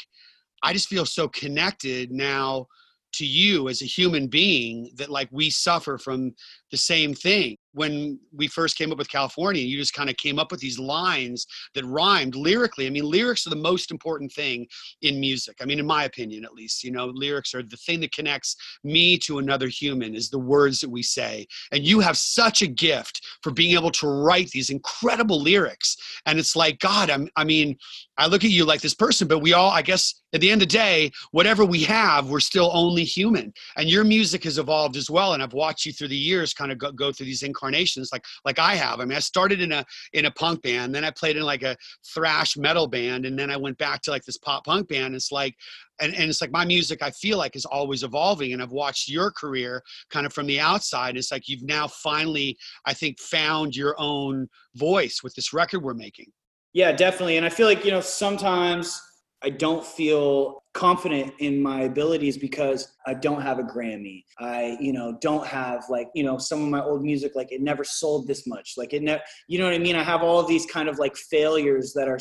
I 0.62 0.72
just 0.72 0.88
feel 0.88 1.06
so 1.06 1.26
connected 1.28 2.10
now 2.10 2.66
to 3.14 3.26
you 3.26 3.68
as 3.68 3.82
a 3.82 3.86
human 3.86 4.28
being 4.28 4.90
that 4.96 5.10
like 5.10 5.28
we 5.32 5.50
suffer 5.50 5.98
from 5.98 6.34
the 6.70 6.76
same 6.76 7.14
thing 7.14 7.56
when 7.72 8.18
we 8.32 8.48
first 8.48 8.76
came 8.76 8.90
up 8.90 8.98
with 8.98 9.08
California, 9.08 9.62
you 9.62 9.76
just 9.76 9.94
kind 9.94 10.10
of 10.10 10.16
came 10.16 10.38
up 10.38 10.50
with 10.50 10.60
these 10.60 10.78
lines 10.78 11.46
that 11.74 11.84
rhymed 11.84 12.34
lyrically. 12.34 12.86
I 12.86 12.90
mean, 12.90 13.04
lyrics 13.04 13.46
are 13.46 13.50
the 13.50 13.56
most 13.56 13.90
important 13.90 14.32
thing 14.32 14.66
in 15.02 15.20
music. 15.20 15.56
I 15.60 15.64
mean, 15.64 15.78
in 15.78 15.86
my 15.86 16.04
opinion, 16.04 16.44
at 16.44 16.54
least, 16.54 16.82
you 16.82 16.90
know, 16.90 17.06
lyrics 17.06 17.54
are 17.54 17.62
the 17.62 17.76
thing 17.76 18.00
that 18.00 18.12
connects 18.12 18.56
me 18.82 19.18
to 19.18 19.38
another 19.38 19.68
human 19.68 20.14
is 20.14 20.30
the 20.30 20.38
words 20.38 20.80
that 20.80 20.90
we 20.90 21.02
say. 21.02 21.46
And 21.72 21.84
you 21.84 22.00
have 22.00 22.16
such 22.16 22.62
a 22.62 22.66
gift 22.66 23.24
for 23.42 23.52
being 23.52 23.76
able 23.76 23.90
to 23.92 24.08
write 24.08 24.50
these 24.50 24.70
incredible 24.70 25.40
lyrics. 25.40 25.96
And 26.26 26.38
it's 26.38 26.56
like, 26.56 26.80
God, 26.80 27.10
I'm, 27.10 27.28
I 27.36 27.44
mean, 27.44 27.76
I 28.18 28.26
look 28.26 28.44
at 28.44 28.50
you 28.50 28.64
like 28.64 28.80
this 28.80 28.94
person, 28.94 29.28
but 29.28 29.38
we 29.38 29.52
all, 29.52 29.70
I 29.70 29.82
guess, 29.82 30.14
at 30.32 30.40
the 30.40 30.50
end 30.50 30.62
of 30.62 30.68
the 30.68 30.76
day, 30.76 31.10
whatever 31.32 31.64
we 31.64 31.82
have, 31.84 32.28
we're 32.28 32.40
still 32.40 32.70
only 32.72 33.04
human. 33.04 33.52
And 33.76 33.88
your 33.88 34.04
music 34.04 34.44
has 34.44 34.58
evolved 34.58 34.96
as 34.96 35.10
well. 35.10 35.32
And 35.32 35.42
I've 35.42 35.52
watched 35.52 35.86
you 35.86 35.92
through 35.92 36.08
the 36.08 36.16
years 36.16 36.52
kind 36.60 36.72
of 36.72 36.78
go, 36.78 36.92
go 36.92 37.12
through 37.12 37.26
these 37.26 37.42
incarnations 37.42 38.10
like 38.12 38.24
like 38.44 38.58
I 38.58 38.74
have. 38.74 39.00
I 39.00 39.04
mean, 39.04 39.16
I 39.16 39.20
started 39.20 39.60
in 39.60 39.72
a 39.72 39.84
in 40.12 40.26
a 40.26 40.30
punk 40.30 40.62
band, 40.62 40.94
then 40.94 41.04
I 41.04 41.10
played 41.10 41.36
in 41.36 41.42
like 41.42 41.62
a 41.62 41.76
thrash 42.14 42.56
metal 42.56 42.86
band, 42.86 43.24
and 43.26 43.38
then 43.38 43.50
I 43.50 43.56
went 43.56 43.78
back 43.78 44.02
to 44.02 44.10
like 44.10 44.24
this 44.24 44.38
pop 44.38 44.64
punk 44.64 44.88
band. 44.88 45.14
It's 45.14 45.32
like 45.32 45.54
and, 46.00 46.14
and 46.14 46.30
it's 46.30 46.40
like 46.40 46.50
my 46.50 46.64
music 46.64 47.02
I 47.02 47.10
feel 47.10 47.38
like 47.38 47.56
is 47.56 47.64
always 47.64 48.02
evolving. 48.02 48.52
And 48.52 48.62
I've 48.62 48.72
watched 48.72 49.08
your 49.08 49.30
career 49.30 49.82
kind 50.10 50.26
of 50.26 50.32
from 50.32 50.46
the 50.46 50.60
outside. 50.60 51.16
It's 51.16 51.30
like 51.30 51.48
you've 51.48 51.62
now 51.62 51.86
finally, 51.86 52.56
I 52.86 52.94
think, 52.94 53.18
found 53.20 53.76
your 53.76 53.94
own 53.98 54.48
voice 54.74 55.20
with 55.22 55.34
this 55.34 55.52
record 55.52 55.82
we're 55.82 55.94
making. 55.94 56.26
Yeah, 56.72 56.92
definitely. 56.92 57.36
And 57.36 57.44
I 57.44 57.48
feel 57.48 57.66
like, 57.66 57.84
you 57.84 57.90
know, 57.90 58.00
sometimes 58.00 59.00
I 59.42 59.50
don't 59.50 59.84
feel 59.84 60.62
confident 60.74 61.32
in 61.38 61.62
my 61.62 61.82
abilities 61.82 62.36
because 62.36 62.92
I 63.06 63.14
don't 63.14 63.40
have 63.40 63.58
a 63.58 63.62
Grammy. 63.62 64.24
I, 64.38 64.76
you 64.80 64.92
know, 64.92 65.16
don't 65.20 65.46
have 65.46 65.84
like, 65.88 66.08
you 66.14 66.22
know, 66.22 66.38
some 66.38 66.62
of 66.62 66.68
my 66.68 66.82
old 66.82 67.02
music, 67.02 67.32
like 67.34 67.50
it 67.50 67.60
never 67.60 67.82
sold 67.82 68.26
this 68.28 68.46
much. 68.46 68.74
Like 68.76 68.92
it 68.92 69.02
never, 69.02 69.22
you 69.48 69.58
know 69.58 69.64
what 69.64 69.74
I 69.74 69.78
mean? 69.78 69.96
I 69.96 70.02
have 70.02 70.22
all 70.22 70.42
these 70.42 70.66
kind 70.66 70.88
of 70.88 70.98
like 70.98 71.16
failures 71.16 71.92
that 71.94 72.06
are, 72.06 72.18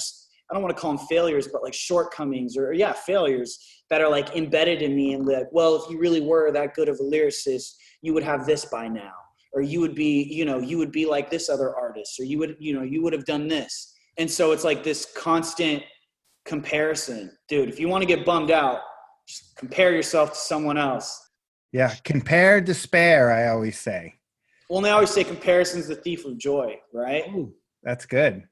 I 0.50 0.54
don't 0.54 0.64
want 0.64 0.76
to 0.76 0.82
call 0.82 0.96
them 0.96 1.06
failures, 1.08 1.48
but 1.52 1.62
like 1.62 1.74
shortcomings 1.74 2.58
or 2.58 2.74
yeah, 2.74 2.94
failures 2.94 3.60
that 3.90 4.02
are 4.02 4.10
like 4.10 4.36
embedded 4.36 4.82
in 4.82 4.96
me 4.96 5.14
and 5.14 5.28
like, 5.28 5.48
well, 5.52 5.76
if 5.76 5.90
you 5.92 6.00
really 6.00 6.22
were 6.22 6.52
that 6.52 6.74
good 6.74 6.90
of 6.90 7.00
a 7.00 7.04
lyricist, 7.04 7.74
you 8.02 8.14
would 8.14 8.24
have 8.24 8.46
this 8.46 8.66
by 8.66 8.88
now. 8.88 9.12
Or 9.52 9.62
you 9.62 9.82
would 9.82 9.96
be, 9.96 10.24
you 10.24 10.46
know, 10.46 10.60
you 10.60 10.78
would 10.78 10.92
be 10.92 11.08
like 11.08 11.32
this 11.32 11.50
other 11.50 11.76
artist, 11.76 12.20
or 12.20 12.24
you 12.24 12.38
would, 12.38 12.56
you 12.60 12.72
know, 12.72 12.84
you 12.84 13.02
would 13.02 13.14
have 13.14 13.26
done 13.26 13.48
this. 13.48 13.96
And 14.20 14.30
so 14.30 14.52
it's 14.52 14.64
like 14.64 14.84
this 14.84 15.08
constant 15.18 15.82
comparison. 16.50 17.32
Dude, 17.48 17.70
if 17.70 17.80
you 17.80 17.88
want 17.88 18.02
to 18.02 18.08
get 18.08 18.26
bummed 18.26 18.50
out, 18.50 18.80
just 19.28 19.56
compare 19.56 19.94
yourself 19.94 20.34
to 20.34 20.38
someone 20.38 20.78
else. 20.78 21.30
Yeah, 21.72 21.94
compare 22.04 22.60
despair, 22.60 23.32
I 23.32 23.50
always 23.50 23.80
say. 23.80 24.16
Well, 24.68 24.82
they 24.82 24.90
always 24.90 25.12
say 25.12 25.24
comparison's 25.24 25.88
the 25.88 25.96
thief 25.96 26.26
of 26.26 26.38
joy, 26.40 26.80
right? 26.92 27.24
Ooh, 27.30 27.54
that's 27.84 28.08
good. 28.08 28.44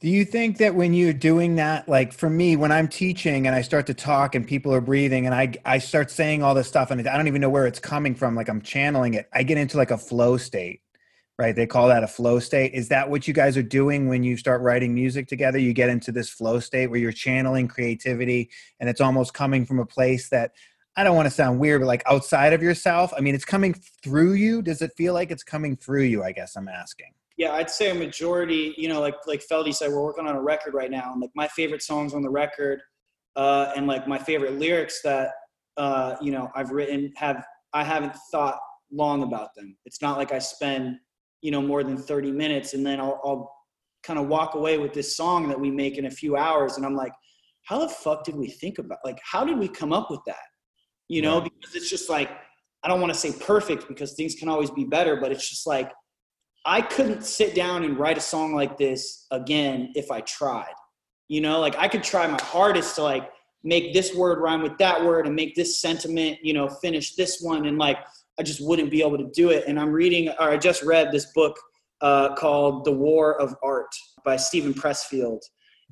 Do 0.00 0.08
you 0.08 0.24
think 0.24 0.58
that 0.58 0.74
when 0.74 0.92
you're 0.92 1.12
doing 1.12 1.56
that, 1.56 1.88
like 1.88 2.12
for 2.12 2.28
me, 2.28 2.56
when 2.56 2.70
I'm 2.70 2.86
teaching 2.86 3.46
and 3.46 3.56
I 3.56 3.62
start 3.62 3.86
to 3.86 3.94
talk 3.94 4.34
and 4.34 4.46
people 4.46 4.74
are 4.74 4.80
breathing 4.80 5.24
and 5.26 5.34
I, 5.34 5.54
I 5.64 5.78
start 5.78 6.10
saying 6.10 6.42
all 6.42 6.54
this 6.54 6.68
stuff 6.68 6.90
and 6.90 7.08
I 7.08 7.16
don't 7.16 7.28
even 7.28 7.40
know 7.40 7.48
where 7.48 7.66
it's 7.66 7.78
coming 7.78 8.14
from, 8.14 8.34
like 8.34 8.48
I'm 8.48 8.60
channeling 8.60 9.14
it, 9.14 9.28
I 9.32 9.42
get 9.42 9.56
into 9.56 9.76
like 9.76 9.92
a 9.92 9.98
flow 9.98 10.36
state 10.36 10.82
right? 11.38 11.54
They 11.54 11.66
call 11.66 11.88
that 11.88 12.02
a 12.02 12.06
flow 12.06 12.38
state. 12.38 12.72
Is 12.72 12.88
that 12.88 13.10
what 13.10 13.28
you 13.28 13.34
guys 13.34 13.56
are 13.56 13.62
doing 13.62 14.08
when 14.08 14.22
you 14.22 14.36
start 14.36 14.62
writing 14.62 14.94
music 14.94 15.28
together? 15.28 15.58
You 15.58 15.72
get 15.72 15.90
into 15.90 16.12
this 16.12 16.30
flow 16.30 16.60
state 16.60 16.88
where 16.88 16.98
you're 16.98 17.12
channeling 17.12 17.68
creativity 17.68 18.50
and 18.80 18.88
it's 18.88 19.00
almost 19.00 19.34
coming 19.34 19.66
from 19.66 19.78
a 19.78 19.86
place 19.86 20.28
that 20.30 20.52
I 20.96 21.04
don't 21.04 21.14
want 21.14 21.26
to 21.26 21.34
sound 21.34 21.60
weird, 21.60 21.82
but 21.82 21.86
like 21.86 22.02
outside 22.06 22.54
of 22.54 22.62
yourself. 22.62 23.12
I 23.16 23.20
mean, 23.20 23.34
it's 23.34 23.44
coming 23.44 23.74
through 24.02 24.32
you. 24.32 24.62
Does 24.62 24.80
it 24.80 24.92
feel 24.96 25.12
like 25.12 25.30
it's 25.30 25.42
coming 25.42 25.76
through 25.76 26.04
you? 26.04 26.24
I 26.24 26.32
guess 26.32 26.56
I'm 26.56 26.68
asking. 26.68 27.12
Yeah, 27.36 27.52
I'd 27.52 27.68
say 27.68 27.90
a 27.90 27.94
majority, 27.94 28.74
you 28.78 28.88
know, 28.88 29.00
like 29.00 29.14
like 29.26 29.42
Feldy 29.46 29.74
said, 29.74 29.90
we're 29.90 30.02
working 30.02 30.26
on 30.26 30.36
a 30.36 30.40
record 30.40 30.72
right 30.72 30.90
now. 30.90 31.12
And 31.12 31.20
like 31.20 31.32
my 31.34 31.48
favorite 31.48 31.82
songs 31.82 32.14
on 32.14 32.22
the 32.22 32.30
record, 32.30 32.80
uh, 33.36 33.72
and 33.76 33.86
like 33.86 34.08
my 34.08 34.18
favorite 34.18 34.58
lyrics 34.58 35.02
that 35.02 35.32
uh, 35.76 36.16
you 36.22 36.32
know, 36.32 36.50
I've 36.54 36.70
written 36.70 37.12
have 37.16 37.44
I 37.72 37.84
haven't 37.84 38.14
thought 38.30 38.58
long 38.90 39.22
about 39.22 39.54
them. 39.54 39.76
It's 39.84 40.00
not 40.00 40.16
like 40.16 40.32
I 40.32 40.38
spend, 40.38 40.96
you 41.42 41.50
know, 41.50 41.62
more 41.62 41.84
than 41.84 41.96
30 41.96 42.32
minutes 42.32 42.74
and 42.74 42.84
then 42.84 43.00
I'll, 43.00 43.20
I'll 43.24 43.56
kind 44.06 44.18
of 44.18 44.28
walk 44.28 44.54
away 44.54 44.78
with 44.78 44.92
this 44.92 45.16
song 45.16 45.48
that 45.48 45.58
we 45.58 45.70
make 45.70 45.98
in 45.98 46.06
a 46.06 46.10
few 46.10 46.36
hours. 46.36 46.76
And 46.76 46.86
I'm 46.86 46.94
like, 46.94 47.12
how 47.64 47.80
the 47.80 47.88
fuck 47.88 48.24
did 48.24 48.36
we 48.36 48.48
think 48.48 48.78
about, 48.78 48.98
like, 49.04 49.18
how 49.24 49.44
did 49.44 49.58
we 49.58 49.68
come 49.68 49.92
up 49.92 50.10
with 50.10 50.20
that? 50.26 50.36
You 51.08 51.22
know, 51.22 51.40
right. 51.40 51.50
because 51.52 51.74
it's 51.74 51.90
just 51.90 52.08
like, 52.08 52.30
I 52.84 52.88
don't 52.88 53.00
want 53.00 53.12
to 53.12 53.18
say 53.18 53.32
perfect 53.32 53.88
because 53.88 54.14
things 54.14 54.36
can 54.36 54.48
always 54.48 54.70
be 54.70 54.84
better, 54.84 55.16
but 55.16 55.32
it's 55.32 55.48
just 55.48 55.66
like, 55.66 55.90
I 56.64 56.80
couldn't 56.80 57.24
sit 57.24 57.54
down 57.54 57.84
and 57.84 57.98
write 57.98 58.18
a 58.18 58.20
song 58.20 58.54
like 58.54 58.76
this 58.76 59.26
again 59.30 59.92
if 59.94 60.10
I 60.10 60.20
tried. 60.20 60.74
You 61.28 61.40
know, 61.40 61.58
like 61.60 61.76
I 61.76 61.88
could 61.88 62.04
try 62.04 62.26
my 62.26 62.40
hardest 62.42 62.94
to 62.96 63.02
like 63.02 63.28
make 63.64 63.92
this 63.92 64.14
word 64.14 64.40
rhyme 64.40 64.62
with 64.62 64.78
that 64.78 65.04
word 65.04 65.26
and 65.26 65.34
make 65.34 65.56
this 65.56 65.80
sentiment, 65.80 66.38
you 66.42 66.52
know, 66.52 66.68
finish 66.68 67.14
this 67.14 67.40
one. 67.40 67.66
And 67.66 67.78
like, 67.78 67.98
I 68.38 68.42
just 68.42 68.60
wouldn't 68.64 68.90
be 68.90 69.02
able 69.02 69.18
to 69.18 69.30
do 69.34 69.50
it. 69.50 69.64
And 69.66 69.78
I'm 69.78 69.90
reading, 69.90 70.28
or 70.28 70.50
I 70.50 70.56
just 70.56 70.82
read 70.82 71.10
this 71.10 71.26
book 71.34 71.58
uh, 72.00 72.34
called 72.34 72.84
The 72.84 72.92
War 72.92 73.40
of 73.40 73.54
Art 73.62 73.94
by 74.24 74.36
Steven 74.36 74.74
Pressfield. 74.74 75.40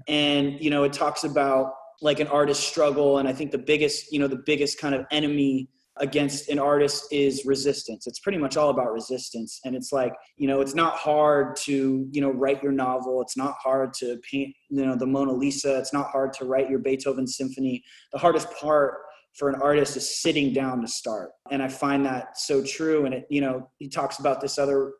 And, 0.08 0.60
you 0.60 0.70
know, 0.70 0.84
it 0.84 0.92
talks 0.92 1.24
about 1.24 1.72
like 2.02 2.20
an 2.20 2.26
artist's 2.26 2.66
struggle. 2.66 3.18
And 3.18 3.28
I 3.28 3.32
think 3.32 3.50
the 3.50 3.58
biggest, 3.58 4.12
you 4.12 4.18
know, 4.18 4.26
the 4.26 4.42
biggest 4.44 4.78
kind 4.78 4.94
of 4.94 5.06
enemy 5.10 5.70
against 5.98 6.48
an 6.48 6.58
artist 6.58 7.06
is 7.12 7.46
resistance. 7.46 8.08
It's 8.08 8.18
pretty 8.18 8.36
much 8.36 8.56
all 8.56 8.70
about 8.70 8.92
resistance. 8.92 9.60
And 9.64 9.76
it's 9.76 9.92
like, 9.92 10.12
you 10.36 10.48
know, 10.48 10.60
it's 10.60 10.74
not 10.74 10.96
hard 10.96 11.54
to, 11.58 12.08
you 12.10 12.20
know, 12.20 12.30
write 12.30 12.62
your 12.62 12.72
novel. 12.72 13.22
It's 13.22 13.36
not 13.36 13.54
hard 13.62 13.94
to 13.94 14.18
paint, 14.28 14.54
you 14.70 14.84
know, 14.84 14.96
the 14.96 15.06
Mona 15.06 15.32
Lisa. 15.32 15.78
It's 15.78 15.92
not 15.92 16.10
hard 16.10 16.32
to 16.34 16.46
write 16.46 16.68
your 16.68 16.80
Beethoven 16.80 17.28
symphony. 17.28 17.82
The 18.12 18.18
hardest 18.18 18.50
part 18.60 18.94
for 19.34 19.48
an 19.48 19.60
artist 19.60 19.96
is 19.96 20.22
sitting 20.22 20.52
down 20.52 20.80
to 20.80 20.88
start. 20.88 21.30
And 21.50 21.62
I 21.62 21.68
find 21.68 22.06
that 22.06 22.38
so 22.38 22.62
true. 22.62 23.04
And 23.04 23.14
it, 23.14 23.26
you 23.28 23.40
know, 23.40 23.68
he 23.78 23.88
talks 23.88 24.20
about 24.20 24.40
this 24.40 24.58
other, 24.58 24.92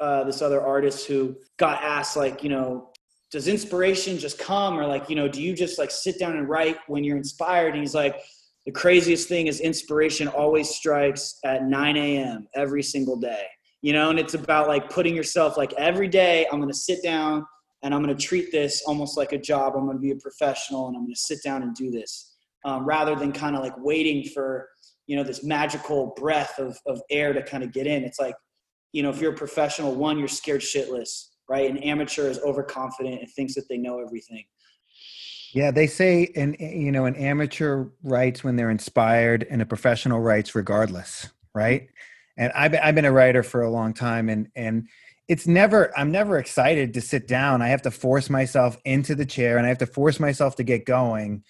uh, 0.00 0.24
this 0.24 0.42
other 0.42 0.60
artist 0.60 1.06
who 1.06 1.36
got 1.58 1.82
asked 1.82 2.16
like, 2.16 2.42
you 2.42 2.50
know, 2.50 2.90
does 3.30 3.46
inspiration 3.46 4.18
just 4.18 4.38
come 4.38 4.78
or 4.78 4.86
like, 4.86 5.08
you 5.08 5.14
know, 5.14 5.28
do 5.28 5.40
you 5.40 5.54
just 5.54 5.78
like 5.78 5.90
sit 5.90 6.18
down 6.18 6.36
and 6.36 6.48
write 6.48 6.78
when 6.88 7.04
you're 7.04 7.16
inspired? 7.16 7.74
And 7.74 7.80
he's 7.80 7.94
like, 7.94 8.20
the 8.66 8.72
craziest 8.72 9.28
thing 9.28 9.46
is 9.46 9.60
inspiration 9.60 10.28
always 10.28 10.68
strikes 10.68 11.38
at 11.44 11.64
9 11.64 11.96
a.m. 11.96 12.48
every 12.54 12.82
single 12.82 13.16
day. 13.16 13.44
You 13.80 13.92
know, 13.92 14.10
and 14.10 14.18
it's 14.18 14.34
about 14.34 14.66
like 14.66 14.90
putting 14.90 15.14
yourself 15.14 15.56
like 15.56 15.72
every 15.74 16.08
day, 16.08 16.46
I'm 16.50 16.66
to 16.66 16.74
sit 16.74 17.00
down 17.00 17.46
and 17.84 17.94
I'm 17.94 18.04
to 18.04 18.14
treat 18.16 18.50
this 18.50 18.82
almost 18.88 19.16
like 19.16 19.32
a 19.32 19.38
job. 19.38 19.74
I'm 19.76 19.88
to 19.88 19.98
be 19.98 20.10
a 20.10 20.16
professional 20.16 20.88
and 20.88 20.96
I'm 20.96 21.06
to 21.06 21.14
sit 21.14 21.38
down 21.44 21.62
and 21.62 21.76
do 21.76 21.92
this 21.92 22.37
um, 22.68 22.84
rather 22.84 23.16
than 23.16 23.32
kind 23.32 23.56
of 23.56 23.62
like 23.62 23.72
waiting 23.78 24.22
for, 24.24 24.68
you 25.06 25.16
know, 25.16 25.24
this 25.24 25.42
magical 25.42 26.12
breath 26.16 26.58
of, 26.58 26.78
of 26.86 27.00
air 27.10 27.32
to 27.32 27.42
kind 27.42 27.64
of 27.64 27.72
get 27.72 27.86
in. 27.86 28.04
It's 28.04 28.20
like, 28.20 28.34
you 28.92 29.02
know, 29.02 29.08
if 29.08 29.20
you're 29.20 29.32
a 29.32 29.36
professional, 29.36 29.94
one, 29.94 30.18
you're 30.18 30.28
scared 30.28 30.60
shitless, 30.60 31.28
right? 31.48 31.70
An 31.70 31.78
amateur 31.78 32.28
is 32.28 32.38
overconfident 32.40 33.20
and 33.20 33.30
thinks 33.30 33.54
that 33.54 33.64
they 33.70 33.78
know 33.78 34.00
everything. 34.00 34.44
Yeah, 35.54 35.70
they 35.70 35.86
say 35.86 36.30
an 36.36 36.56
you 36.60 36.92
know 36.92 37.06
an 37.06 37.16
amateur 37.16 37.86
writes 38.02 38.44
when 38.44 38.56
they're 38.56 38.68
inspired, 38.68 39.46
and 39.48 39.62
a 39.62 39.66
professional 39.66 40.20
writes 40.20 40.54
regardless, 40.54 41.26
right? 41.54 41.88
And 42.36 42.52
I've 42.52 42.74
I've 42.74 42.94
been 42.94 43.06
a 43.06 43.12
writer 43.12 43.42
for 43.42 43.62
a 43.62 43.70
long 43.70 43.94
time, 43.94 44.28
and 44.28 44.48
and 44.54 44.88
it's 45.26 45.46
never 45.46 45.96
I'm 45.98 46.12
never 46.12 46.38
excited 46.38 46.92
to 46.92 47.00
sit 47.00 47.26
down. 47.26 47.62
I 47.62 47.68
have 47.68 47.80
to 47.82 47.90
force 47.90 48.28
myself 48.28 48.76
into 48.84 49.14
the 49.14 49.24
chair, 49.24 49.56
and 49.56 49.64
I 49.64 49.70
have 49.70 49.78
to 49.78 49.86
force 49.86 50.20
myself 50.20 50.56
to 50.56 50.64
get 50.64 50.84
going, 50.84 51.44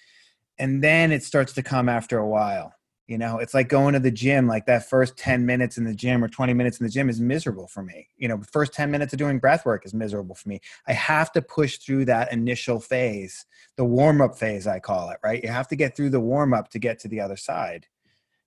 and 0.59 0.83
then 0.83 1.11
it 1.11 1.23
starts 1.23 1.53
to 1.53 1.63
come 1.63 1.89
after 1.89 2.17
a 2.17 2.27
while. 2.27 2.73
You 3.07 3.17
know, 3.17 3.39
it's 3.39 3.55
like 3.55 3.69
going 3.69 3.93
to 3.93 3.99
the 3.99 4.11
gym, 4.11 4.45
like 4.45 4.67
that 4.67 4.87
first 4.87 5.17
10 5.17 5.43
minutes 5.43 5.79
in 5.79 5.83
the 5.83 5.95
gym 5.95 6.23
or 6.23 6.27
20 6.27 6.53
minutes 6.53 6.79
in 6.79 6.85
the 6.85 6.91
gym 6.91 7.09
is 7.09 7.19
miserable 7.19 7.67
for 7.67 7.81
me. 7.81 8.07
You 8.17 8.27
know, 8.27 8.37
the 8.37 8.45
first 8.45 8.71
10 8.73 8.91
minutes 8.91 9.13
of 9.13 9.17
doing 9.17 9.39
breath 9.39 9.65
work 9.65 9.83
is 9.83 9.95
miserable 9.95 10.35
for 10.35 10.47
me. 10.47 10.59
I 10.87 10.93
have 10.93 11.31
to 11.31 11.41
push 11.41 11.79
through 11.79 12.05
that 12.05 12.31
initial 12.31 12.79
phase, 12.79 13.47
the 13.77 13.83
warm 13.83 14.21
up 14.21 14.37
phase, 14.37 14.67
I 14.67 14.79
call 14.79 15.09
it, 15.09 15.17
right? 15.23 15.41
You 15.41 15.49
have 15.49 15.67
to 15.69 15.75
get 15.75 15.95
through 15.95 16.11
the 16.11 16.19
warm 16.19 16.53
up 16.53 16.69
to 16.69 16.77
get 16.77 16.99
to 16.99 17.07
the 17.07 17.19
other 17.19 17.35
side. 17.35 17.87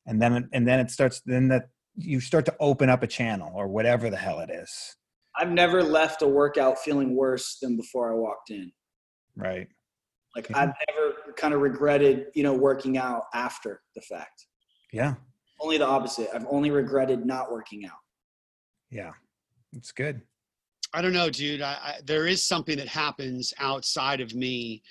And 0.07 0.23
then, 0.23 0.49
and 0.53 0.69
then 0.69 0.79
it 0.79 0.93
starts, 0.93 1.23
then 1.27 1.49
that 1.49 1.71
you 1.97 2.21
start 2.21 2.45
to 2.47 2.55
open 2.61 2.89
up 2.89 3.03
a 3.03 3.09
channel 3.09 3.51
or 3.57 3.67
whatever 3.67 4.11
the 4.11 4.17
hell 4.17 4.39
it 4.39 4.51
is. 4.51 4.97
I've 5.37 5.51
never 5.51 5.83
left 5.83 6.23
a 6.23 6.29
workout 6.29 6.79
feeling 6.79 7.17
worse 7.17 7.59
than 7.61 7.77
before 7.77 8.13
I 8.13 8.15
walked 8.15 8.51
in. 8.51 8.71
Right. 9.35 9.67
Like. 10.37 10.55
I've 10.55 10.73
never 10.89 11.15
kind 11.37 11.55
of 11.55 11.61
regretted, 11.61 12.27
you 12.35 12.43
know, 12.43 12.55
working 12.55 12.99
out 12.99 13.25
after 13.35 13.81
the 13.95 14.01
fact. 14.03 14.47
Yeah. 14.93 15.15
Only 15.61 15.79
the 15.79 15.87
opposite. 15.87 16.29
I've 16.35 16.47
only 16.51 16.71
regretted 16.71 17.25
not 17.25 17.51
working 17.51 17.85
out. 17.87 17.99
Yeah. 18.91 19.13
It's 19.75 19.93
good. 19.93 20.21
I 20.95 21.01
don't 21.01 21.15
know, 21.15 21.31
dude. 21.31 21.63
I, 21.63 21.73
I, 21.73 21.95
there 22.05 22.27
is 22.27 22.45
something 22.45 22.77
that 22.77 22.89
happens 22.89 23.55
outside 23.59 24.21
of 24.21 24.35
me 24.35 24.83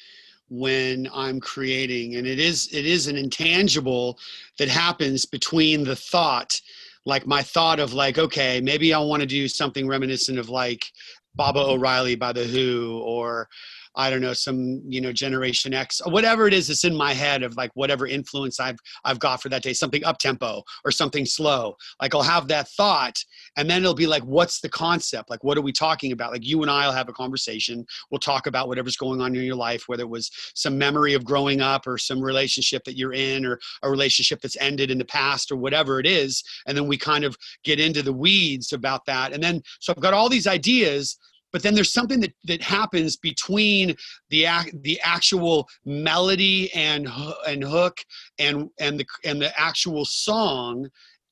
when 0.50 1.08
I'm 1.14 1.40
creating, 1.40 2.16
and 2.16 2.28
it 2.28 2.40
is 2.40 2.68
it 2.74 2.86
is 2.86 3.08
an 3.08 3.18
intangible 3.18 4.20
that 4.58 4.68
happens 4.68 5.26
between 5.26 5.84
the 5.84 5.96
thought, 5.96 6.60
like 7.06 7.26
my 7.28 7.42
thought 7.42 7.80
of 7.80 7.94
like, 7.94 8.18
okay, 8.18 8.60
maybe 8.60 8.94
I 8.94 9.00
want 9.00 9.22
to 9.22 9.28
do 9.28 9.48
something 9.48 9.88
reminiscent 9.88 10.40
of 10.40 10.50
like 10.50 10.86
Baba 11.36 11.60
O'Riley 11.60 12.16
by 12.16 12.34
the 12.34 12.44
Who, 12.44 13.00
or 13.06 13.48
I 13.96 14.10
don't 14.10 14.22
know, 14.22 14.34
some, 14.34 14.82
you 14.88 15.02
know, 15.02 15.12
Generation 15.12 15.74
X, 15.74 16.02
whatever 16.06 16.48
it 16.48 16.54
is 16.54 16.68
that's 16.68 16.84
in 16.84 16.96
my 16.96 17.14
head 17.14 17.44
of 17.44 17.58
like 17.58 17.72
whatever 17.74 18.08
influence 18.08 18.60
I've 18.60 18.78
I've 19.04 19.20
got 19.20 19.42
for 19.42 19.50
that 19.50 19.64
day, 19.64 19.74
something 19.74 20.04
up 20.06 20.18
tempo 20.18 20.64
or 20.86 20.92
something 20.92 21.26
slow. 21.26 21.76
Like 22.02 22.16
I'll 22.16 22.22
have 22.22 22.48
that 22.48 22.70
thought 22.70 23.24
and 23.58 23.70
then 23.70 23.82
it'll 23.82 23.94
be 23.94 24.08
like, 24.08 24.24
what's 24.24 24.62
the 24.62 24.70
concept? 24.70 25.30
Like 25.30 25.44
what 25.44 25.58
are 25.58 25.62
we 25.62 25.72
talking 25.72 26.12
about? 26.12 26.32
Like 26.32 26.46
you 26.46 26.62
and 26.62 26.72
I'll 26.72 26.92
have 26.92 27.10
a 27.10 27.14
conversation. 27.14 27.86
We'll 28.10 28.20
talk 28.20 28.48
about 28.48 28.68
whatever's 28.68 28.98
going 28.98 29.22
on 29.22 29.36
in 29.36 29.44
your 29.44 29.56
life, 29.56 29.84
whether 29.88 30.04
it 30.04 30.10
was 30.10 30.32
some 30.56 30.78
memory 30.78 31.14
of 31.14 31.26
growing 31.26 31.62
up 31.62 31.86
or 31.88 31.98
some 31.98 32.22
relationship 32.22 32.84
that 32.86 32.98
you're 32.98 33.14
in 33.14 33.46
or 33.46 33.60
a 33.84 33.90
relationship 33.90 34.42
that's 34.42 34.58
ended 34.58 34.92
in 34.92 34.98
the 34.98 35.06
past 35.06 35.52
or 35.52 35.58
whatever 35.58 36.00
it 36.00 36.06
is. 36.06 36.44
And 36.68 36.78
then 36.78 36.88
we 36.88 36.98
kind 36.98 37.24
of 37.24 37.36
get 37.64 37.80
into 37.80 38.02
the 38.02 38.14
weeds 38.14 38.74
about 38.74 39.06
that. 39.06 39.34
And 39.34 39.44
then 39.44 39.62
so 39.80 39.94
I've 39.96 40.02
got 40.02 40.14
all 40.14 40.30
these 40.30 40.48
ideas 40.48 41.18
but 41.52 41.64
then 41.64 41.76
there's 41.76 41.94
something 41.94 42.20
that, 42.22 42.34
that 42.46 42.62
happens 42.62 43.18
between 43.18 43.96
the 44.30 44.46
the 44.82 45.00
actual 45.04 45.68
melody 45.86 46.74
and 46.74 47.08
and 47.48 47.64
hook 47.64 47.98
and 48.40 48.70
and 48.80 49.00
the 49.00 49.06
and 49.26 49.42
the 49.42 49.60
actual 49.60 50.06
song 50.06 50.90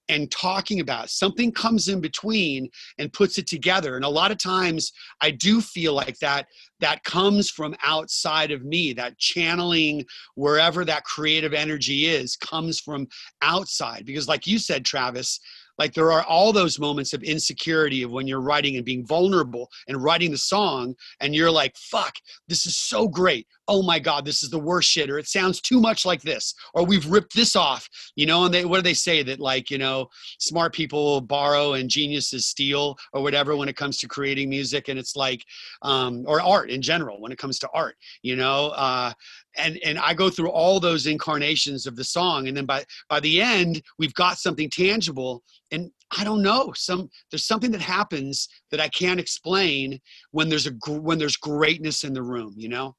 and 0.09 0.31
talking 0.31 0.79
about 0.79 1.09
something 1.09 1.51
comes 1.51 1.87
in 1.87 2.01
between 2.01 2.67
and 2.97 3.13
puts 3.13 3.37
it 3.37 3.45
together. 3.45 3.95
And 3.95 4.03
a 4.03 4.09
lot 4.09 4.31
of 4.31 4.37
times 4.37 4.91
i 5.21 5.31
do 5.31 5.61
feel 5.61 5.93
like 5.93 6.17
that 6.19 6.47
that 6.79 7.03
comes 7.03 7.49
from 7.49 7.75
outside 7.83 8.51
of 8.51 8.63
me. 8.65 8.93
That 8.93 9.17
channeling 9.17 10.05
wherever 10.35 10.83
that 10.85 11.03
creative 11.03 11.53
energy 11.53 12.07
is 12.07 12.35
comes 12.35 12.79
from 12.79 13.07
outside. 13.41 14.05
Because 14.05 14.27
like 14.27 14.47
you 14.47 14.57
said 14.57 14.83
travis 14.83 15.39
like 15.79 15.93
there 15.93 16.11
are 16.11 16.23
all 16.23 16.53
those 16.53 16.77
moments 16.77 17.13
of 17.13 17.23
insecurity 17.23 18.03
of 18.03 18.11
when 18.11 18.27
you're 18.27 18.41
writing 18.41 18.75
and 18.75 18.85
being 18.85 19.05
vulnerable 19.05 19.67
and 19.87 20.03
writing 20.03 20.29
the 20.31 20.37
song 20.37 20.93
and 21.21 21.33
you're 21.33 21.51
like 21.51 21.75
fuck 21.77 22.13
this 22.47 22.65
is 22.65 22.77
so 22.77 23.07
great. 23.07 23.47
Oh 23.67 23.81
my 23.81 23.97
god 23.97 24.25
this 24.25 24.43
is 24.43 24.49
the 24.49 24.59
worst 24.59 24.89
shit 24.89 25.09
or 25.09 25.17
it 25.17 25.27
sounds 25.27 25.61
too 25.61 25.79
much 25.79 26.05
like 26.05 26.21
this 26.21 26.53
or 26.73 26.85
we've 26.85 27.09
ripped 27.09 27.35
this 27.35 27.55
off. 27.55 27.87
You 28.15 28.27
know 28.27 28.45
and 28.45 28.53
they 28.53 28.65
what 28.65 28.77
do 28.77 28.83
they 28.83 28.93
say 28.93 29.23
that 29.23 29.39
like 29.39 29.71
you 29.71 29.77
know 29.77 30.07
smart 30.37 30.73
people 30.73 31.21
borrow 31.21 31.73
and 31.73 31.89
geniuses 31.89 32.45
steal 32.47 32.97
or 33.13 33.23
whatever 33.23 33.55
when 33.55 33.69
it 33.69 33.75
comes 33.75 33.97
to 33.99 34.07
creating 34.07 34.49
music 34.49 34.89
and 34.89 34.99
it's 34.99 35.15
like 35.15 35.43
um, 35.81 36.23
or 36.27 36.41
art 36.41 36.69
in 36.69 36.81
general 36.81 37.21
when 37.21 37.31
it 37.31 37.37
comes 37.37 37.57
to 37.59 37.69
art 37.73 37.95
you 38.21 38.35
know? 38.35 38.67
Uh, 38.69 39.11
and 39.59 39.79
and 39.85 39.99
I 39.99 40.13
go 40.13 40.29
through 40.29 40.49
all 40.49 40.79
those 40.79 41.05
incarnations 41.05 41.85
of 41.85 41.95
the 41.95 42.03
song, 42.03 42.47
and 42.47 42.55
then 42.55 42.65
by 42.65 42.85
by 43.09 43.19
the 43.19 43.41
end, 43.41 43.81
we've 43.97 44.13
got 44.13 44.37
something 44.37 44.69
tangible. 44.69 45.43
And 45.71 45.91
I 46.17 46.23
don't 46.23 46.41
know, 46.41 46.71
some 46.75 47.09
there's 47.31 47.45
something 47.45 47.71
that 47.71 47.81
happens 47.81 48.49
that 48.71 48.79
I 48.79 48.87
can't 48.89 49.19
explain 49.19 49.99
when 50.31 50.49
there's 50.49 50.67
a 50.67 50.71
when 50.89 51.17
there's 51.17 51.37
greatness 51.37 52.03
in 52.03 52.13
the 52.13 52.23
room. 52.23 52.53
You 52.57 52.69
know. 52.69 52.95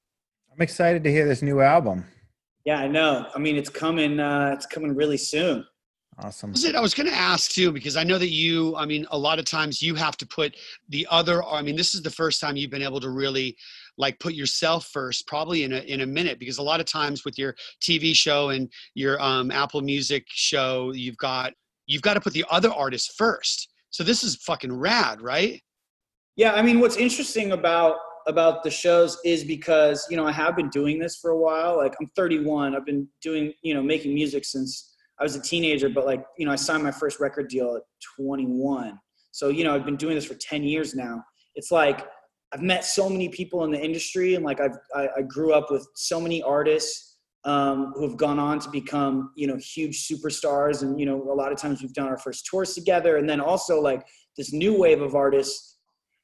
I'm 0.53 0.63
excited 0.63 1.05
to 1.05 1.11
hear 1.11 1.27
this 1.27 1.43
new 1.43 1.61
album. 1.61 2.05
Yeah, 2.65 2.81
I 2.81 2.89
know. 2.89 3.27
I 3.35 3.39
mean, 3.39 3.57
it's 3.57 3.71
coming. 3.71 4.21
Uh, 4.21 4.51
it's 4.55 4.67
coming 4.67 4.95
really 4.95 5.17
soon. 5.17 5.65
Awesome. 6.23 6.53
Was 6.53 6.65
it? 6.65 6.75
I 6.75 6.81
was 6.81 6.93
going 6.93 7.09
to 7.09 7.15
ask 7.15 7.51
too 7.51 7.73
because 7.73 7.97
I 7.97 8.05
know 8.05 8.19
that 8.19 8.29
you. 8.29 8.77
I 8.77 8.85
mean, 8.85 9.07
a 9.11 9.19
lot 9.19 9.39
of 9.39 9.47
times 9.47 9.81
you 9.81 9.95
have 9.95 10.17
to 10.19 10.27
put 10.27 10.55
the 10.91 11.07
other. 11.11 11.43
I 11.45 11.63
mean, 11.63 11.77
this 11.77 11.95
is 11.95 12.03
the 12.03 12.11
first 12.11 12.41
time 12.41 12.57
you've 12.57 12.71
been 12.71 12.83
able 12.83 13.01
to 13.01 13.11
really 13.11 13.57
like 14.01 14.19
put 14.19 14.33
yourself 14.33 14.87
first 14.87 15.27
probably 15.27 15.63
in 15.63 15.73
a 15.73 15.81
in 15.81 16.01
a 16.01 16.07
minute 16.07 16.39
because 16.39 16.59
a 16.59 16.63
lot 16.63 16.81
of 16.81 16.87
times 16.87 17.25
with 17.25 17.39
your 17.39 17.55
TV 17.83 18.15
show 18.15 18.49
and 18.49 18.73
your 18.95 19.21
um, 19.21 19.51
Apple 19.51 19.83
Music 19.83 20.25
show 20.29 20.93
you've 20.93 21.19
got 21.19 21.53
you've 21.87 22.03
got 22.03 22.15
to 22.15 22.21
put 22.21 22.33
the 22.33 22.45
other 22.51 22.73
artist 22.73 23.13
first. 23.17 23.69
So 23.91 24.03
this 24.03 24.25
is 24.25 24.37
fucking 24.37 24.73
rad, 24.73 25.21
right? 25.21 25.61
Yeah, 26.37 26.53
I 26.53 26.63
mean 26.63 26.81
what's 26.81 26.97
interesting 26.97 27.53
about 27.53 27.97
about 28.27 28.63
the 28.63 28.71
shows 28.71 29.19
is 29.25 29.45
because, 29.45 30.07
you 30.11 30.17
know, 30.17 30.27
I 30.27 30.33
have 30.33 30.57
been 30.57 30.69
doing 30.69 30.99
this 30.99 31.17
for 31.17 31.31
a 31.31 31.37
while. 31.37 31.77
Like 31.77 31.95
I'm 32.01 32.11
31. 32.17 32.75
I've 32.75 32.87
been 32.87 33.09
doing, 33.23 33.53
you 33.63 33.75
know, 33.75 33.83
making 33.83 34.15
music 34.15 34.45
since 34.45 34.97
I 35.19 35.23
was 35.23 35.37
a 35.37 35.41
teenager, 35.41 35.89
but 35.89 36.07
like, 36.07 36.25
you 36.39 36.47
know, 36.47 36.53
I 36.53 36.57
signed 36.57 36.83
my 36.83 36.91
first 36.91 37.19
record 37.21 37.49
deal 37.49 37.77
at 37.77 37.83
21. 38.17 38.99
So, 39.33 39.49
you 39.49 39.65
know, 39.65 39.75
I've 39.75 39.85
been 39.85 39.97
doing 39.97 40.15
this 40.15 40.25
for 40.25 40.35
10 40.35 40.63
years 40.65 40.95
now. 40.95 41.23
It's 41.55 41.71
like, 41.71 42.07
I've 42.53 42.63
met 42.63 42.85
so 42.85 43.09
many 43.09 43.29
people 43.29 43.65
in 43.65 43.71
the 43.71 43.81
industry 43.81 44.35
and 44.35 44.45
like 44.45 44.61
I've, 44.61 44.77
I, 44.95 45.09
I 45.19 45.23
grew 45.23 45.53
up 45.53 45.71
with 45.71 45.87
so 45.95 46.21
many 46.21 46.43
artists 46.43 47.19
um, 47.45 47.93
who 47.95 48.07
have 48.07 48.17
gone 48.17 48.39
on 48.39 48.59
to 48.61 48.71
become, 48.71 49.33
you 49.37 49.47
know, 49.47 49.57
huge 49.57 50.07
superstars. 50.07 50.83
And, 50.83 50.99
you 50.99 51.07
know, 51.07 51.23
a 51.31 51.35
lot 51.35 51.53
of 51.53 51.59
times 51.59 51.81
we've 51.81 51.95
done 51.95 52.09
our 52.09 52.19
first 52.19 52.47
tours 52.47 52.75
together. 52.75 53.17
And 53.17 53.29
then 53.29 53.41
also 53.41 53.81
like 53.81 54.05
this 54.37 54.53
new 54.53 54.79
wave 54.79 55.01
of 55.01 55.15
artists 55.15 55.71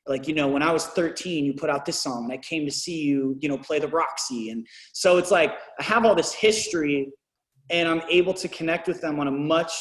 like 0.07 0.29
you 0.29 0.35
know 0.35 0.49
when 0.49 0.63
i 0.63 0.71
was 0.71 0.87
13 0.87 1.45
you 1.45 1.53
put 1.53 1.71
out 1.71 1.85
this 1.85 2.01
song 2.01 2.25
and 2.25 2.33
i 2.33 2.37
came 2.37 2.65
to 2.65 2.73
see 2.73 3.03
you 3.03 3.37
you 3.41 3.49
know 3.49 3.59
play 3.59 3.79
the 3.79 3.89
roxy 3.89 4.51
and 4.51 4.67
so 4.93 5.19
it's 5.19 5.31
like 5.31 5.55
i 5.79 5.83
have 5.83 6.05
all 6.05 6.15
this 6.15 6.33
history 6.33 7.11
and 7.71 7.89
i'm 7.89 8.03
able 8.09 8.33
to 8.33 8.49
connect 8.49 8.89
with 8.89 9.01
them 9.01 9.19
on 9.19 9.27
a 9.27 9.31
much 9.31 9.73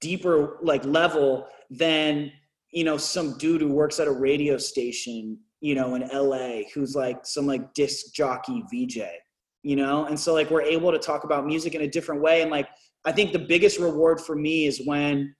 deeper 0.00 0.58
like 0.62 0.84
level 0.84 1.46
than 1.70 2.30
you 2.76 2.84
know 2.84 2.96
some 2.96 3.36
dude 3.38 3.60
who 3.60 3.68
works 3.68 3.98
at 3.98 4.06
a 4.06 4.12
radio 4.12 4.56
station 4.56 5.38
you 5.60 5.74
know 5.74 5.94
in 5.94 6.02
la 6.12 6.60
who's 6.74 6.94
like 6.94 7.24
some 7.24 7.46
like 7.46 7.72
disc 7.74 8.12
jockey 8.14 8.62
vj 8.72 9.08
you 9.62 9.76
know 9.76 10.04
and 10.06 10.18
so 10.18 10.34
like 10.34 10.50
we're 10.50 10.62
able 10.62 10.92
to 10.92 10.98
talk 10.98 11.24
about 11.24 11.46
music 11.46 11.74
in 11.74 11.82
a 11.82 11.88
different 11.88 12.20
way 12.20 12.42
and 12.42 12.50
like 12.50 12.68
i 13.04 13.12
think 13.12 13.32
the 13.32 13.38
biggest 13.38 13.78
reward 13.78 14.20
for 14.20 14.36
me 14.36 14.66
is 14.66 14.82
when 14.84 15.34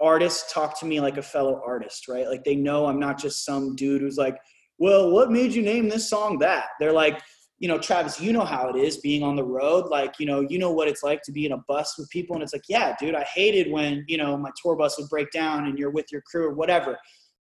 artists 0.00 0.52
talk 0.52 0.78
to 0.80 0.86
me 0.86 1.00
like 1.00 1.16
a 1.16 1.22
fellow 1.22 1.60
artist, 1.66 2.08
right? 2.08 2.28
Like 2.28 2.44
they 2.44 2.56
know 2.56 2.86
I'm 2.86 3.00
not 3.00 3.18
just 3.18 3.44
some 3.44 3.74
dude 3.74 4.00
who's 4.00 4.16
like, 4.16 4.36
well, 4.78 5.10
what 5.10 5.30
made 5.30 5.52
you 5.52 5.62
name 5.62 5.88
this 5.88 6.08
song 6.08 6.38
that? 6.38 6.66
They're 6.78 6.92
like, 6.92 7.20
you 7.58 7.66
know, 7.66 7.78
Travis, 7.78 8.20
you 8.20 8.32
know 8.32 8.44
how 8.44 8.68
it 8.68 8.76
is 8.76 8.98
being 8.98 9.22
on 9.22 9.34
the 9.34 9.44
road. 9.44 9.86
Like, 9.86 10.14
you 10.20 10.26
know, 10.26 10.40
you 10.48 10.58
know 10.58 10.70
what 10.70 10.86
it's 10.86 11.02
like 11.02 11.22
to 11.22 11.32
be 11.32 11.44
in 11.44 11.52
a 11.52 11.58
bus 11.68 11.98
with 11.98 12.08
people. 12.10 12.36
And 12.36 12.42
it's 12.42 12.52
like, 12.52 12.64
yeah, 12.68 12.94
dude, 13.00 13.14
I 13.14 13.24
hated 13.24 13.72
when, 13.72 14.04
you 14.06 14.16
know, 14.16 14.36
my 14.36 14.50
tour 14.62 14.76
bus 14.76 14.98
would 14.98 15.08
break 15.08 15.30
down 15.32 15.66
and 15.66 15.78
you're 15.78 15.90
with 15.90 16.12
your 16.12 16.22
crew 16.22 16.46
or 16.46 16.54
whatever. 16.54 16.98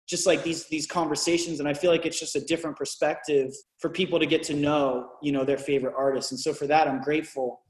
Just 0.10 0.28
like 0.28 0.44
these 0.44 0.68
these 0.68 0.86
conversations. 0.86 1.60
And 1.60 1.70
I 1.70 1.74
feel 1.74 1.92
like 1.92 2.06
it's 2.06 2.20
just 2.20 2.36
a 2.36 2.42
different 2.42 2.76
perspective 2.76 3.52
for 3.80 3.90
people 3.90 4.20
to 4.20 4.26
get 4.26 4.44
to 4.44 4.54
know, 4.54 5.08
you 5.22 5.32
know, 5.32 5.46
their 5.46 5.58
favorite 5.58 5.94
artists. 5.98 6.32
And 6.32 6.40
so 6.40 6.54
for 6.54 6.68
that, 6.68 6.88
I'm 6.88 7.02
grateful 7.02 7.62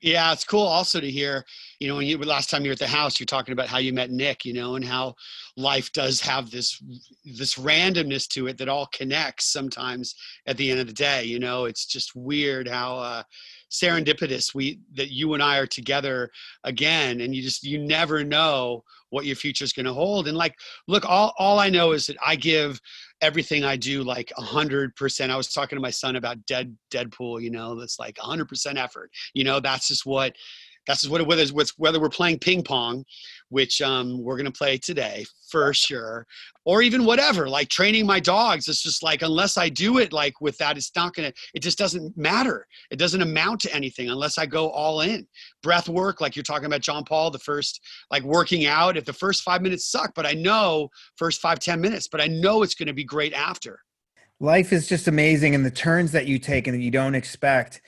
yeah, 0.00 0.32
it's 0.32 0.44
cool 0.44 0.62
also 0.62 1.00
to 1.00 1.10
hear, 1.10 1.44
you 1.80 1.88
know, 1.88 1.96
when 1.96 2.06
you 2.06 2.18
were 2.18 2.24
last 2.24 2.50
time 2.50 2.62
you 2.62 2.70
were 2.70 2.74
at 2.74 2.78
the 2.78 2.86
house, 2.86 3.18
you're 3.18 3.26
talking 3.26 3.52
about 3.52 3.68
how 3.68 3.78
you 3.78 3.92
met 3.92 4.10
Nick, 4.10 4.44
you 4.44 4.52
know, 4.52 4.76
and 4.76 4.84
how 4.84 5.14
life 5.56 5.92
does 5.92 6.20
have 6.20 6.50
this 6.50 6.82
this 7.24 7.54
randomness 7.54 8.28
to 8.28 8.46
it 8.46 8.58
that 8.58 8.68
all 8.68 8.86
connects 8.92 9.46
sometimes 9.52 10.14
at 10.46 10.56
the 10.56 10.70
end 10.70 10.80
of 10.80 10.86
the 10.86 10.92
day, 10.92 11.24
you 11.24 11.38
know. 11.38 11.64
It's 11.64 11.86
just 11.86 12.14
weird 12.14 12.68
how 12.68 12.98
uh 12.98 13.22
serendipitous 13.70 14.54
we 14.54 14.78
that 14.94 15.10
you 15.10 15.34
and 15.34 15.42
I 15.42 15.58
are 15.58 15.66
together 15.66 16.30
again 16.62 17.20
and 17.20 17.34
you 17.34 17.42
just 17.42 17.64
you 17.64 17.78
never 17.78 18.22
know 18.22 18.84
what 19.10 19.24
your 19.24 19.36
future 19.36 19.64
is 19.64 19.72
going 19.72 19.86
to 19.86 19.92
hold 19.92 20.28
and 20.28 20.36
like 20.36 20.54
look 20.86 21.04
all 21.08 21.32
all 21.38 21.58
I 21.58 21.70
know 21.70 21.92
is 21.92 22.06
that 22.06 22.16
I 22.24 22.36
give 22.36 22.80
everything 23.24 23.64
I 23.64 23.76
do 23.76 24.02
like 24.02 24.30
a 24.36 24.42
hundred 24.42 24.94
percent. 24.96 25.32
I 25.32 25.36
was 25.36 25.52
talking 25.52 25.76
to 25.76 25.80
my 25.80 25.90
son 25.90 26.16
about 26.16 26.44
Dead 26.46 26.76
Deadpool, 26.92 27.42
you 27.42 27.50
know, 27.50 27.74
that's 27.74 27.98
like 27.98 28.18
a 28.18 28.24
hundred 28.24 28.48
percent 28.48 28.78
effort. 28.78 29.10
You 29.32 29.44
know, 29.44 29.60
that's 29.60 29.88
just 29.88 30.04
what 30.04 30.36
that's 30.86 31.08
what 31.08 31.26
whether 31.26 31.42
it's 31.42 31.78
whether 31.78 32.00
we're 32.00 32.08
playing 32.08 32.38
ping 32.38 32.62
pong, 32.62 33.04
which 33.48 33.80
um, 33.80 34.22
we're 34.22 34.36
gonna 34.36 34.50
play 34.50 34.76
today 34.78 35.24
for 35.50 35.72
sure, 35.72 36.26
or 36.64 36.82
even 36.82 37.04
whatever, 37.04 37.48
like 37.48 37.68
training 37.68 38.06
my 38.06 38.20
dogs. 38.20 38.68
It's 38.68 38.82
just 38.82 39.02
like 39.02 39.22
unless 39.22 39.56
I 39.56 39.68
do 39.68 39.98
it 39.98 40.12
like 40.12 40.40
with 40.40 40.58
that, 40.58 40.76
it's 40.76 40.90
not 40.94 41.14
gonna. 41.14 41.32
It 41.54 41.60
just 41.60 41.78
doesn't 41.78 42.16
matter. 42.16 42.66
It 42.90 42.98
doesn't 42.98 43.22
amount 43.22 43.60
to 43.62 43.74
anything 43.74 44.10
unless 44.10 44.36
I 44.36 44.46
go 44.46 44.70
all 44.70 45.00
in. 45.00 45.26
Breath 45.62 45.88
work, 45.88 46.20
like 46.20 46.36
you're 46.36 46.42
talking 46.42 46.66
about 46.66 46.80
Jon 46.82 47.04
Paul, 47.04 47.30
the 47.30 47.38
first 47.38 47.80
like 48.10 48.22
working 48.22 48.66
out. 48.66 48.96
If 48.96 49.04
the 49.04 49.12
first 49.12 49.42
five 49.42 49.62
minutes 49.62 49.90
suck, 49.90 50.12
but 50.14 50.26
I 50.26 50.32
know 50.32 50.88
first 51.16 51.40
five 51.40 51.58
ten 51.60 51.80
minutes, 51.80 52.08
but 52.08 52.20
I 52.20 52.26
know 52.26 52.62
it's 52.62 52.74
gonna 52.74 52.92
be 52.92 53.04
great 53.04 53.32
after. 53.32 53.80
Life 54.40 54.72
is 54.72 54.88
just 54.88 55.08
amazing, 55.08 55.54
and 55.54 55.64
the 55.64 55.70
turns 55.70 56.12
that 56.12 56.26
you 56.26 56.38
take 56.38 56.66
and 56.66 56.76
that 56.76 56.82
you 56.82 56.90
don't 56.90 57.14
expect 57.14 57.80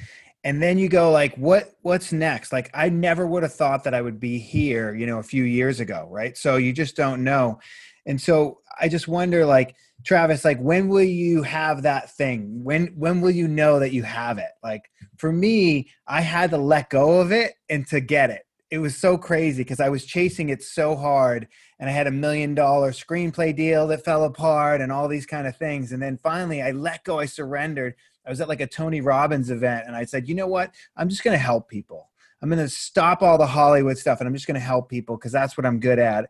and 0.47 0.63
then 0.63 0.79
you 0.79 0.89
go 0.89 1.11
like 1.11 1.35
what 1.35 1.75
what's 1.83 2.13
next? 2.13 2.53
Like 2.53 2.71
i 2.73 2.89
never 2.89 3.27
would 3.27 3.43
have 3.43 3.53
thought 3.53 3.83
that 3.83 3.95
i 3.95 4.01
would 4.01 4.21
be 4.21 4.39
here 4.39 4.95
you 4.95 5.05
know 5.05 5.19
a 5.19 5.23
few 5.23 5.43
years 5.43 5.81
ago 5.81 6.07
right? 6.09 6.39
So 6.39 6.57
you 6.57 6.73
just 6.73 6.95
don't 6.97 7.25
know. 7.25 7.59
And 8.07 8.19
so 8.21 8.61
i 8.81 8.89
just 8.89 9.09
wonder 9.09 9.45
like 9.45 9.75
travis 10.05 10.45
like 10.45 10.61
when 10.61 10.89
will 10.89 11.03
you 11.03 11.43
have 11.43 11.83
that 11.83 12.15
thing? 12.17 12.63
When 12.63 12.95
when 12.97 13.21
will 13.21 13.33
you 13.33 13.49
know 13.49 13.81
that 13.81 13.93
you 13.93 14.05
have 14.05 14.39
it? 14.39 14.53
Like 14.63 14.89
for 15.17 15.33
me 15.33 15.91
i 16.07 16.21
had 16.21 16.51
to 16.51 16.59
let 16.59 16.91
go 16.91 17.21
of 17.21 17.33
it 17.33 17.55
and 17.69 17.85
to 17.89 17.99
get 17.99 18.31
it. 18.31 18.47
It 18.71 18.79
was 18.79 18.97
so 18.97 19.19
crazy 19.19 19.65
because 19.65 19.81
i 19.81 19.89
was 19.89 20.07
chasing 20.07 20.51
it 20.51 20.63
so 20.63 20.95
hard 20.95 21.49
and 21.81 21.91
i 21.91 21.93
had 21.93 22.07
a 22.07 22.13
million 22.13 22.55
dollar 22.55 22.93
screenplay 22.93 23.55
deal 23.55 23.89
that 23.89 24.05
fell 24.05 24.23
apart 24.23 24.81
and 24.81 24.93
all 24.93 25.09
these 25.09 25.27
kind 25.27 25.49
of 25.49 25.57
things. 25.57 25.91
And 25.91 26.01
then 26.01 26.19
finally 26.19 26.63
i 26.63 26.71
let 26.71 27.03
go 27.03 27.19
i 27.19 27.27
surrendered 27.27 27.97
I 28.27 28.31
was 28.31 28.41
at 28.41 28.49
like 28.49 28.61
a 28.61 28.67
Tony 28.67 29.01
Robbins 29.01 29.51
event 29.51 29.85
and 29.87 29.95
I 29.95 30.05
said, 30.05 30.29
you 30.29 30.35
know 30.35 30.47
what? 30.47 30.75
I'm 30.97 31.09
just 31.09 31.23
going 31.23 31.37
to 31.37 31.43
help 31.43 31.69
people. 31.69 32.11
I'm 32.43 32.49
going 32.49 32.63
to 32.63 32.69
stop 32.69 33.23
all 33.23 33.39
the 33.39 33.47
Hollywood 33.47 33.99
stuff 33.99 34.21
and 34.21 34.29
I'm 34.29 34.35
just 34.35 34.47
going 34.47 34.57
to 34.57 34.61
help 34.61 34.89
people 34.89 35.17
because 35.17 35.33
that's 35.33 35.57
what 35.57 35.65
I'm 35.65 35.81
good 35.81 35.99
at. 35.99 36.29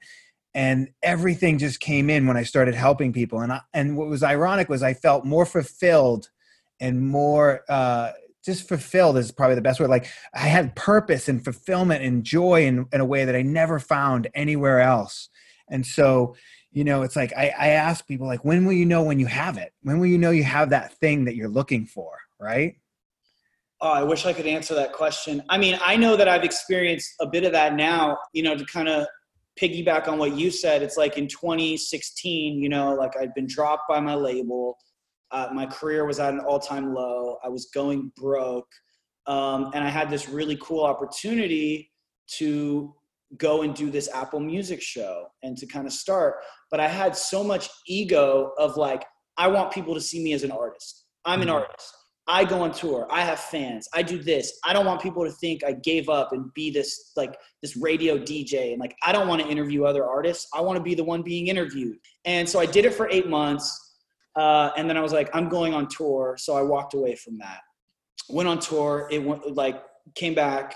And 0.55 0.91
everything 1.03 1.59
just 1.59 1.81
came 1.81 2.09
in 2.09 2.27
when 2.27 2.37
I 2.37 2.43
started 2.43 2.75
helping 2.75 3.13
people. 3.13 3.41
And 3.41 3.53
I, 3.53 3.61
and 3.75 3.97
what 3.97 4.09
was 4.09 4.23
ironic 4.23 4.69
was 4.69 4.83
I 4.83 4.95
felt 4.95 5.25
more 5.25 5.45
fulfilled 5.45 6.31
and 6.81 7.07
more 7.07 7.63
uh, 7.69 8.13
just 8.45 8.69
fulfilled 8.69 9.19
is 9.19 9.33
probably 9.33 9.57
the 9.57 9.61
best 9.61 9.81
word. 9.81 9.91
Like 9.91 10.07
I 10.33 10.41
had 10.41 10.77
purpose 10.77 11.29
and 11.29 11.43
fulfillment 11.45 12.05
and 12.05 12.25
joy 12.25 12.65
in, 12.67 12.87
in 12.93 13.01
a 13.01 13.05
way 13.05 13.25
that 13.25 13.35
I 13.35 13.43
never 13.43 13.79
found 13.79 14.29
anywhere 14.35 14.81
else. 14.81 15.29
And 15.69 15.85
so 15.85 16.37
you 16.77 16.85
know 16.85 17.01
it's 17.01 17.17
like 17.17 17.33
I, 17.35 17.51
I 17.59 17.69
ask 17.69 18.07
people 18.07 18.27
like 18.27 18.45
when 18.45 18.67
will 18.67 18.75
you 18.75 18.85
know 18.85 19.03
when 19.03 19.19
you 19.19 19.25
have 19.25 19.57
it? 19.57 19.73
When 19.83 19.99
will 19.99 20.07
you 20.07 20.19
know 20.19 20.31
you 20.31 20.45
have 20.45 20.69
that 20.71 20.93
thing 20.99 21.25
that 21.25 21.35
you're 21.35 21.49
looking 21.49 21.87
for 21.87 22.19
right? 22.39 22.77
Oh 23.81 23.91
i 23.91 24.03
wish 24.03 24.27
i 24.27 24.33
could 24.35 24.47
answer 24.47 24.75
that 24.75 24.93
question. 24.93 25.43
I 25.49 25.57
mean 25.57 25.79
i 25.83 25.97
know 25.97 26.17
that 26.17 26.29
i've 26.29 26.45
experienced 26.45 27.15
a 27.23 27.27
bit 27.27 27.45
of 27.45 27.53
that 27.53 27.75
now 27.75 28.19
you 28.35 28.43
know 28.43 28.55
to 28.55 28.65
kind 28.67 28.89
of 28.89 29.07
piggyback 29.59 30.07
on 30.07 30.19
what 30.19 30.37
you 30.37 30.51
said. 30.51 30.83
It's 30.83 30.99
like 30.99 31.17
in 31.17 31.29
2016 31.29 32.63
you 32.63 32.69
know 32.69 32.95
like 32.95 33.17
i'd 33.17 33.33
been 33.33 33.47
dropped 33.47 33.89
by 33.89 33.99
my 34.01 34.15
label. 34.15 34.77
Uh, 35.31 35.49
my 35.53 35.65
career 35.67 36.05
was 36.05 36.21
at 36.21 36.35
an 36.35 36.41
all-time 36.41 36.95
low. 36.95 37.39
I 37.43 37.49
was 37.49 37.67
going 37.75 38.13
broke. 38.17 38.71
Um, 39.27 39.71
and 39.75 39.83
i 39.83 39.89
had 39.89 40.11
this 40.11 40.29
really 40.29 40.59
cool 40.61 40.85
opportunity 40.85 41.91
to 42.39 42.95
go 43.39 43.63
and 43.63 43.75
do 43.75 43.91
this 43.91 44.09
Apple 44.13 44.41
Music 44.41 44.81
show 44.81 45.27
and 45.43 45.57
to 45.59 45.67
kind 45.67 45.87
of 45.87 45.93
start. 45.93 46.37
But 46.71 46.81
I 46.81 46.89
had 46.89 47.17
so 47.17 47.43
much 47.43 47.69
ego 47.87 48.53
of 48.59 48.77
like, 48.77 49.05
I 49.37 49.49
want 49.49 49.73
people 49.73 49.95
to 49.95 50.01
see 50.01 50.23
me 50.23 50.33
as 50.33 50.45
an 50.45 50.51
artist. 50.51 51.07
I'm 51.25 51.43
an 51.43 51.49
mm-hmm. 51.49 51.57
artist. 51.57 51.93
I 52.29 52.45
go 52.45 52.63
on 52.63 52.73
tour. 52.73 53.07
I 53.11 53.23
have 53.23 53.39
fans. 53.39 53.89
I 53.95 54.03
do 54.03 54.21
this. 54.21 54.59
I 54.65 54.73
don't 54.73 54.85
want 54.85 55.01
people 55.01 55.25
to 55.25 55.31
think 55.31 55.63
I 55.63 55.73
gave 55.73 56.09
up 56.09 56.33
and 56.33 56.53
be 56.55 56.71
this 56.71 57.13
like 57.15 57.37
this 57.63 57.77
radio 57.77 58.19
DJ. 58.19 58.73
And 58.73 58.81
like 58.81 58.97
I 59.05 59.13
don't 59.13 59.29
want 59.29 59.43
to 59.43 59.49
interview 59.49 59.85
other 59.85 60.05
artists. 60.05 60.49
I 60.53 60.61
want 60.61 60.77
to 60.77 60.83
be 60.83 60.95
the 60.97 61.05
one 61.05 61.23
being 61.23 61.47
interviewed. 61.47 61.99
And 62.25 62.49
so 62.49 62.59
I 62.59 62.67
did 62.67 62.85
it 62.85 62.95
for 62.95 63.09
eight 63.11 63.29
months. 63.29 63.95
Uh, 64.35 64.71
and 64.77 64.91
then 64.91 64.97
I 64.97 65.01
was 65.01 65.13
like, 65.13 65.31
I'm 65.35 65.49
going 65.49 65.73
on 65.73 65.87
tour. 65.87 66.37
So 66.39 66.57
I 66.57 66.63
walked 66.63 66.95
away 66.95 67.15
from 67.15 67.39
that. 67.39 67.61
Went 68.29 68.49
on 68.49 68.59
tour. 68.59 69.09
It 69.11 69.23
went 69.23 69.55
like 69.55 69.81
came 70.17 70.35
back 70.35 70.75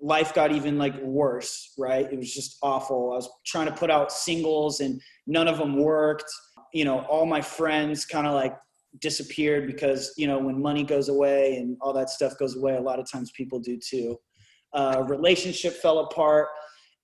life 0.00 0.34
got 0.34 0.52
even 0.52 0.78
like 0.78 1.00
worse, 1.02 1.72
right? 1.78 2.10
It 2.10 2.18
was 2.18 2.32
just 2.32 2.58
awful. 2.62 3.12
I 3.12 3.16
was 3.16 3.28
trying 3.46 3.66
to 3.66 3.72
put 3.72 3.90
out 3.90 4.12
singles 4.12 4.80
and 4.80 5.00
none 5.26 5.48
of 5.48 5.58
them 5.58 5.76
worked. 5.76 6.30
You 6.72 6.84
know, 6.84 7.00
all 7.00 7.26
my 7.26 7.40
friends 7.40 8.04
kind 8.04 8.26
of 8.26 8.34
like 8.34 8.56
disappeared 9.00 9.66
because, 9.66 10.12
you 10.16 10.26
know, 10.26 10.38
when 10.38 10.60
money 10.60 10.84
goes 10.84 11.08
away 11.08 11.56
and 11.56 11.76
all 11.80 11.92
that 11.94 12.10
stuff 12.10 12.38
goes 12.38 12.56
away, 12.56 12.76
a 12.76 12.80
lot 12.80 12.98
of 12.98 13.10
times 13.10 13.30
people 13.32 13.58
do 13.58 13.78
too. 13.78 14.16
Uh, 14.72 15.04
relationship 15.08 15.74
fell 15.74 16.00
apart. 16.00 16.48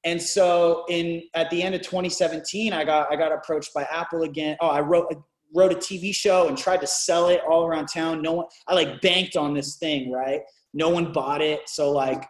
And 0.05 0.21
so 0.21 0.85
in 0.89 1.23
at 1.35 1.49
the 1.51 1.63
end 1.63 1.75
of 1.75 1.81
2017, 1.81 2.73
I 2.73 2.85
got 2.85 3.11
I 3.11 3.17
got 3.17 3.33
approached 3.33 3.73
by 3.73 3.85
Apple 3.85 4.23
again. 4.23 4.57
Oh, 4.61 4.69
I 4.69 4.81
wrote 4.81 5.13
wrote 5.55 5.73
a 5.73 5.77
TV 5.77 6.15
show 6.15 6.49
and 6.49 6.59
tried 6.59 6.81
to 6.83 6.87
sell 6.87 7.29
it 7.29 7.41
all 7.49 7.65
around 7.65 7.87
town. 7.87 8.21
No 8.21 8.33
one 8.33 8.47
I 8.69 8.75
like 8.75 9.01
banked 9.01 9.37
on 9.37 9.55
this 9.55 9.77
thing, 9.77 10.13
right? 10.13 10.43
No 10.75 10.91
one 10.91 11.13
bought 11.13 11.41
it. 11.41 11.69
So 11.69 11.91
like 11.91 12.27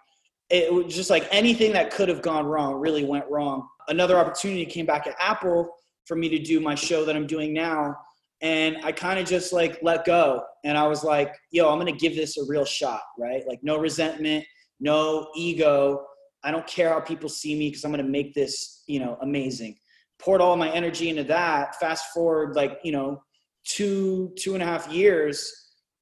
it 0.55 0.73
was 0.73 0.95
just 0.95 1.11
like 1.11 1.27
anything 1.33 1.73
that 1.73 1.91
could 1.91 2.09
have 2.09 2.23
gone 2.23 2.47
wrong 2.47 2.75
really 2.75 3.05
went 3.05 3.25
wrong. 3.29 3.67
Another 3.89 4.17
opportunity 4.19 4.65
came 4.65 4.87
back 4.87 5.07
at 5.07 5.17
Apple 5.19 5.69
for 6.07 6.17
me 6.17 6.29
to 6.29 6.39
do 6.39 6.61
my 6.61 6.77
show 6.77 7.05
that 7.05 7.17
I'm 7.17 7.27
doing 7.27 7.53
now. 7.53 7.97
And 8.41 8.77
I 8.85 8.93
kind 8.93 9.19
of 9.19 9.27
just 9.27 9.53
like 9.53 9.79
let 9.83 10.05
go. 10.05 10.43
And 10.65 10.79
I 10.79 10.87
was 10.87 11.03
like, 11.03 11.35
yo, 11.51 11.71
I'm 11.71 11.81
going 11.81 11.93
to 11.93 11.99
give 11.99 12.15
this 12.15 12.37
a 12.37 12.45
real 12.47 12.65
shot, 12.65 13.01
right? 13.19 13.43
Like, 13.49 13.61
no 13.63 13.79
resentment, 13.79 14.45
no 14.79 15.29
ego. 15.35 16.05
I 16.45 16.51
don't 16.51 16.67
care 16.67 16.91
how 16.91 17.01
people 17.01 17.29
see 17.29 17.59
me 17.59 17.71
because 17.71 17.85
I'm 17.85 17.91
going 17.91 18.05
to 18.05 18.11
make 18.11 18.35
this, 18.35 18.85
you 18.87 19.01
know, 19.01 19.17
amazing. 19.23 19.77
Poured 20.21 20.41
all 20.41 20.57
my 20.57 20.71
energy 20.71 21.09
into 21.09 21.25
that. 21.25 21.77
Fast 21.81 22.13
forward, 22.13 22.55
like, 22.55 22.79
you 22.85 22.93
know, 22.93 23.23
two, 23.65 24.33
two 24.39 24.55
and 24.55 24.63
a 24.63 24.67
half 24.67 24.93
years. 24.93 25.53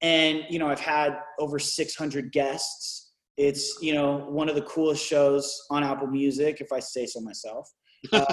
And, 0.03 0.43
you 0.51 0.59
know, 0.59 0.69
I've 0.69 0.81
had 0.81 1.19
over 1.39 1.59
600 1.59 2.33
guests 2.33 3.02
it's 3.37 3.79
you 3.81 3.95
know 3.95 4.27
one 4.29 4.49
of 4.49 4.55
the 4.55 4.63
coolest 4.63 5.05
shows 5.05 5.61
on 5.71 5.83
Apple 5.83 6.09
Music, 6.09 6.61
if 6.61 6.73
I 6.73 6.81
say 6.81 7.07
so 7.07 7.21
myself. 7.21 7.71
Uh, 8.13 8.27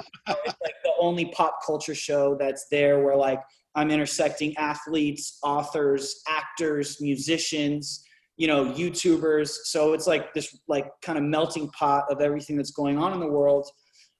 it's 0.45 0.57
like 0.63 0.73
the 0.83 0.91
only 0.99 1.25
pop 1.25 1.59
culture 1.63 1.93
show 1.93 2.35
that's 2.39 2.65
there 2.71 3.03
where 3.03 3.15
like 3.15 3.39
I'm 3.75 3.91
intersecting 3.91 4.55
athletes, 4.57 5.37
authors, 5.43 6.21
actors, 6.27 6.99
musicians, 6.99 8.03
you 8.37 8.47
know, 8.47 8.65
YouTubers. 8.65 9.49
So 9.65 9.93
it's 9.93 10.07
like 10.07 10.33
this 10.33 10.57
like 10.67 10.89
kind 11.01 11.17
of 11.17 11.23
melting 11.23 11.69
pot 11.69 12.05
of 12.09 12.21
everything 12.21 12.57
that's 12.57 12.71
going 12.71 12.97
on 12.97 13.13
in 13.13 13.19
the 13.19 13.27
world. 13.27 13.69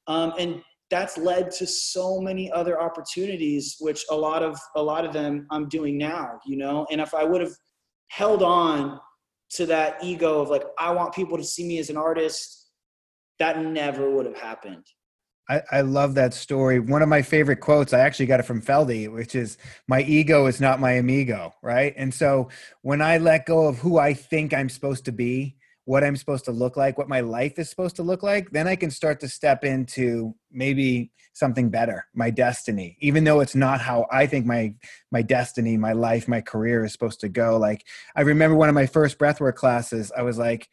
Um, 0.07 0.33
and 0.37 0.61
that's 0.89 1.17
led 1.17 1.51
to 1.51 1.67
so 1.67 2.19
many 2.19 2.51
other 2.51 2.81
opportunities, 2.81 3.77
which 3.79 4.03
a 4.09 4.15
lot 4.15 4.43
of 4.43 4.59
a 4.75 4.81
lot 4.81 5.05
of 5.05 5.13
them 5.13 5.47
I'm 5.51 5.67
doing 5.69 5.97
now, 5.97 6.39
you 6.45 6.57
know. 6.57 6.85
And 6.91 6.99
if 6.99 7.13
I 7.13 7.23
would 7.23 7.41
have 7.41 7.53
held 8.07 8.43
on 8.43 8.99
to 9.51 9.65
that 9.67 10.03
ego 10.03 10.41
of 10.41 10.49
like, 10.49 10.63
I 10.77 10.91
want 10.91 11.13
people 11.13 11.37
to 11.37 11.43
see 11.43 11.67
me 11.67 11.79
as 11.79 11.89
an 11.89 11.97
artist, 11.97 12.69
that 13.39 13.63
never 13.63 14.09
would 14.09 14.25
have 14.25 14.37
happened. 14.37 14.85
I, 15.49 15.61
I, 15.71 15.81
love 15.81 16.13
that 16.15 16.35
story. 16.35 16.79
One 16.79 17.01
of 17.01 17.09
my 17.09 17.23
favorite 17.23 17.59
quotes, 17.59 17.91
I 17.91 18.01
actually 18.01 18.27
got 18.27 18.39
it 18.39 18.43
from 18.43 18.61
Feldy, 18.61 19.11
which 19.11 19.33
is, 19.33 19.57
My 19.87 20.03
ego 20.03 20.45
is 20.45 20.61
not 20.61 20.79
my 20.79 20.91
amigo. 20.91 21.55
Right. 21.63 21.93
And 21.97 22.13
so 22.13 22.49
when 22.83 23.01
I 23.01 23.17
let 23.17 23.47
go 23.47 23.67
of 23.67 23.79
who 23.79 23.97
I 23.97 24.13
think 24.13 24.53
I'm 24.53 24.69
supposed 24.69 25.05
to 25.05 25.11
be, 25.11 25.57
what 25.89 26.03
I'm 26.03 26.15
supposed 26.15 26.45
to 26.45 26.51
look 26.51 26.77
like, 26.77 26.99
what 26.99 27.09
my 27.09 27.21
life 27.21 27.57
is 27.57 27.67
supposed 27.67 27.95
to 27.95 28.03
look 28.03 28.21
like, 28.21 28.51
then 28.51 28.67
I 28.67 28.75
can 28.75 28.91
start 28.91 29.19
to 29.21 29.27
step 29.27 29.63
into 29.63 30.35
maybe 30.51 31.11
something 31.33 31.71
better, 31.71 32.05
my 32.13 32.29
destiny, 32.29 32.95
even 32.99 33.23
though 33.23 33.39
it's 33.39 33.55
not 33.55 33.81
how 33.81 34.05
I 34.11 34.27
think 34.27 34.45
my 34.45 34.75
my 35.09 35.23
destiny, 35.23 35.77
my 35.77 35.93
life, 35.93 36.27
my 36.27 36.41
career 36.41 36.85
is 36.85 36.91
supposed 36.91 37.19
to 37.21 37.27
go. 37.27 37.57
Like 37.57 37.87
I 38.15 38.21
remember 38.21 38.55
one 38.55 38.69
of 38.69 38.75
my 38.75 38.85
first 38.85 39.17
breathwork 39.17 39.55
classes, 39.55 40.11
I 40.15 40.21
was 40.21 40.37
like, 40.37 40.69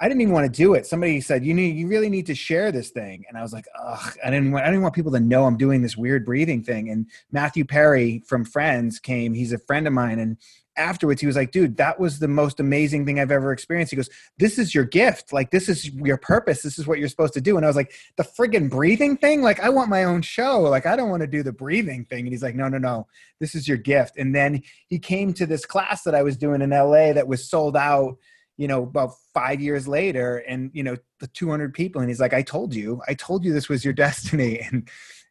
I 0.00 0.06
didn't 0.06 0.20
even 0.20 0.34
want 0.34 0.52
to 0.52 0.62
do 0.62 0.74
it. 0.74 0.84
Somebody 0.84 1.22
said, 1.22 1.46
"You 1.46 1.54
need, 1.54 1.74
you 1.74 1.88
really 1.88 2.10
need 2.10 2.26
to 2.26 2.34
share 2.34 2.70
this 2.70 2.90
thing," 2.90 3.24
and 3.26 3.38
I 3.38 3.42
was 3.42 3.54
like, 3.54 3.64
"Ugh!" 3.82 4.16
I 4.22 4.28
didn't, 4.28 4.52
want, 4.52 4.64
I 4.64 4.68
didn't 4.68 4.82
want 4.82 4.94
people 4.94 5.12
to 5.12 5.20
know 5.20 5.46
I'm 5.46 5.56
doing 5.56 5.80
this 5.80 5.96
weird 5.96 6.26
breathing 6.26 6.62
thing. 6.62 6.90
And 6.90 7.06
Matthew 7.32 7.64
Perry 7.64 8.22
from 8.26 8.44
Friends 8.44 9.00
came. 9.00 9.32
He's 9.32 9.52
a 9.52 9.58
friend 9.58 9.86
of 9.86 9.94
mine, 9.94 10.18
and 10.18 10.36
afterwards 10.78 11.20
he 11.20 11.26
was 11.26 11.36
like, 11.36 11.50
"Dude, 11.50 11.76
that 11.76 12.00
was 12.00 12.18
the 12.18 12.28
most 12.28 12.60
amazing 12.60 13.04
thing 13.04 13.20
I've 13.20 13.30
ever 13.30 13.52
experienced." 13.52 13.90
He 13.90 13.96
goes, 13.96 14.10
"This 14.38 14.58
is 14.58 14.74
your 14.74 14.84
gift. 14.84 15.32
Like, 15.32 15.50
this 15.50 15.68
is 15.68 15.90
your 15.90 16.16
purpose. 16.16 16.62
This 16.62 16.78
is 16.78 16.86
what 16.86 16.98
you're 16.98 17.08
supposed 17.08 17.34
to 17.34 17.40
do." 17.40 17.56
And 17.56 17.66
I 17.66 17.68
was 17.68 17.76
like, 17.76 17.92
"The 18.16 18.24
friggin' 18.24 18.70
breathing 18.70 19.16
thing? 19.16 19.42
Like, 19.42 19.60
I 19.60 19.68
want 19.68 19.90
my 19.90 20.04
own 20.04 20.22
show. 20.22 20.60
Like, 20.60 20.86
I 20.86 20.96
don't 20.96 21.10
want 21.10 21.22
to 21.22 21.26
do 21.26 21.42
the 21.42 21.52
breathing 21.52 22.04
thing." 22.04 22.20
And 22.20 22.28
he's 22.28 22.42
like, 22.42 22.54
"No, 22.54 22.68
no, 22.68 22.78
no. 22.78 23.06
This 23.40 23.54
is 23.54 23.68
your 23.68 23.78
gift." 23.78 24.16
And 24.16 24.34
then 24.34 24.62
he 24.86 24.98
came 24.98 25.32
to 25.34 25.46
this 25.46 25.66
class 25.66 26.02
that 26.04 26.14
I 26.14 26.22
was 26.22 26.36
doing 26.36 26.62
in 26.62 26.70
LA 26.70 27.12
that 27.12 27.28
was 27.28 27.48
sold 27.48 27.76
out 27.76 28.18
you 28.58 28.66
know, 28.66 28.82
about 28.82 29.12
five 29.32 29.60
years 29.60 29.88
later 29.88 30.38
and, 30.38 30.70
you 30.74 30.82
know, 30.82 30.96
the 31.20 31.28
200 31.28 31.72
people. 31.72 32.00
And 32.00 32.10
he's 32.10 32.20
like, 32.20 32.34
I 32.34 32.42
told 32.42 32.74
you, 32.74 33.00
I 33.08 33.14
told 33.14 33.44
you 33.44 33.52
this 33.52 33.68
was 33.68 33.84
your 33.84 33.94
destiny. 34.04 34.58
And 34.58 34.90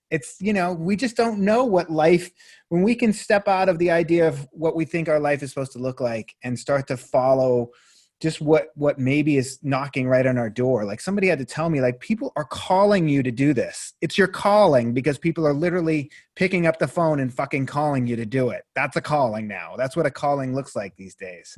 it's, 0.09 0.37
you 0.39 0.53
know, 0.53 0.73
we 0.73 0.95
just 0.95 1.17
don't 1.17 1.39
know 1.39 1.65
what 1.65 1.89
life, 1.89 2.31
when 2.69 2.81
we 2.81 2.95
can 2.95 3.13
step 3.13 3.47
out 3.47 3.69
of 3.69 3.79
the 3.79 3.91
idea 3.91 4.27
of 4.27 4.47
what 4.51 4.75
we 4.75 4.85
think 4.85 5.09
our 5.09 5.19
life 5.19 5.43
is 5.43 5.49
supposed 5.49 5.73
to 5.73 5.79
look 5.79 5.99
like 5.99 6.35
and 6.43 6.57
start 6.57 6.87
to 6.87 6.97
follow 6.97 7.71
just 8.19 8.41
what 8.41 8.69
what 8.73 8.97
maybe 8.97 9.37
is 9.37 9.59
knocking 9.61 10.07
right 10.07 10.25
on 10.25 10.37
our 10.37 10.49
door. 10.49 10.85
Like 10.85 10.99
somebody 10.99 11.27
had 11.27 11.37
to 11.39 11.45
tell 11.45 11.69
me 11.69 11.81
like 11.81 11.99
people 11.99 12.33
are 12.35 12.45
calling 12.45 13.07
you 13.07 13.21
to 13.21 13.31
do 13.31 13.53
this. 13.53 13.93
It's 14.01 14.17
your 14.17 14.27
calling 14.27 14.93
because 14.93 15.19
people 15.19 15.45
are 15.45 15.53
literally 15.53 16.09
picking 16.35 16.65
up 16.65 16.79
the 16.79 16.87
phone 16.87 17.19
and 17.19 17.31
fucking 17.31 17.67
calling 17.67 18.07
you 18.07 18.15
to 18.15 18.25
do 18.25 18.49
it. 18.49 18.63
That's 18.73 18.97
a 18.97 19.01
calling 19.01 19.47
now. 19.47 19.75
That's 19.77 19.95
what 19.95 20.07
a 20.07 20.11
calling 20.11 20.55
looks 20.55 20.75
like 20.75 20.95
these 20.95 21.13
days. 21.13 21.57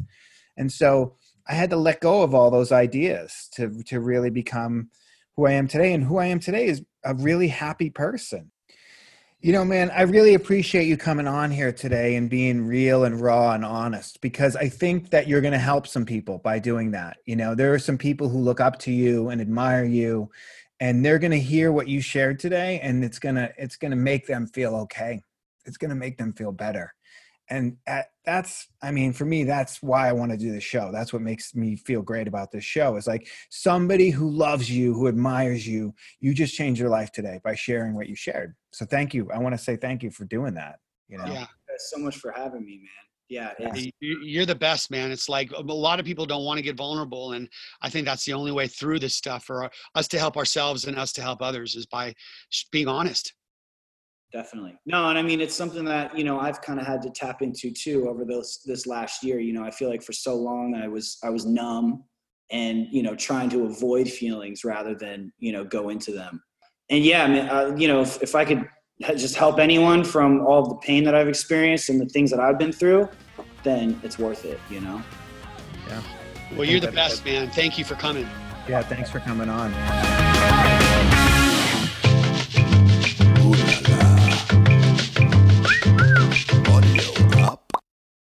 And 0.57 0.71
so 0.71 1.15
I 1.47 1.53
had 1.53 1.69
to 1.69 1.77
let 1.77 2.01
go 2.01 2.23
of 2.23 2.35
all 2.35 2.51
those 2.51 2.73
ideas 2.73 3.47
to 3.53 3.81
to 3.83 4.01
really 4.01 4.29
become 4.29 4.89
who 5.37 5.47
I 5.47 5.53
am 5.53 5.69
today. 5.69 5.93
And 5.93 6.03
who 6.03 6.17
I 6.17 6.25
am 6.25 6.41
today 6.41 6.65
is 6.65 6.83
a 7.03 7.13
really 7.13 7.47
happy 7.47 7.89
person. 7.89 8.51
You 9.41 9.53
know, 9.53 9.63
man, 9.63 9.89
I 9.91 10.01
really 10.01 10.33
appreciate 10.33 10.85
you 10.85 10.97
coming 10.97 11.27
on 11.27 11.49
here 11.49 11.71
today 11.71 12.15
and 12.15 12.29
being 12.29 12.67
real 12.67 13.05
and 13.05 13.21
raw 13.21 13.53
and 13.53 13.63
honest 13.63 14.19
because 14.19 14.57
I 14.57 14.67
think 14.67 15.11
that 15.11 15.29
you're 15.29 15.39
going 15.39 15.53
to 15.53 15.59
help 15.59 15.87
some 15.87 16.05
people 16.05 16.39
by 16.39 16.59
doing 16.59 16.91
that. 16.91 17.17
You 17.25 17.37
know, 17.37 17.55
there 17.55 17.73
are 17.73 17.79
some 17.79 17.97
people 17.97 18.27
who 18.27 18.39
look 18.39 18.59
up 18.59 18.79
to 18.79 18.91
you 18.91 19.29
and 19.29 19.39
admire 19.39 19.85
you 19.85 20.29
and 20.81 21.05
they're 21.05 21.19
going 21.19 21.31
to 21.31 21.39
hear 21.39 21.71
what 21.71 21.87
you 21.87 22.01
shared 22.01 22.37
today 22.37 22.81
and 22.81 23.03
it's 23.03 23.19
going 23.19 23.35
to 23.35 23.53
it's 23.57 23.77
going 23.77 23.91
to 23.91 23.97
make 23.97 24.27
them 24.27 24.45
feel 24.45 24.75
okay. 24.75 25.21
It's 25.65 25.77
going 25.77 25.89
to 25.89 25.95
make 25.95 26.17
them 26.17 26.33
feel 26.33 26.51
better 26.51 26.93
and 27.49 27.77
at, 27.87 28.07
that's 28.25 28.67
i 28.81 28.91
mean 28.91 29.11
for 29.11 29.25
me 29.25 29.43
that's 29.43 29.81
why 29.81 30.07
i 30.07 30.11
want 30.11 30.31
to 30.31 30.37
do 30.37 30.51
the 30.51 30.61
show. 30.61 30.91
That's 30.91 31.11
what 31.11 31.21
makes 31.21 31.55
me 31.55 31.75
feel 31.75 32.01
great 32.01 32.27
about 32.27 32.51
this 32.51 32.63
show. 32.63 32.95
Is 32.95 33.07
like 33.07 33.27
somebody 33.49 34.09
who 34.09 34.29
loves 34.29 34.69
you 34.69 34.93
who 34.93 35.07
admires 35.07 35.67
you 35.67 35.93
you 36.19 36.33
just 36.33 36.55
changed 36.55 36.79
your 36.79 36.89
life 36.89 37.11
today 37.11 37.39
by 37.43 37.55
sharing 37.55 37.95
what 37.95 38.07
you 38.07 38.15
shared. 38.15 38.55
So 38.71 38.85
thank 38.85 39.13
you. 39.13 39.29
I 39.31 39.39
want 39.39 39.53
to 39.53 39.63
say 39.63 39.75
thank 39.75 40.03
you 40.03 40.11
for 40.11 40.25
doing 40.25 40.53
that 40.55 40.79
you 41.07 41.17
know? 41.17 41.25
Yeah 41.25 41.47
so 41.79 41.97
much 41.97 42.17
for 42.17 42.31
having 42.31 42.65
me 42.65 42.77
man. 42.77 42.89
Yeah, 43.29 43.53
yeah, 43.59 43.91
you're 43.99 44.47
the 44.47 44.55
best 44.55 44.89
man. 44.89 45.11
It's 45.11 45.29
like 45.29 45.51
a 45.51 45.61
lot 45.61 45.99
of 45.99 46.05
people 46.05 46.25
don't 46.25 46.45
want 46.45 46.57
to 46.57 46.63
get 46.63 46.75
vulnerable 46.75 47.33
and 47.33 47.47
i 47.81 47.89
think 47.89 48.05
that's 48.05 48.25
the 48.25 48.33
only 48.33 48.51
way 48.51 48.67
through 48.67 48.97
this 48.97 49.15
stuff 49.15 49.43
for 49.43 49.69
us 49.93 50.07
to 50.07 50.17
help 50.17 50.35
ourselves 50.35 50.85
and 50.85 50.97
us 50.97 51.13
to 51.13 51.21
help 51.21 51.41
others 51.41 51.75
is 51.75 51.85
by 51.85 52.13
being 52.71 52.87
honest 52.87 53.33
definitely. 54.31 54.77
No 54.85 55.09
and 55.09 55.17
i 55.17 55.21
mean 55.21 55.41
it's 55.41 55.55
something 55.55 55.85
that 55.85 56.17
you 56.17 56.23
know 56.23 56.39
i've 56.39 56.61
kind 56.61 56.79
of 56.79 56.85
had 56.85 57.01
to 57.03 57.09
tap 57.09 57.41
into 57.41 57.71
too 57.71 58.07
over 58.09 58.25
this 58.25 58.61
this 58.65 58.85
last 58.87 59.23
year. 59.23 59.39
You 59.39 59.53
know 59.53 59.63
i 59.63 59.71
feel 59.71 59.89
like 59.89 60.03
for 60.03 60.13
so 60.13 60.35
long 60.35 60.75
i 60.75 60.87
was 60.87 61.17
i 61.23 61.29
was 61.29 61.45
numb 61.45 62.03
and 62.51 62.87
you 62.91 63.03
know 63.03 63.15
trying 63.15 63.49
to 63.49 63.65
avoid 63.65 64.09
feelings 64.09 64.63
rather 64.63 64.95
than 64.95 65.31
you 65.39 65.51
know 65.51 65.63
go 65.63 65.89
into 65.89 66.11
them. 66.11 66.41
And 66.89 67.03
yeah 67.03 67.23
i 67.23 67.27
mean 67.27 67.45
uh, 67.47 67.75
you 67.77 67.87
know 67.87 68.01
if, 68.01 68.21
if 68.21 68.35
i 68.35 68.45
could 68.45 68.67
just 69.15 69.35
help 69.35 69.59
anyone 69.59 70.03
from 70.03 70.41
all 70.45 70.67
the 70.67 70.75
pain 70.75 71.03
that 71.05 71.15
i've 71.15 71.29
experienced 71.29 71.89
and 71.89 71.99
the 71.99 72.07
things 72.07 72.31
that 72.31 72.39
i've 72.39 72.59
been 72.59 72.71
through 72.71 73.07
then 73.63 73.99
it's 74.03 74.17
worth 74.19 74.45
it 74.45 74.59
you 74.69 74.81
know? 74.81 75.01
Yeah. 75.87 76.01
Well 76.55 76.65
you're 76.65 76.79
the 76.79 76.91
best 76.91 77.23
man. 77.25 77.49
Thank 77.51 77.77
you 77.77 77.85
for 77.85 77.95
coming. 77.95 78.27
Yeah 78.67 78.81
thanks 78.83 79.09
for 79.09 79.19
coming 79.19 79.49
on 79.49 80.28